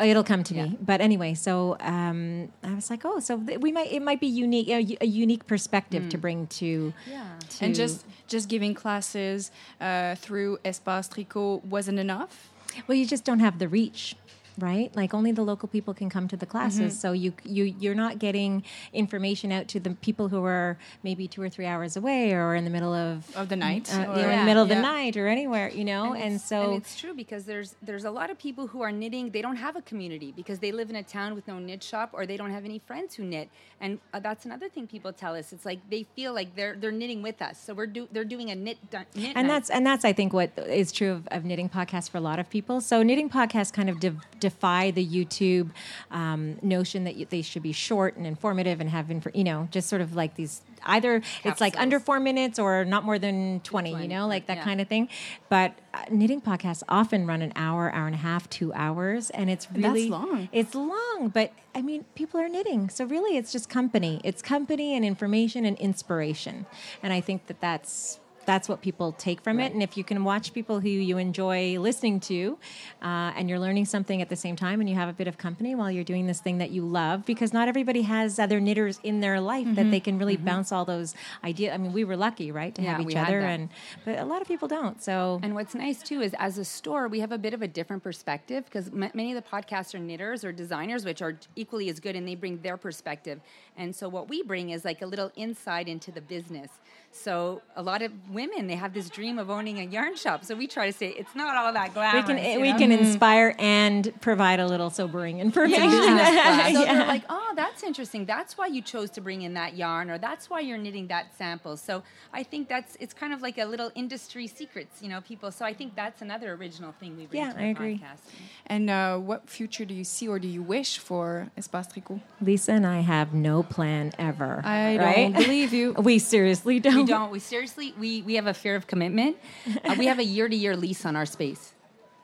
Oh, 0.00 0.04
It'll 0.04 0.24
come 0.24 0.42
to 0.44 0.52
Yeah. 0.54 0.66
me. 0.66 0.78
But 0.82 1.00
anyway, 1.00 1.32
so 1.34 1.76
um, 1.80 2.50
I 2.62 2.74
was 2.74 2.90
like, 2.90 3.04
oh, 3.06 3.18
so 3.20 3.38
th- 3.38 3.60
we 3.60 3.70
might 3.72 3.90
it 3.92 4.02
might 4.02 4.20
be 4.20 4.26
unique, 4.26 4.68
a, 4.68 4.84
a 5.00 5.06
unique 5.06 5.46
perspective 5.46 6.08
to 6.10 6.18
bring 6.18 6.48
to. 6.58 6.92
yeah 7.08 7.38
to 7.50 7.64
and 7.64 7.74
just 7.74 8.04
just 8.26 8.48
giving 8.48 8.74
classes 8.74 9.50
uh, 9.80 10.16
through 10.16 10.58
Espace 10.64 11.08
Tricot 11.08 11.64
wasn't 11.64 11.98
enough. 11.98 12.50
well, 12.86 12.98
you 12.98 13.06
just 13.06 13.24
don't 13.24 13.38
have 13.40 13.58
the 13.58 13.68
reach. 13.68 14.16
Right? 14.58 14.94
Like 14.96 15.12
only 15.14 15.32
the 15.32 15.42
local 15.42 15.68
people 15.68 15.92
can 15.94 16.08
come 16.10 16.28
to 16.28 16.36
the 16.36 16.46
classes. 16.46 16.80
Mm-hmm. 16.92 17.00
So 17.02 17.12
you 17.12 17.32
you 17.44 17.64
you're 17.78 17.94
not 17.94 18.18
getting 18.18 18.62
information 18.92 19.52
out 19.52 19.68
to 19.68 19.80
the 19.80 19.90
people 19.90 20.28
who 20.28 20.44
are 20.44 20.78
maybe 21.02 21.28
two 21.28 21.42
or 21.42 21.48
three 21.48 21.66
hours 21.66 21.96
away 21.96 22.32
or 22.32 22.54
in 22.54 22.64
the 22.64 22.70
middle 22.70 22.94
of 22.94 23.34
Of 23.36 23.48
the 23.48 23.56
night, 23.56 23.92
uh, 23.94 23.98
or- 23.98 24.00
you 24.00 24.06
know, 24.06 24.12
in 24.14 24.18
Yeah, 24.30 24.40
the 24.40 24.44
middle 24.46 24.62
of 24.62 24.68
the 24.68 24.76
night 24.76 25.16
or 25.16 25.26
anywhere, 25.28 25.68
you 25.70 25.84
know. 25.84 26.14
And, 26.14 26.34
it's- 26.36 26.44
so 26.48 26.62
and 26.62 26.72
it's 26.82 26.96
true 26.98 27.14
because 27.14 27.44
there's 27.44 27.76
there's 27.82 28.04
a 28.04 28.10
lot 28.10 28.30
of 28.30 28.38
people 28.38 28.66
who 28.68 28.82
are 28.82 28.92
knitting. 28.92 29.30
They 29.30 29.42
don't 29.42 29.56
have 29.56 29.76
a 29.76 29.82
community 29.82 30.32
because 30.32 30.58
they 30.60 30.72
live 30.72 30.90
in 30.90 30.96
a 30.96 31.02
town 31.02 31.34
with 31.34 31.46
no 31.48 31.58
knit 31.58 31.82
shop, 31.82 32.10
or 32.12 32.26
they 32.26 32.36
don't 32.36 32.50
have 32.50 32.64
any 32.64 32.78
friends 32.78 33.14
who 33.16 33.24
knit. 33.24 33.48
And 33.80 33.98
uh, 34.14 34.20
that's 34.20 34.44
another 34.46 34.68
thing 34.68 34.86
people 34.86 35.12
tell 35.12 35.34
us. 35.36 35.52
It's 35.52 35.66
like 35.66 35.80
they 35.90 36.04
feel 36.16 36.32
like 36.32 36.54
they're 36.56 36.76
they're 36.80 36.92
knitting 37.00 37.20
with 37.22 37.42
us. 37.42 37.60
So 37.60 37.74
we're 37.74 37.86
do, 37.86 38.08
they're 38.12 38.24
doing 38.24 38.50
a 38.50 38.54
knit 38.54 38.78
knit. 38.92 39.06
and 39.14 39.34
night. 39.34 39.46
that's 39.48 39.70
and 39.70 39.86
that's 39.86 40.04
I 40.04 40.12
think 40.12 40.32
what 40.32 40.50
is 40.56 40.92
true 40.92 41.12
of, 41.12 41.28
of 41.28 41.44
knitting 41.44 41.68
podcasts 41.68 42.08
for 42.10 42.16
a 42.18 42.20
lot 42.20 42.38
of 42.38 42.48
people. 42.48 42.80
So 42.80 43.02
knitting 43.02 43.28
podcasts 43.28 43.72
kind 43.72 43.90
of 43.90 44.00
de- 44.00 44.16
defy 44.46 44.92
the 44.92 45.04
YouTube 45.04 45.70
um, 46.12 46.56
notion 46.62 47.02
that 47.02 47.16
you, 47.16 47.26
they 47.28 47.42
should 47.42 47.64
be 47.64 47.72
short 47.72 48.16
and 48.16 48.24
informative 48.24 48.80
and 48.80 48.88
have 48.90 49.10
you 49.34 49.42
know 49.42 49.66
just 49.72 49.88
sort 49.88 50.00
of 50.00 50.14
like 50.14 50.36
these 50.36 50.62
either 50.84 51.20
it's 51.42 51.60
like 51.60 51.76
under 51.80 51.98
four 51.98 52.20
minutes 52.20 52.60
or 52.60 52.84
not 52.84 53.02
more 53.02 53.18
than 53.18 53.58
20, 53.64 54.02
you 54.02 54.06
know 54.06 54.28
like 54.28 54.46
that 54.46 54.58
yeah. 54.58 54.64
kind 54.64 54.80
of 54.80 54.86
thing. 54.86 55.08
But 55.48 55.76
uh, 55.92 56.04
knitting 56.10 56.40
podcasts 56.40 56.84
often 56.88 57.26
run 57.26 57.42
an 57.42 57.52
hour, 57.56 57.92
hour 57.92 58.06
and 58.06 58.14
a 58.14 58.18
half, 58.18 58.48
two 58.48 58.72
hours, 58.74 59.30
and 59.30 59.50
it's 59.50 59.66
That's 59.66 59.78
really 59.78 60.08
long. 60.08 60.48
It's 60.52 60.76
long, 60.76 61.32
but 61.34 61.52
I 61.74 61.82
mean 61.82 62.04
people 62.14 62.38
are 62.38 62.48
knitting, 62.48 62.88
so 62.88 63.04
really 63.04 63.36
it's 63.36 63.50
just 63.50 63.68
company. 63.68 64.20
It's 64.22 64.42
company 64.42 64.94
and 64.94 65.04
information 65.04 65.64
and 65.64 65.76
inspiration, 65.78 66.66
and 67.02 67.12
I 67.12 67.20
think 67.20 67.48
that 67.48 67.60
that's 67.60 68.20
that's 68.46 68.68
what 68.68 68.80
people 68.80 69.12
take 69.12 69.40
from 69.40 69.60
it. 69.60 69.72
And 69.72 69.82
if 69.82 69.96
you 69.96 70.04
can 70.04 70.24
watch 70.24 70.52
people 70.54 70.80
who 70.80 70.88
you 70.88 71.18
enjoy 71.18 71.78
listening 71.78 72.20
to, 72.20 72.58
uh, 73.02 73.32
and 73.36 73.50
you're 73.50 73.58
learning 73.58 73.84
something 73.86 74.22
at 74.22 74.28
the 74.28 74.36
same 74.36 74.56
time, 74.56 74.80
and 74.80 74.88
you 74.88 74.94
have 74.94 75.08
a 75.08 75.12
bit 75.12 75.26
of 75.28 75.36
company 75.36 75.74
while 75.74 75.90
you're 75.90 76.04
doing 76.04 76.26
this 76.26 76.40
thing 76.40 76.58
that 76.58 76.70
you 76.70 76.82
love, 76.82 77.26
because 77.26 77.52
not 77.52 77.68
everybody 77.68 78.02
has 78.02 78.38
other 78.38 78.60
knitters 78.60 79.00
in 79.02 79.20
their 79.20 79.40
life 79.40 79.66
that 79.74 79.90
they 79.90 80.00
can 80.00 80.18
really 80.18 80.36
bounce 80.36 80.72
all 80.72 80.84
those 80.84 81.14
ideas. 81.44 81.74
I 81.74 81.78
mean, 81.78 81.92
we 81.92 82.04
were 82.04 82.16
lucky, 82.16 82.52
right, 82.52 82.74
to 82.76 82.82
Yeah, 82.82 82.96
have 82.96 83.10
each 83.10 83.16
other, 83.16 83.40
and 83.40 83.68
but 84.04 84.18
a 84.18 84.24
lot 84.24 84.40
of 84.40 84.48
people 84.48 84.68
don't. 84.68 85.02
So 85.02 85.40
And 85.42 85.54
what's 85.54 85.74
nice 85.74 86.02
too 86.02 86.20
is 86.20 86.34
as 86.38 86.56
a 86.58 86.64
store, 86.64 87.08
we 87.08 87.20
have 87.20 87.32
a 87.32 87.38
bit 87.38 87.52
of 87.52 87.62
a 87.62 87.68
different 87.68 88.02
perspective 88.02 88.64
because 88.64 88.88
m- 88.88 89.10
many 89.12 89.34
of 89.34 89.42
the 89.42 89.48
podcasts 89.48 89.94
are 89.94 89.98
knitters 89.98 90.44
or 90.44 90.52
designers, 90.52 91.04
which 91.04 91.20
are 91.20 91.36
equally 91.56 91.88
as 91.88 91.98
good, 92.00 92.14
and 92.16 92.26
they 92.26 92.34
bring 92.34 92.60
their 92.62 92.76
perspective. 92.76 93.40
And 93.76 93.94
so 93.94 94.08
what 94.08 94.28
we 94.28 94.42
bring 94.42 94.70
is 94.70 94.84
like 94.84 95.02
a 95.02 95.06
little 95.06 95.32
insight 95.36 95.88
into 95.88 96.10
the 96.12 96.20
business. 96.20 96.70
So 97.12 97.62
a 97.74 97.82
lot 97.82 98.02
of 98.02 98.12
women 98.30 98.66
they 98.66 98.74
have 98.74 98.92
this 98.92 99.08
dream 99.08 99.38
of 99.38 99.48
owning 99.50 99.78
a 99.78 99.84
yarn 99.84 100.16
shop. 100.16 100.44
So 100.44 100.54
we 100.54 100.66
try 100.66 100.86
to 100.86 100.92
say 100.92 101.08
it's 101.08 101.34
not 101.34 101.56
all 101.56 101.72
that 101.72 101.94
glamorous. 101.94 102.26
we 102.28 102.34
can 102.34 102.52
you 102.54 102.60
we 102.60 102.72
know? 102.72 102.78
can 102.78 102.92
inspire 102.92 103.54
and 103.58 104.12
provide 104.20 104.60
a 104.60 104.66
little 104.66 104.90
sobering 104.90 105.40
information. 105.40 105.82
Yeah. 105.90 106.68
so 106.72 106.82
Yeah. 106.84 106.94
they're 106.94 107.06
like, 107.06 107.22
oh, 107.30 107.52
that's 107.56 107.82
interesting. 107.82 108.26
That's 108.26 108.58
why 108.58 108.66
you 108.66 108.82
chose 108.82 109.08
to 109.12 109.20
bring 109.22 109.42
in 109.42 109.54
that 109.54 109.76
yarn, 109.76 110.10
or 110.10 110.18
that's 110.18 110.50
why 110.50 110.60
you're 110.60 110.76
knitting 110.78 111.06
that 111.08 111.34
sample. 111.36 111.76
So 111.78 112.02
I 112.34 112.42
think 112.42 112.68
that's 112.68 112.96
it's 113.00 113.14
kind 113.14 113.32
of 113.32 113.40
like 113.40 113.56
a 113.56 113.64
little 113.64 113.90
industry 113.94 114.46
secrets, 114.46 115.00
you 115.02 115.08
know, 115.08 115.22
people. 115.22 115.50
So 115.50 115.64
I 115.64 115.72
think 115.72 115.94
that's 115.96 116.20
another 116.20 116.52
original 116.52 116.92
thing 117.00 117.16
we 117.16 117.24
bring 117.26 117.40
Yeah, 117.42 117.52
to 117.52 117.56
the 117.56 117.62
I 117.64 117.66
agree. 117.68 117.94
podcast. 117.98 118.30
And 118.66 118.90
uh, 118.90 119.16
what 119.18 119.48
future 119.48 119.86
do 119.86 119.94
you 119.94 120.04
see 120.04 120.28
or 120.28 120.38
do 120.38 120.48
you 120.48 120.62
wish 120.62 120.98
for 120.98 121.50
Espace 121.56 121.88
Tricot? 121.94 122.20
Lisa 122.42 122.72
and 122.72 122.86
I 122.86 123.00
have 123.00 123.32
no 123.32 123.62
plan 123.62 124.12
ever. 124.18 124.60
I 124.64 124.98
right? 124.98 125.32
don't 125.32 125.42
believe 125.44 125.72
you. 125.72 125.94
We 126.06 126.18
seriously 126.18 126.78
don't. 126.86 127.05
We 127.06 127.12
don't. 127.18 127.30
We 127.30 127.38
seriously, 127.38 127.94
we, 127.98 128.22
we 128.22 128.34
have 128.34 128.46
a 128.46 128.54
fear 128.54 128.76
of 128.76 128.86
commitment. 128.86 129.36
Uh, 129.84 129.94
we 129.98 130.06
have 130.06 130.18
a 130.18 130.24
year 130.24 130.48
to 130.48 130.56
year 130.56 130.76
lease 130.76 131.04
on 131.04 131.16
our 131.16 131.26
space. 131.26 131.72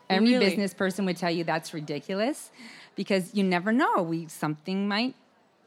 Every 0.09 0.33
Really? 0.33 0.45
business 0.45 0.73
person 0.73 1.05
would 1.05 1.17
tell 1.17 1.31
you 1.31 1.43
that's 1.43 1.73
ridiculous 1.73 2.51
because 2.95 3.33
you 3.33 3.43
never 3.43 3.71
know. 3.71 4.03
We 4.03 4.27
something 4.27 4.87
might 4.87 5.15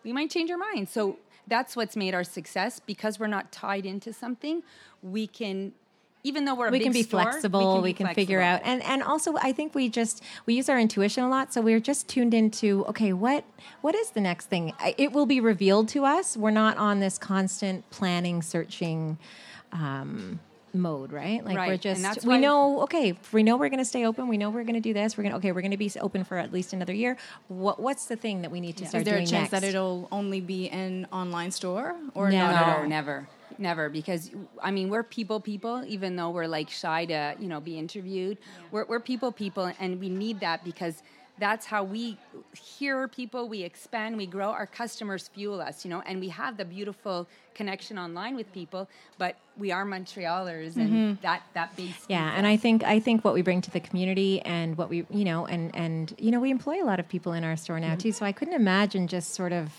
we 0.04 0.12
might 0.12 0.30
change 0.30 0.50
our 0.50 0.58
mind. 0.58 0.88
So 0.88 1.18
that's 1.48 1.74
what's 1.74 1.96
made 1.96 2.14
our 2.14 2.24
success 2.24 2.80
because 2.80 3.18
we're 3.18 3.26
not 3.26 3.50
tied 3.50 3.86
into 3.86 4.12
something. 4.12 4.62
We 5.02 5.26
can, 5.26 5.72
even 6.26 6.44
though 6.44 6.54
we're 6.56 6.66
a 6.66 6.70
we 6.72 6.78
big 6.78 6.86
can 6.86 6.92
be 6.92 7.02
store, 7.04 7.22
flexible 7.22 7.80
we 7.80 7.90
be 7.90 7.94
can, 7.94 8.12
figure 8.14 8.40
out 8.40 8.60
and 8.64 8.82
and 8.82 9.02
also 9.02 9.34
i 9.42 9.52
think 9.52 9.74
we 9.74 9.88
just 9.88 10.22
we 10.44 10.54
use 10.54 10.68
our 10.68 10.78
intuition 10.78 11.22
a 11.22 11.28
lot 11.28 11.52
so 11.54 11.60
we're 11.60 11.78
just 11.80 12.08
tuned 12.08 12.34
into 12.34 12.84
okay 12.86 13.12
what 13.12 13.44
what 13.80 13.94
is 13.94 14.10
the 14.10 14.20
next 14.20 14.46
thing 14.46 14.72
it 14.98 15.12
will 15.12 15.26
be 15.26 15.40
revealed 15.40 15.88
to 15.88 16.04
us 16.04 16.36
we're 16.36 16.50
not 16.50 16.76
on 16.78 16.98
this 17.00 17.16
constant 17.16 17.88
planning 17.90 18.42
searching 18.42 19.18
um 19.72 20.40
mode 20.74 21.10
right 21.10 21.42
like 21.44 21.56
Right, 21.56 21.68
we're 21.68 21.72
and 21.74 21.80
just 21.80 22.02
that's 22.02 22.26
we 22.26 22.36
know 22.38 22.82
okay 22.82 23.14
we 23.32 23.42
know 23.42 23.56
we're 23.56 23.70
going 23.70 23.78
to 23.78 23.84
stay 23.84 24.04
open 24.04 24.28
we 24.28 24.36
know 24.36 24.50
we're 24.50 24.64
going 24.64 24.74
to 24.74 24.80
do 24.80 24.92
this 24.92 25.16
we're 25.16 25.22
going 25.22 25.32
to 25.32 25.38
okay 25.38 25.52
we're 25.52 25.62
going 25.62 25.70
to 25.70 25.76
be 25.78 25.90
open 26.02 26.22
for 26.22 26.36
at 26.36 26.52
least 26.52 26.74
another 26.74 26.92
year 26.92 27.16
what 27.48 27.80
what's 27.80 28.06
the 28.06 28.16
thing 28.16 28.42
that 28.42 28.50
we 28.50 28.60
need 28.60 28.76
to 28.76 28.82
Is 28.84 28.90
start 28.90 29.04
there 29.06 29.16
a 29.16 29.20
chance 29.20 29.32
next? 29.32 29.50
that 29.52 29.64
it'll 29.64 30.06
only 30.12 30.40
be 30.40 30.68
an 30.68 31.06
online 31.12 31.50
store 31.50 31.96
or 32.14 32.30
No. 32.30 32.38
not 32.40 32.54
at 32.56 32.66
No, 32.66 32.72
all? 32.82 32.88
never. 32.88 33.26
Never, 33.58 33.88
because 33.88 34.30
I 34.62 34.70
mean 34.70 34.88
we're 34.88 35.02
people 35.02 35.40
people. 35.40 35.84
Even 35.86 36.16
though 36.16 36.30
we're 36.30 36.46
like 36.46 36.70
shy 36.70 37.06
to 37.06 37.34
you 37.38 37.48
know 37.48 37.60
be 37.60 37.78
interviewed, 37.78 38.38
we're, 38.70 38.84
we're 38.84 39.00
people 39.00 39.32
people, 39.32 39.72
and 39.78 40.00
we 40.00 40.08
need 40.08 40.40
that 40.40 40.64
because 40.64 41.02
that's 41.38 41.66
how 41.66 41.84
we 41.84 42.18
hear 42.54 43.08
people, 43.08 43.48
we 43.48 43.62
expand, 43.62 44.16
we 44.16 44.26
grow. 44.26 44.48
Our 44.48 44.66
customers 44.66 45.28
fuel 45.28 45.60
us, 45.60 45.84
you 45.84 45.90
know, 45.90 46.02
and 46.06 46.18
we 46.20 46.28
have 46.30 46.56
the 46.56 46.64
beautiful 46.64 47.26
connection 47.54 47.98
online 47.98 48.36
with 48.36 48.50
people. 48.52 48.88
But 49.18 49.36
we 49.58 49.70
are 49.70 49.84
Montrealers, 49.84 50.76
and 50.76 50.90
mm-hmm. 50.90 51.22
that 51.22 51.42
that 51.54 51.76
base. 51.76 52.06
Yeah, 52.08 52.32
and 52.36 52.46
I 52.46 52.56
think 52.56 52.84
I 52.84 53.00
think 53.00 53.24
what 53.24 53.34
we 53.34 53.42
bring 53.42 53.60
to 53.62 53.70
the 53.70 53.80
community 53.80 54.40
and 54.42 54.78
what 54.78 54.88
we 54.88 55.06
you 55.10 55.24
know 55.24 55.46
and 55.46 55.74
and 55.74 56.14
you 56.18 56.30
know 56.30 56.40
we 56.40 56.50
employ 56.50 56.82
a 56.82 56.86
lot 56.86 57.00
of 57.00 57.08
people 57.08 57.32
in 57.32 57.44
our 57.44 57.56
store 57.56 57.80
now 57.80 57.88
mm-hmm. 57.88 57.98
too. 57.98 58.12
So 58.12 58.24
I 58.24 58.32
couldn't 58.32 58.54
imagine 58.54 59.06
just 59.06 59.34
sort 59.34 59.52
of 59.52 59.70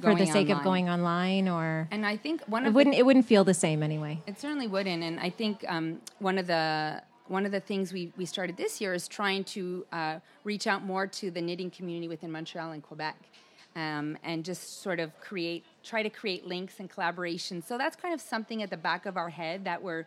for 0.00 0.14
the 0.14 0.26
sake 0.26 0.50
of 0.50 0.62
going 0.62 0.88
online 0.88 1.48
or 1.48 1.88
and 1.90 2.04
I 2.04 2.16
think 2.16 2.42
one 2.46 2.64
it 2.64 2.68
of 2.68 2.72
the 2.72 2.76
wouldn't 2.76 2.96
it 2.96 3.04
wouldn't 3.06 3.26
feel 3.26 3.44
the 3.44 3.54
same 3.54 3.82
anyway. 3.82 4.20
It 4.26 4.40
certainly 4.40 4.66
wouldn't, 4.66 5.02
and 5.02 5.20
I 5.20 5.30
think 5.30 5.64
um, 5.68 6.00
one 6.18 6.38
of 6.38 6.46
the 6.46 7.02
one 7.26 7.46
of 7.46 7.52
the 7.52 7.60
things 7.60 7.92
we, 7.92 8.12
we 8.16 8.26
started 8.26 8.56
this 8.56 8.80
year 8.80 8.92
is 8.92 9.08
trying 9.08 9.44
to 9.44 9.86
uh, 9.92 10.18
reach 10.44 10.66
out 10.66 10.84
more 10.84 11.06
to 11.06 11.30
the 11.30 11.40
knitting 11.40 11.70
community 11.70 12.06
within 12.06 12.30
Montreal 12.30 12.72
and 12.72 12.82
Quebec, 12.82 13.16
um, 13.76 14.18
and 14.22 14.44
just 14.44 14.82
sort 14.82 15.00
of 15.00 15.18
create 15.20 15.64
try 15.82 16.02
to 16.02 16.10
create 16.10 16.46
links 16.46 16.80
and 16.80 16.90
collaboration. 16.90 17.62
So 17.62 17.78
that's 17.78 17.96
kind 17.96 18.14
of 18.14 18.20
something 18.20 18.62
at 18.62 18.70
the 18.70 18.76
back 18.76 19.06
of 19.06 19.16
our 19.16 19.30
head 19.30 19.64
that 19.64 19.82
we're 19.82 20.04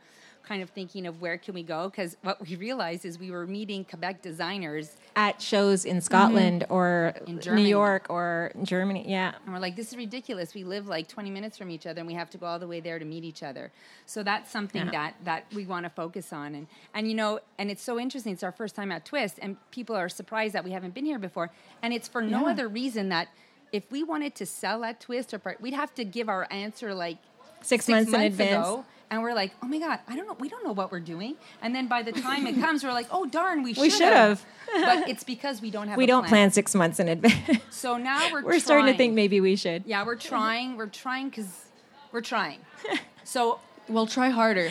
kind 0.48 0.64
of 0.64 0.70
thinking 0.70 1.06
of 1.06 1.22
where 1.22 1.38
can 1.38 1.54
we 1.54 1.62
go 1.64 1.90
because 1.90 2.16
what 2.22 2.40
we 2.48 2.56
realized 2.56 3.04
is 3.06 3.20
we 3.20 3.32
were 3.32 3.46
meeting 3.46 3.84
Quebec 3.84 4.22
designers 4.22 4.96
At 5.16 5.42
shows 5.42 5.84
in 5.84 6.00
Scotland 6.00 6.62
mm-hmm. 6.62 6.74
or 6.74 7.14
In 7.28 7.40
New 7.56 7.64
York 7.68 8.06
or 8.10 8.52
Germany, 8.64 9.04
yeah. 9.08 9.34
And 9.44 9.54
we're 9.54 9.60
like, 9.60 9.76
this 9.76 9.90
is 9.90 9.98
ridiculous. 9.98 10.54
We 10.54 10.64
live 10.64 10.88
like 10.88 11.08
20 11.08 11.30
minutes 11.32 11.58
from 11.58 11.70
each 11.70 11.86
other, 11.86 12.00
and 12.00 12.08
we 12.08 12.14
have 12.14 12.30
to 12.30 12.38
go 12.38 12.46
all 12.46 12.60
the 12.60 12.68
way 12.68 12.80
there 12.80 12.98
to 12.98 13.06
meet 13.06 13.24
each 13.26 13.44
other. 13.44 13.72
So 14.06 14.24
that's 14.24 14.50
something 14.50 14.86
Yeah. 14.86 14.92
that 14.92 15.16
that 15.26 15.46
we 15.54 15.66
want 15.66 15.84
to 15.86 15.90
focus 15.90 16.32
on. 16.32 16.56
And 16.56 16.68
and 16.94 17.10
you 17.10 17.16
know, 17.16 17.40
and 17.60 17.70
it's 17.70 17.84
so 17.84 18.00
interesting. 18.00 18.32
It's 18.34 18.44
our 18.44 18.52
first 18.52 18.76
time 18.76 18.92
at 18.92 19.04
Twist, 19.04 19.40
and 19.42 19.58
people 19.72 19.96
are 19.96 20.08
surprised 20.10 20.54
that 20.56 20.64
we 20.64 20.72
haven't 20.72 20.94
been 20.94 21.06
here 21.06 21.20
before. 21.20 21.52
And 21.82 21.94
it's 21.94 22.08
for 22.08 22.22
no 22.22 22.42
Yeah. 22.46 22.52
other 22.54 22.68
reason 22.68 23.10
that 23.10 23.28
if 23.74 23.84
we 23.92 24.02
wanted 24.04 24.34
to 24.36 24.46
sell 24.46 24.86
at 24.86 25.02
Twist, 25.02 25.34
or 25.34 25.40
part- 25.40 25.60
we'd 25.60 25.74
have 25.74 25.94
to 25.96 26.06
give 26.06 26.30
our 26.30 26.48
answer 26.52 26.94
like 26.94 27.18
Six 27.62 27.88
months 27.90 28.14
in 28.14 28.22
advance. 28.22 28.68
ago. 28.68 28.86
And 29.10 29.22
we're 29.24 29.34
like, 29.34 29.54
oh 29.64 29.68
my 29.68 29.80
god, 29.80 30.00
I 30.08 30.16
don't 30.16 30.28
know, 30.28 30.36
we 30.40 30.50
don't 30.50 30.66
know 30.66 30.74
what 30.74 30.92
we're 30.92 31.00
doing. 31.00 31.36
And 31.62 31.74
then 31.74 31.88
by 31.88 32.04
the 32.04 32.12
time 32.12 32.46
it 32.46 32.56
comes, 32.60 32.84
we're 32.84 32.92
like, 32.92 33.08
oh 33.12 33.26
darn, 33.26 33.64
we 33.64 33.74
should 33.74 33.82
We 33.82 33.90
should've. 33.90 34.46
But 34.74 35.08
it's 35.10 35.24
because 35.24 35.62
we 35.62 35.72
don't 35.72 35.88
have. 35.88 35.98
We 35.98 36.04
a 36.04 36.08
don't 36.08 36.24
plan 36.24 36.30
plan. 36.30 36.52
six 36.52 36.76
months 36.76 37.00
in 37.00 37.08
advance. 37.08 37.62
So 37.70 37.98
now 37.98 38.30
we're 38.32 38.44
We're 38.44 38.60
starting 38.60 38.88
to 38.92 38.98
think 38.98 39.14
maybe 39.14 39.40
we 39.40 39.56
should. 39.56 39.84
Yeah, 39.86 40.06
we're 40.06 40.16
trying. 40.16 40.76
We're 40.76 40.88
trying 40.88 41.30
because 41.30 41.66
we're 42.12 42.22
trying. 42.22 42.60
So 43.24 43.60
we'll 43.90 44.08
try 44.08 44.30
harder. 44.30 44.70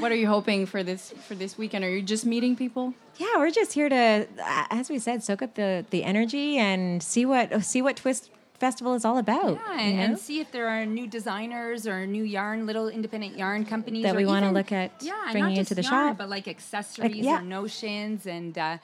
what 0.00 0.12
are 0.12 0.16
you 0.16 0.26
hoping 0.26 0.66
for 0.66 0.82
this 0.82 1.14
for 1.26 1.34
this 1.34 1.56
weekend? 1.58 1.82
Are 1.84 1.90
you 1.90 2.02
just 2.02 2.26
meeting 2.26 2.56
people? 2.56 2.94
Yeah, 3.16 3.36
we're 3.38 3.50
just 3.50 3.72
here 3.72 3.88
to, 3.88 4.26
uh, 4.38 4.64
as 4.70 4.88
we 4.90 4.98
said, 4.98 5.22
soak 5.24 5.42
up 5.42 5.54
the, 5.54 5.84
the 5.90 6.04
energy 6.04 6.56
and 6.58 7.02
see 7.02 7.24
what 7.26 7.64
see 7.64 7.82
what 7.82 7.96
Twist 7.96 8.30
Festival 8.58 8.94
is 8.94 9.04
all 9.04 9.18
about. 9.18 9.52
yeah, 9.54 9.74
you 9.74 9.80
and, 9.80 9.96
know? 9.96 10.02
and 10.04 10.18
see 10.18 10.40
if 10.40 10.50
there 10.50 10.68
are 10.68 10.84
new 10.84 11.06
designers 11.06 11.86
or 11.86 12.06
new 12.06 12.24
yarn, 12.24 12.66
little 12.66 12.88
independent 12.88 13.38
yarn 13.38 13.64
companies 13.64 14.02
That 14.02 14.16
we 14.16 14.26
wanna 14.26 14.50
look 14.52 14.72
at 14.72 14.90
Yeah, 15.00 15.12
bringing 15.30 15.40
not 15.42 15.58
into 15.58 15.74
just 15.74 15.76
the 15.76 15.94
yarn, 15.94 16.10
shop. 16.10 16.18
but 16.18 16.28
like 16.28 16.48
accessories 16.48 17.16
yeah. 17.16 17.38
or 17.38 17.42
notions 17.42 18.26
and 18.26 18.58
uh, 18.58 18.78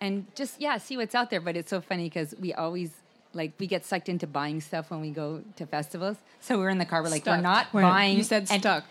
and 0.00 0.26
just 0.34 0.60
yeah, 0.60 0.78
see 0.78 0.96
what's 0.96 1.14
out 1.14 1.30
there. 1.30 1.40
But 1.40 1.56
it's 1.56 1.70
so 1.70 1.80
funny 1.80 2.04
because 2.04 2.34
we 2.40 2.52
always. 2.52 2.90
Like 3.34 3.54
we 3.58 3.66
get 3.66 3.86
sucked 3.86 4.10
into 4.10 4.26
buying 4.26 4.60
stuff 4.60 4.90
when 4.90 5.00
we 5.00 5.08
go 5.08 5.42
to 5.56 5.64
festivals. 5.64 6.18
So 6.40 6.58
we're 6.58 6.68
in 6.68 6.76
the 6.76 6.84
car. 6.84 7.02
We're 7.02 7.08
like, 7.08 7.24
we're 7.24 7.38
not 7.40 7.72
We're- 7.72 7.88
buying. 7.88 8.18
You 8.18 8.24
said 8.24 8.46
stuck. 8.46 8.84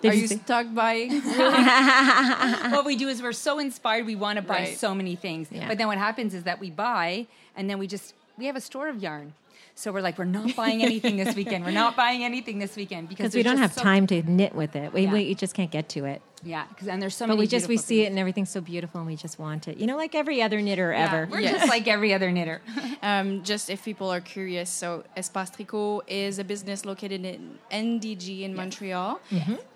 Did 0.00 0.12
are 0.12 0.14
you 0.14 0.20
you 0.22 0.28
stuck 0.28 0.72
buying? 0.72 1.10
what 2.70 2.84
we 2.84 2.94
do 2.94 3.08
is 3.08 3.20
we're 3.22 3.32
so 3.32 3.58
inspired 3.58 4.06
we 4.06 4.14
want 4.14 4.36
to 4.36 4.42
buy 4.42 4.54
Right. 4.58 4.78
so 4.78 4.94
many 4.94 5.16
things 5.16 5.48
Yeah. 5.50 5.66
but 5.68 5.76
then 5.78 5.86
what 5.88 5.98
happens 5.98 6.34
is 6.34 6.44
that 6.44 6.60
we 6.60 6.70
buy 6.70 7.26
and 7.56 7.68
then 7.68 7.78
we 7.78 7.86
just 7.86 8.14
we 8.42 8.46
have 8.50 8.56
a 8.56 8.60
store 8.70 8.88
of 8.88 8.96
yarn 9.06 9.32
so 9.80 9.92
we're 9.92 10.00
like 10.08 10.16
we're 10.18 10.24
not 10.40 10.54
buying 10.62 10.82
anything 10.82 11.14
this 11.22 11.34
weekend 11.40 11.64
we're 11.64 11.70
not 11.84 11.94
buying 11.96 12.22
anything 12.30 12.58
this 12.64 12.74
weekend 12.80 13.08
because 13.08 13.18
because 13.32 13.34
we 13.38 13.42
don't 13.48 13.58
have 13.66 13.72
so- 13.72 13.82
time 13.90 14.04
to 14.12 14.16
knit 14.38 14.52
with 14.62 14.74
it. 14.82 14.92
We, 14.92 15.02
Yeah. 15.02 15.12
we 15.16 15.34
just 15.42 15.54
can't 15.58 15.70
get 15.78 15.86
to 15.96 16.00
it. 16.12 16.20
Yeah, 16.44 16.64
because 16.70 16.88
and 16.92 17.00
there's 17.00 17.14
so 17.20 17.24
But 17.24 17.34
many. 17.34 17.40
we 17.42 17.46
just 17.56 17.68
we 17.68 17.74
beautiful 17.76 17.88
see 17.88 17.98
things. 17.98 18.06
it 18.06 18.10
and 18.12 18.18
everything's 18.18 18.50
so 18.58 18.60
beautiful 18.60 18.96
and 19.02 19.06
we 19.12 19.16
just 19.26 19.36
want 19.44 19.62
it. 19.70 19.74
You 19.80 19.86
know, 19.88 19.96
like 20.04 20.14
every 20.22 20.38
other 20.46 20.60
knitter 20.66 20.90
Yeah, 20.92 21.04
ever. 21.06 21.20
We're 21.30 21.40
Yeah. 21.46 21.52
just 21.52 21.68
like 21.76 21.86
every 21.96 22.12
other 22.16 22.30
knitter. 22.36 22.58
Um, 23.10 23.28
just 23.52 23.64
if 23.74 23.78
people 23.90 24.08
are 24.16 24.20
curious, 24.36 24.68
so 24.82 24.88
Espace 25.16 25.50
Tricot 25.56 26.02
is 26.08 26.38
a 26.38 26.44
business 26.52 26.84
located 26.84 27.20
in 27.24 27.58
NDG 27.82 28.42
in 28.46 28.52
Montreal. 28.60 29.20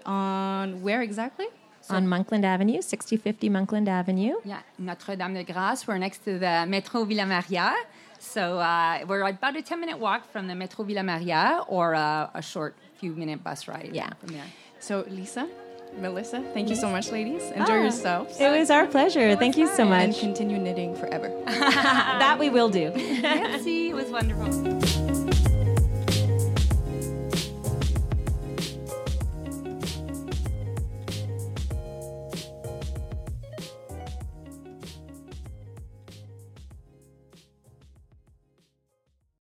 On 0.04 0.82
where 0.82 1.02
exactly? 1.02 1.46
On 1.88 2.04
Monkland 2.06 2.44
Avenue, 2.44 2.80
6050 2.82 3.48
Monkland 3.48 3.88
Avenue. 3.88 4.34
yeah, 4.44 4.60
Notre 4.78 5.14
Dame 5.16 5.34
de 5.34 5.44
Grâce. 5.44 5.86
We're 5.86 5.98
next 5.98 6.24
to 6.24 6.32
the 6.38 6.66
Metro 6.66 7.04
Villa 7.04 7.24
Maria. 7.26 7.74
So 8.26 8.58
uh, 8.58 9.04
we're 9.08 9.22
about 9.26 9.56
a 9.56 9.62
10 9.62 9.80
minute 9.80 9.98
walk 9.98 10.30
from 10.30 10.46
the 10.48 10.54
Metro 10.54 10.84
Villa 10.84 11.02
Maria 11.02 11.62
or 11.68 11.94
uh, 11.94 12.28
a 12.34 12.42
short 12.42 12.74
few 12.98 13.12
minute 13.12 13.42
bus 13.42 13.66
ride 13.68 13.90
Yeah. 13.92 14.10
from 14.20 14.30
there. 14.30 14.44
So 14.80 15.04
Lisa, 15.08 15.48
Melissa, 16.00 16.42
thank 16.52 16.68
you 16.68 16.76
so 16.76 16.88
much, 16.90 17.10
ladies. 17.10 17.42
Enjoy 17.52 17.72
Ah, 17.78 17.82
yourselves. 17.82 18.38
It 18.40 18.50
was 18.50 18.70
our 18.70 18.86
pleasure. 18.86 19.36
Thank 19.36 19.56
you 19.56 19.66
so 19.66 19.82
and 19.84 20.10
much. 20.12 20.20
continue 20.20 20.58
knitting 20.58 20.94
forever. 20.96 21.28
that 21.46 22.36
we 22.38 22.50
will 22.50 22.68
do. 22.68 22.90
Merci, 23.22 23.88
it 23.90 23.94
was 23.94 24.10
wonderful. 24.10 25.05